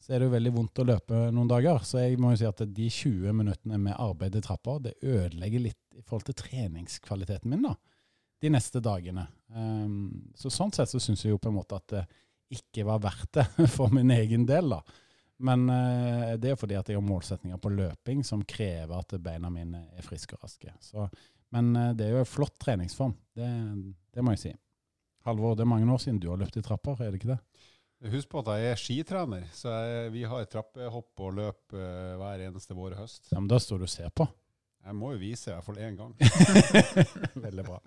så 0.04 0.14
er 0.14 0.22
det 0.22 0.28
jo 0.28 0.36
veldig 0.36 0.54
vondt 0.56 0.82
å 0.82 0.86
løpe 0.88 1.22
noen 1.34 1.50
dager. 1.50 1.82
Så 1.86 2.04
jeg 2.04 2.20
må 2.22 2.32
jo 2.32 2.42
si 2.42 2.48
at 2.48 2.62
de 2.64 2.90
20 2.94 3.34
minuttene 3.36 3.80
med 3.82 3.98
arbeid 3.98 4.38
i 4.38 4.44
trappa, 4.46 4.78
det 4.84 4.98
ødelegger 5.02 5.66
litt 5.66 5.98
i 5.98 6.04
forhold 6.06 6.28
til 6.30 6.38
treningskvaliteten 6.44 7.52
min 7.52 7.66
da, 7.66 7.74
de 8.44 8.54
neste 8.54 8.82
dagene. 8.84 9.26
Um, 9.50 10.30
så 10.38 10.52
sånn 10.54 10.74
sett 10.76 10.92
så 10.92 11.02
syns 11.02 11.26
jeg 11.26 11.34
jo 11.34 11.42
på 11.42 11.50
en 11.50 11.58
måte 11.58 11.80
at 11.80 11.96
det 11.96 12.06
ikke 12.54 12.86
var 12.88 13.02
verdt 13.04 13.40
det 13.40 13.68
for 13.76 13.94
min 13.94 14.14
egen 14.16 14.46
del, 14.48 14.78
da. 14.78 14.82
Men 15.38 15.68
uh, 15.70 16.34
det 16.42 16.54
er 16.54 16.60
fordi 16.60 16.78
at 16.80 16.90
jeg 16.90 16.98
har 16.98 17.06
målsetninger 17.06 17.60
på 17.62 17.72
løping 17.74 18.24
som 18.26 18.46
krever 18.48 18.96
at 18.98 19.18
beina 19.22 19.52
mine 19.54 19.84
er 19.94 20.06
friske 20.06 20.38
og 20.38 20.46
raske. 20.48 20.74
Så, 20.82 21.08
men 21.54 21.74
uh, 21.78 21.92
det 21.98 22.08
er 22.08 22.16
jo 22.16 22.24
en 22.24 22.30
flott 22.30 22.56
treningsform, 22.64 23.14
det, 23.38 23.50
det 24.14 24.26
må 24.26 24.34
jeg 24.34 24.44
si. 24.48 24.54
Halvor, 25.28 25.58
det 25.60 25.66
er 25.66 25.74
mange 25.74 25.90
år 25.92 26.02
siden 26.02 26.22
du 26.24 26.30
har 26.32 26.40
løpt 26.40 26.58
i 26.58 26.64
trapper, 26.66 27.04
er 27.04 27.12
det 27.12 27.22
ikke 27.22 27.36
det? 27.36 27.42
Husk 28.14 28.30
på 28.30 28.44
at 28.44 28.52
jeg 28.62 28.72
er 28.72 28.82
skitrener, 28.82 29.48
så 29.58 29.74
jeg, 29.74 30.12
vi 30.14 30.26
har 30.30 30.46
trappehopp 30.50 31.26
og 31.26 31.40
løp 31.40 31.78
uh, 31.78 32.18
hver 32.22 32.46
eneste 32.50 32.78
vår 32.78 32.96
og 32.96 33.06
høst. 33.06 33.26
Ja, 33.32 33.42
Men 33.42 33.50
da 33.52 33.62
står 33.62 33.82
du 33.82 33.88
og 33.90 33.94
ser 33.94 34.14
på? 34.14 34.28
Jeg 34.88 34.96
må 34.96 35.12
jo 35.12 35.20
vise 35.20 35.50
i 35.50 35.54
hvert 35.56 35.66
fall 35.66 35.82
én 35.84 35.98
gang. 36.00 36.14
Veldig 37.48 37.66
bra. 37.68 37.82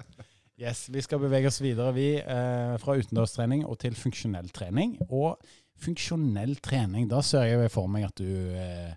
Yes, 0.60 0.90
Vi 0.92 1.00
skal 1.00 1.22
bevege 1.22 1.48
oss 1.48 1.62
videre 1.62 1.94
vi, 1.96 2.08
eh, 2.20 2.74
fra 2.82 2.96
utendørstrening 3.00 3.62
og 3.64 3.78
til 3.80 3.94
funksjonell 3.96 4.50
trening. 4.52 4.98
Og 5.08 5.40
funksjonell 5.80 6.56
trening, 6.64 7.08
da 7.10 7.22
ser 7.24 7.48
jeg 7.48 7.72
for 7.72 7.90
meg 7.90 8.08
at 8.08 8.20
du 8.20 8.28
eh, 8.56 8.92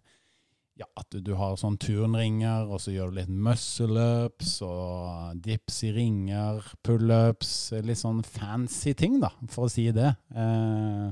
ja, 0.80 0.88
at 0.98 1.14
du, 1.14 1.34
har 1.38 1.54
sånn 1.60 1.78
turnringer, 1.82 2.66
og 2.66 2.82
så 2.82 2.94
gjør 2.96 3.12
du 3.12 3.20
litt 3.20 3.30
muscle-ups 3.30 4.56
og 4.66 5.38
dips 5.46 5.84
i 5.86 5.92
ringer, 5.94 6.66
pullups 6.86 7.54
Litt 7.86 8.02
sånn 8.02 8.24
fancy 8.26 8.96
ting, 8.98 9.20
da, 9.22 9.30
for 9.54 9.68
å 9.68 9.72
si 9.72 9.86
det. 9.94 10.10
Eh, 10.34 11.08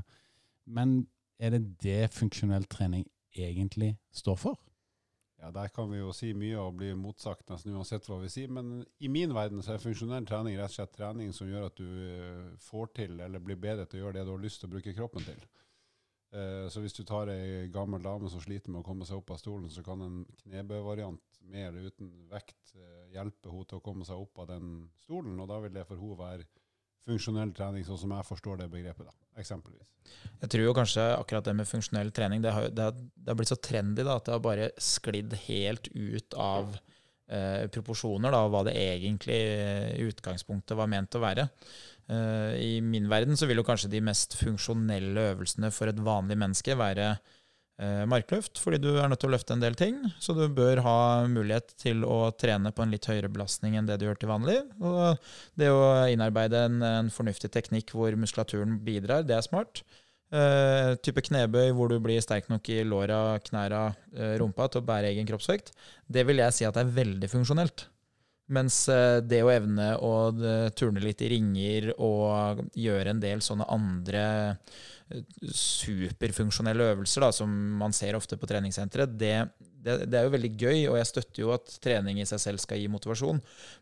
men 0.72 0.96
er 1.42 1.56
det 1.56 1.62
det 1.84 2.10
funksjonell 2.16 2.66
trening 2.72 3.06
egentlig 3.38 3.94
står 4.16 4.40
for? 4.42 4.58
Ja, 5.42 5.50
Der 5.52 5.72
kan 5.74 5.90
vi 5.90 5.98
jo 5.98 6.12
si 6.14 6.36
mye 6.38 6.60
og 6.62 6.76
bli 6.78 6.92
motsagt 6.94 7.50
nesten 7.50 7.74
uansett 7.74 8.06
hva 8.06 8.20
vi 8.22 8.30
sier. 8.30 8.52
Men 8.54 8.84
i 9.02 9.10
min 9.10 9.34
verden 9.34 9.64
så 9.66 9.74
er 9.74 9.82
funksjonell 9.82 10.28
trening 10.30 10.60
rett 10.60 10.70
og 10.70 10.76
slett 10.76 10.94
trening 10.94 11.34
som 11.34 11.50
gjør 11.50 11.72
at 11.72 11.82
du 11.82 11.88
eh, 11.88 12.52
får 12.62 12.94
til 13.00 13.18
eller 13.26 13.42
blir 13.42 13.58
bedre 13.58 13.88
til 13.90 14.02
å 14.02 14.06
gjøre 14.06 14.20
det 14.20 14.28
du 14.28 14.36
har 14.36 14.44
lyst 14.44 14.62
til 14.62 14.70
å 14.70 14.76
bruke 14.76 14.94
kroppen 14.98 15.26
til. 15.26 15.42
Eh, 16.32 16.68
så 16.70 16.84
hvis 16.84 16.96
du 16.96 17.02
tar 17.10 17.34
ei 17.34 17.66
gammel 17.74 18.06
dame 18.06 18.30
som 18.30 18.44
sliter 18.44 18.72
med 18.72 18.84
å 18.84 18.88
komme 18.88 19.08
seg 19.08 19.18
opp 19.18 19.34
av 19.34 19.42
stolen, 19.42 19.70
så 19.74 19.82
kan 19.84 20.06
en 20.06 20.22
knebøvariant 20.44 21.42
med 21.50 21.68
eller 21.72 21.90
uten 21.90 22.14
vekt 22.30 22.76
eh, 22.78 23.10
hjelpe 23.16 23.50
henne 23.50 23.68
til 23.68 23.82
å 23.82 23.84
komme 23.84 24.06
seg 24.08 24.22
opp 24.22 24.44
av 24.44 24.52
den 24.54 24.92
stolen, 25.02 25.42
og 25.42 25.50
da 25.50 25.58
vil 25.66 25.74
det 25.74 25.88
for 25.90 26.00
henne 26.00 26.22
være 26.22 26.46
funksjonell 27.08 27.52
trening, 27.58 27.86
sånn 27.88 28.00
som 28.04 28.14
jeg 28.16 28.28
forstår 28.28 28.62
det 28.62 28.70
begrepet, 28.72 29.10
da, 29.10 29.16
eksempelvis. 29.42 29.88
Jeg 30.42 30.52
tror 30.54 30.66
jo 30.66 30.78
kanskje 30.78 31.06
akkurat 31.16 31.48
det 31.48 31.56
med 31.58 31.70
funksjonell 31.70 32.12
trening, 32.16 32.44
det 32.44 32.54
har, 32.56 32.70
det 32.70 32.88
har, 32.90 32.96
det 32.98 33.32
har 33.32 33.40
blitt 33.40 33.52
så 33.52 33.60
trendy 33.60 34.06
da, 34.06 34.18
at 34.18 34.28
det 34.28 34.36
har 34.36 34.44
bare 34.44 34.72
sklidd 34.82 35.36
helt 35.48 35.90
ut 35.94 36.38
av 36.38 36.76
eh, 37.32 37.68
proporsjoner, 37.74 38.34
da, 38.34 38.44
hva 38.52 38.64
det 38.68 38.76
egentlig 38.78 39.40
eh, 39.40 39.92
i 39.98 40.08
utgangspunktet 40.12 40.78
var 40.78 40.92
ment 40.92 41.18
å 41.18 41.24
være. 41.24 41.48
Eh, 42.12 42.54
I 42.62 42.72
min 42.86 43.10
verden 43.12 43.40
så 43.40 43.50
vil 43.50 43.62
jo 43.62 43.68
kanskje 43.68 43.92
de 43.94 44.04
mest 44.06 44.38
funksjonelle 44.40 45.30
øvelsene 45.34 45.72
for 45.74 45.92
et 45.92 46.02
vanlig 46.06 46.38
menneske 46.42 46.78
være 46.80 47.14
eh, 47.16 47.38
markløft, 48.06 48.60
fordi 48.62 48.78
du 48.78 48.92
er 48.92 49.08
nødt 49.10 49.24
til 49.24 49.32
å 49.32 49.34
løfte 49.34 49.56
en 49.56 49.64
del 49.64 49.74
ting. 49.74 49.96
Så 50.22 50.36
du 50.38 50.44
bør 50.54 50.84
ha 50.86 50.98
mulighet 51.26 51.72
til 51.82 52.04
å 52.06 52.28
trene 52.38 52.70
på 52.70 52.84
en 52.84 52.92
litt 52.94 53.08
høyere 53.10 53.32
belastning 53.34 53.74
enn 53.80 53.88
det 53.90 53.98
du 53.98 54.06
gjør 54.06 54.20
til 54.22 54.30
vanlig. 54.30 54.60
Og 54.78 55.18
det 55.58 55.72
å 55.74 55.88
innarbeide 56.12 56.62
en, 56.68 56.78
en 56.86 57.10
fornuftig 57.10 57.50
teknikk 57.56 57.96
hvor 57.98 58.14
muskulaturen 58.22 58.78
bidrar, 58.86 59.26
det 59.26 59.40
er 59.40 59.48
smart. 59.48 59.82
Uh, 60.32 60.96
type 61.04 61.20
knebøy 61.28 61.74
hvor 61.76 61.90
du 61.92 61.98
blir 62.00 62.22
sterk 62.24 62.46
nok 62.48 62.70
i 62.72 62.86
låra, 62.88 63.36
knæra, 63.44 63.90
uh, 64.16 64.36
rumpa 64.40 64.70
til 64.72 64.80
å 64.80 64.88
bære 64.88 65.10
egen 65.12 65.28
kroppsvekt. 65.28 65.74
Det 66.08 66.24
vil 66.28 66.40
jeg 66.40 66.56
si 66.56 66.68
at 66.68 66.80
er 66.80 66.94
veldig 66.96 67.28
funksjonelt. 67.34 67.84
Mens 68.56 68.78
uh, 68.88 69.20
det 69.20 69.42
å 69.44 69.52
evne 69.52 69.90
å 70.00 70.14
turne 70.78 71.04
litt 71.04 71.24
i 71.26 71.34
ringer 71.34 71.90
og 71.98 72.64
gjøre 72.80 73.12
en 73.12 73.20
del 73.24 73.44
sånne 73.44 73.68
andre 73.76 74.24
superfunksjonelle 75.56 76.92
øvelser 76.94 77.26
da, 77.26 77.32
som 77.36 77.52
man 77.80 77.96
ser 77.96 78.18
ofte 78.18 78.38
på 78.40 78.50
treningssenteret, 78.50 79.14
det, 79.20 79.36
det, 79.60 79.98
det, 80.08 80.18
er 80.18 80.28
jo 80.28 80.34
veldig 80.36 80.52
gøy, 80.56 80.80
og 80.92 80.98
jeg 81.00 81.10
støtter 81.10 81.44
jo 81.44 81.54
at 81.56 81.74
trening 81.84 82.22
i 82.22 82.28
seg 82.30 82.42
selv 82.44 82.64
skal 82.64 82.82
gi 82.82 82.90
motivasjon. 82.92 83.42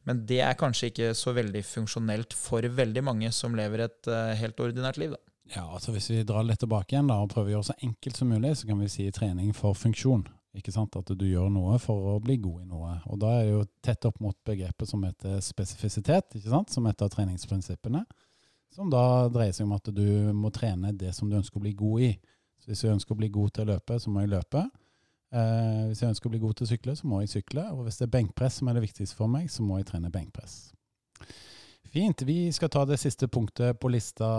Men 0.09 0.23
det 0.29 0.41
er 0.45 0.59
kanskje 0.59 0.91
ikke 0.91 1.11
så 1.17 1.35
veldig 1.37 1.63
funksjonelt 1.67 2.35
for 2.37 2.65
veldig 2.81 3.05
mange 3.05 3.31
som 3.35 3.57
lever 3.57 3.85
et 3.87 4.11
uh, 4.11 4.33
helt 4.39 4.59
ordinært 4.63 5.01
liv. 5.01 5.15
da. 5.15 5.23
Ja, 5.55 5.65
altså 5.65 5.93
Hvis 5.95 6.11
vi 6.11 6.23
drar 6.27 6.45
litt 6.45 6.61
tilbake 6.61 6.93
igjen 6.93 7.09
da, 7.09 7.21
og 7.23 7.31
prøver 7.33 7.49
å 7.49 7.57
gjøre 7.57 7.71
så 7.71 7.79
enkelt 7.85 8.19
som 8.19 8.29
mulig, 8.29 8.53
så 8.59 8.69
kan 8.69 8.81
vi 8.81 8.91
si 8.91 9.07
trening 9.13 9.53
for 9.57 9.77
funksjon. 9.77 10.27
Ikke 10.57 10.73
sant? 10.73 10.95
At 10.97 11.09
du 11.13 11.25
gjør 11.27 11.49
noe 11.53 11.77
for 11.81 12.13
å 12.13 12.15
bli 12.23 12.39
god 12.41 12.63
i 12.63 12.69
noe. 12.69 12.95
Og 13.09 13.19
Da 13.21 13.35
er 13.37 13.45
det 13.45 13.53
jo 13.53 13.65
tett 13.85 14.05
opp 14.09 14.17
mot 14.23 14.37
begrepet 14.45 14.89
som 14.89 15.03
heter 15.05 15.39
spesifisitet, 15.45 16.37
ikke 16.37 16.53
sant? 16.53 16.73
som 16.73 16.87
et 16.89 17.05
av 17.05 17.11
treningsprinsippene. 17.13 18.03
Som 18.75 18.91
da 18.93 19.27
dreier 19.33 19.55
seg 19.55 19.65
om 19.65 19.75
at 19.77 19.89
du 19.93 20.31
må 20.35 20.51
trene 20.53 20.93
det 20.93 21.13
som 21.17 21.29
du 21.29 21.37
ønsker 21.39 21.57
å 21.57 21.63
bli 21.63 21.73
god 21.77 22.05
i. 22.05 22.11
Så 22.61 22.71
Hvis 22.71 22.83
jeg 22.85 22.93
ønsker 22.93 23.15
å 23.15 23.19
bli 23.19 23.31
god 23.33 23.53
til 23.55 23.65
å 23.65 23.71
løpe, 23.73 23.97
så 23.99 24.13
må 24.13 24.23
jeg 24.23 24.33
løpe. 24.35 24.65
Eh, 25.29 25.85
hvis 25.89 26.01
jeg 26.03 26.13
ønsker 26.13 26.29
å 26.29 26.33
bli 26.33 26.41
god 26.41 26.57
til 26.57 26.67
å 26.67 26.71
sykle, 26.71 26.95
så 26.97 27.09
må 27.09 27.21
jeg 27.23 27.33
sykle. 27.33 27.65
Og 27.75 27.85
hvis 27.87 27.99
det 28.01 28.07
er 28.07 28.15
benkpress 28.17 28.59
som 28.59 28.69
er 28.69 28.77
det 28.77 28.85
viktigste 28.85 29.17
for 29.17 29.31
meg, 29.31 29.49
så 29.49 29.65
må 29.65 29.79
jeg 29.79 29.89
trene 29.89 30.13
benkpress. 30.13 30.57
Fint. 31.89 32.21
Vi 32.21 32.51
skal 32.53 32.69
ta 32.69 32.83
det 32.85 32.99
siste 33.01 33.29
punktet 33.31 33.79
på 33.81 33.89
lista 33.89 34.29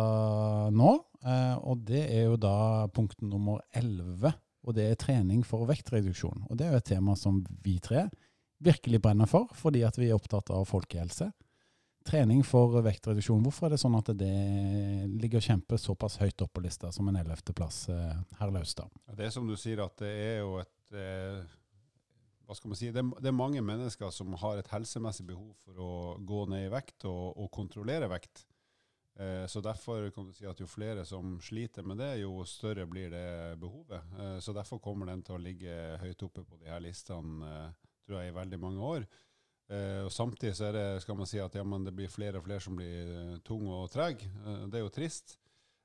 nå. 0.70 0.92
Eh, 1.24 1.56
og 1.66 1.82
det 1.88 2.04
er 2.06 2.30
jo 2.30 2.38
da 2.40 2.86
punkt 2.94 3.18
nummer 3.22 3.64
11. 3.74 4.30
Og 4.60 4.76
det 4.76 4.86
er 4.86 4.98
trening 5.00 5.42
for 5.46 5.66
vektreduksjon. 5.66 6.46
Og 6.50 6.58
det 6.58 6.68
er 6.68 6.76
jo 6.76 6.82
et 6.82 6.90
tema 6.92 7.16
som 7.18 7.40
vi 7.64 7.78
tre 7.82 8.06
virkelig 8.60 9.00
brenner 9.00 9.26
for, 9.26 9.48
fordi 9.56 9.82
at 9.88 9.96
vi 9.96 10.10
er 10.10 10.18
opptatt 10.18 10.52
av 10.52 10.66
folkehelse 10.68 11.30
trening 12.06 12.42
for 12.46 12.80
vektreduksjon. 12.84 13.42
Hvorfor 13.44 13.68
er 13.68 13.74
det 13.74 13.80
sånn 13.82 13.96
at 13.98 14.10
det 14.18 14.32
ligger 15.20 15.40
og 15.40 15.46
kjemper 15.46 15.80
såpass 15.80 16.18
høyt 16.22 16.44
opp 16.44 16.52
på 16.56 16.64
lista 16.64 16.90
som 16.94 17.08
en 17.10 17.18
ellevteplass 17.20 17.86
eh, 17.92 18.20
her 18.40 18.52
Laustad? 18.54 18.92
Det 19.16 19.26
er 19.26 19.34
som 19.34 19.48
du 19.48 19.56
sier, 19.60 19.82
at 19.84 19.96
det 20.02 20.10
er 20.10 20.38
jo 20.42 20.58
et 20.62 20.94
eh, 20.96 21.56
hva 22.50 22.56
skal 22.58 22.72
man 22.72 22.78
si, 22.80 22.88
det, 22.90 23.04
det, 23.20 23.28
er 23.30 23.36
mange 23.36 23.60
mennesker 23.62 24.10
som 24.10 24.32
har 24.40 24.58
et 24.58 24.70
helsemessig 24.72 25.22
behov 25.28 25.52
for 25.62 25.76
å 25.78 25.90
gå 26.26 26.46
ned 26.50 26.64
i 26.66 26.72
vekt 26.72 27.06
og, 27.06 27.36
og 27.38 27.50
kontrollere 27.54 28.08
vekt. 28.10 28.42
Eh, 29.20 29.44
så 29.46 29.62
Derfor 29.62 30.08
kan 30.10 30.26
du 30.26 30.34
si 30.34 30.48
at 30.50 30.58
jo 30.58 30.66
flere 30.66 31.04
som 31.06 31.36
sliter 31.44 31.86
med 31.86 32.00
det, 32.02 32.16
jo 32.24 32.42
større 32.48 32.88
blir 32.90 33.12
det 33.14 33.54
behovet. 33.62 34.02
Eh, 34.18 34.38
så 34.42 34.54
Derfor 34.56 34.82
kommer 34.82 35.06
den 35.12 35.22
til 35.22 35.36
å 35.36 35.44
ligge 35.44 35.76
høyt 36.02 36.26
oppe 36.26 36.42
på 36.42 36.58
de 36.58 36.72
her 36.72 36.82
listene 36.82 37.70
tror 38.02 38.18
jeg, 38.18 38.32
i 38.32 38.38
veldig 38.40 38.58
mange 38.58 38.82
år. 38.96 39.06
Eh, 39.70 40.00
og 40.02 40.10
Samtidig 40.12 40.56
så 40.58 40.66
er 40.66 40.74
det, 40.74 40.86
skal 41.04 41.18
man 41.18 41.28
si 41.30 41.38
at 41.38 41.54
ja, 41.54 41.62
det 41.62 41.94
blir 41.94 42.10
flere 42.10 42.40
og 42.40 42.46
flere 42.48 42.62
som 42.64 42.78
blir 42.78 43.12
uh, 43.14 43.36
tung 43.46 43.68
og 43.70 43.90
treg. 43.92 44.24
Uh, 44.42 44.66
det 44.66 44.80
er 44.80 44.84
jo 44.84 44.94
trist. 44.94 45.36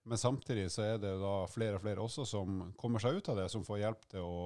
Men 0.06 0.18
samtidig 0.22 0.72
så 0.74 0.86
er 0.86 0.98
det 1.02 1.14
da 1.22 1.36
flere 1.50 1.78
og 1.78 1.84
flere 1.86 2.02
også 2.02 2.26
som 2.30 2.72
kommer 2.78 3.02
seg 3.02 3.18
ut 3.18 3.30
av 3.30 3.40
det, 3.42 3.50
som 3.50 3.66
får 3.66 3.82
hjelp 3.82 4.08
til 4.10 4.26
å 4.26 4.42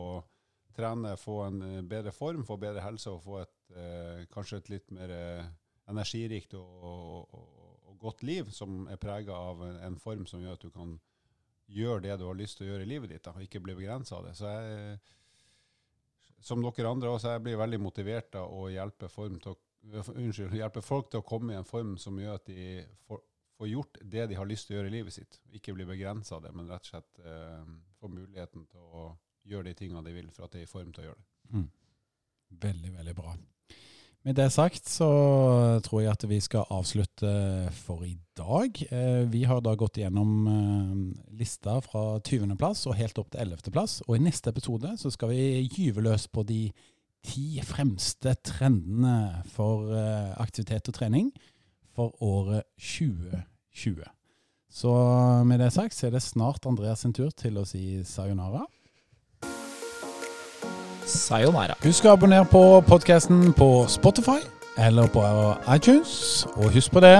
trene, 0.75 1.15
få 1.19 1.41
en 1.47 1.87
bedre 1.87 2.13
form, 2.15 2.45
få 2.47 2.55
bedre 2.59 2.83
helse 2.83 3.11
og 3.11 3.23
få 3.25 3.41
et, 3.41 3.55
eh, 3.75 4.21
kanskje 4.31 4.61
et 4.61 4.69
litt 4.71 4.93
mer 4.95 5.11
energirikt 5.91 6.55
og, 6.55 6.69
og, 6.79 7.33
og, 7.89 7.97
godt 7.99 8.23
liv, 8.23 8.47
som 8.55 8.85
er 8.87 8.95
prega 8.95 9.35
av 9.35 9.59
en, 9.65 9.75
en, 9.83 9.97
form 9.99 10.23
som 10.29 10.39
gjør 10.39 10.55
at 10.55 10.63
du 10.63 10.69
kan 10.71 10.93
gjøre 11.67 12.05
det 12.05 12.15
du 12.21 12.29
har 12.29 12.37
lyst 12.39 12.61
til 12.61 12.69
å 12.69 12.71
gjøre 12.71 12.85
i 12.85 12.91
livet 12.93 13.11
ditt, 13.11 13.25
da, 13.25 13.33
og 13.35 13.43
ikke 13.43 13.59
bli 13.65 13.75
begrensa 13.75 14.15
av 14.15 14.29
det. 14.29 14.37
Så 14.39 14.47
jeg 14.47 15.01
som 16.41 16.61
dere 16.63 16.91
andre 16.91 17.11
også, 17.13 17.33
jeg 17.35 17.43
blir 17.45 17.59
veldig 17.59 17.79
motivert 17.81 18.35
av 18.39 18.51
å 18.53 18.69
hjelpe, 18.71 19.09
å, 19.09 19.55
unnskyld, 20.15 20.55
hjelpe, 20.55 20.83
folk 20.85 21.11
til 21.11 21.21
å 21.21 21.27
komme 21.27 21.53
i 21.53 21.59
en 21.59 21.67
form 21.67 21.97
som 22.01 22.19
gjør 22.19 22.39
at 22.39 22.47
de 22.49 22.67
får, 23.07 23.21
får, 23.57 23.69
gjort 23.73 23.99
det 24.15 24.27
de 24.31 24.39
har 24.39 24.49
lyst 24.49 24.69
til 24.69 24.75
å 24.75 24.79
gjøre 24.79 24.91
i 24.91 24.95
livet 24.97 25.15
sitt. 25.15 25.39
Ikke 25.55 25.75
bli 25.75 25.87
begrensa 25.89 26.37
av 26.37 26.47
det, 26.47 26.53
men 26.55 26.71
rett 26.71 26.87
og 26.87 26.93
slett 26.93 27.21
eh, 27.25 27.75
få 27.99 28.11
muligheten 28.13 28.65
til 28.71 28.87
å 28.87 29.09
gjøre 29.49 29.69
de 29.69 29.77
tingene 29.79 30.03
de 30.05 30.15
vil 30.15 30.31
for 30.35 30.47
at 30.47 30.55
de 30.55 30.63
er 30.63 30.67
i 30.67 30.71
form 30.71 30.91
til 30.93 31.05
å 31.05 31.09
gjøre 31.09 31.21
det. 31.21 31.55
Mm. 31.55 31.69
Veldig, 32.67 32.93
veldig 32.97 33.15
bra. 33.17 33.35
Med 34.27 34.35
det 34.35 34.49
sagt 34.51 34.89
så 34.91 35.07
tror 35.85 36.01
jeg 36.03 36.11
at 36.11 36.25
vi 36.27 36.41
skal 36.43 36.67
avslutte 36.75 37.29
for 37.71 38.03
i 38.03 38.17
dag. 38.35 38.75
Eh, 38.91 39.23
vi 39.31 39.45
har 39.47 39.61
da 39.63 39.77
gått 39.79 40.01
gjennom 40.01 40.33
eh, 40.51 41.37
lista 41.39 41.77
fra 41.85 42.19
20.-plass 42.19 42.83
og 42.89 42.97
helt 42.99 43.21
opp 43.21 43.31
til 43.31 43.45
11.-plass. 43.47 44.01
Og 44.09 44.17
i 44.17 44.23
neste 44.25 44.51
episode 44.51 44.91
så 44.99 45.11
skal 45.15 45.31
vi 45.31 45.63
gyve 45.71 46.03
løs 46.03 46.27
på 46.27 46.43
de 46.43 46.65
ti 47.23 47.63
fremste 47.63 48.35
trendene 48.43 49.45
for 49.55 49.87
eh, 49.95 50.35
aktivitet 50.43 50.91
og 50.91 50.99
trening 50.99 51.31
for 51.95 52.11
året 52.19 52.67
2020. 52.75 54.03
Så 54.69 54.91
med 55.47 55.63
det 55.63 55.71
sagt 55.73 55.95
så 55.95 56.09
er 56.09 56.17
det 56.17 56.25
snart 56.27 56.67
Andreas 56.67 57.07
sin 57.07 57.15
tur 57.15 57.31
til 57.31 57.55
å 57.57 57.65
si 57.67 58.01
sayonara. 58.03 58.67
Sayonara. 61.09 61.75
Husk 61.83 62.05
å 62.05 62.15
abonnere 62.15 62.47
på 62.49 62.63
podkasten 62.87 63.53
på 63.57 63.85
Spotify 63.91 64.39
eller 64.79 65.09
på 65.11 65.23
iTunes. 65.75 66.45
Og 66.55 66.71
husk 66.75 66.93
på 66.95 67.03
det, 67.03 67.17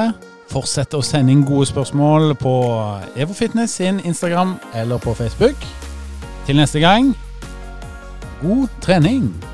fortsett 0.50 0.96
å 0.98 1.04
sende 1.06 1.34
inn 1.36 1.46
gode 1.48 1.68
spørsmål 1.70 2.36
på 2.40 2.56
EvoFitness 3.20 3.80
sin 3.82 4.02
Instagram 4.06 4.58
eller 4.74 5.02
på 5.04 5.14
Facebook. 5.18 5.70
Til 6.48 6.62
neste 6.62 6.82
gang, 6.84 7.14
god 8.42 8.68
trening! 8.82 9.49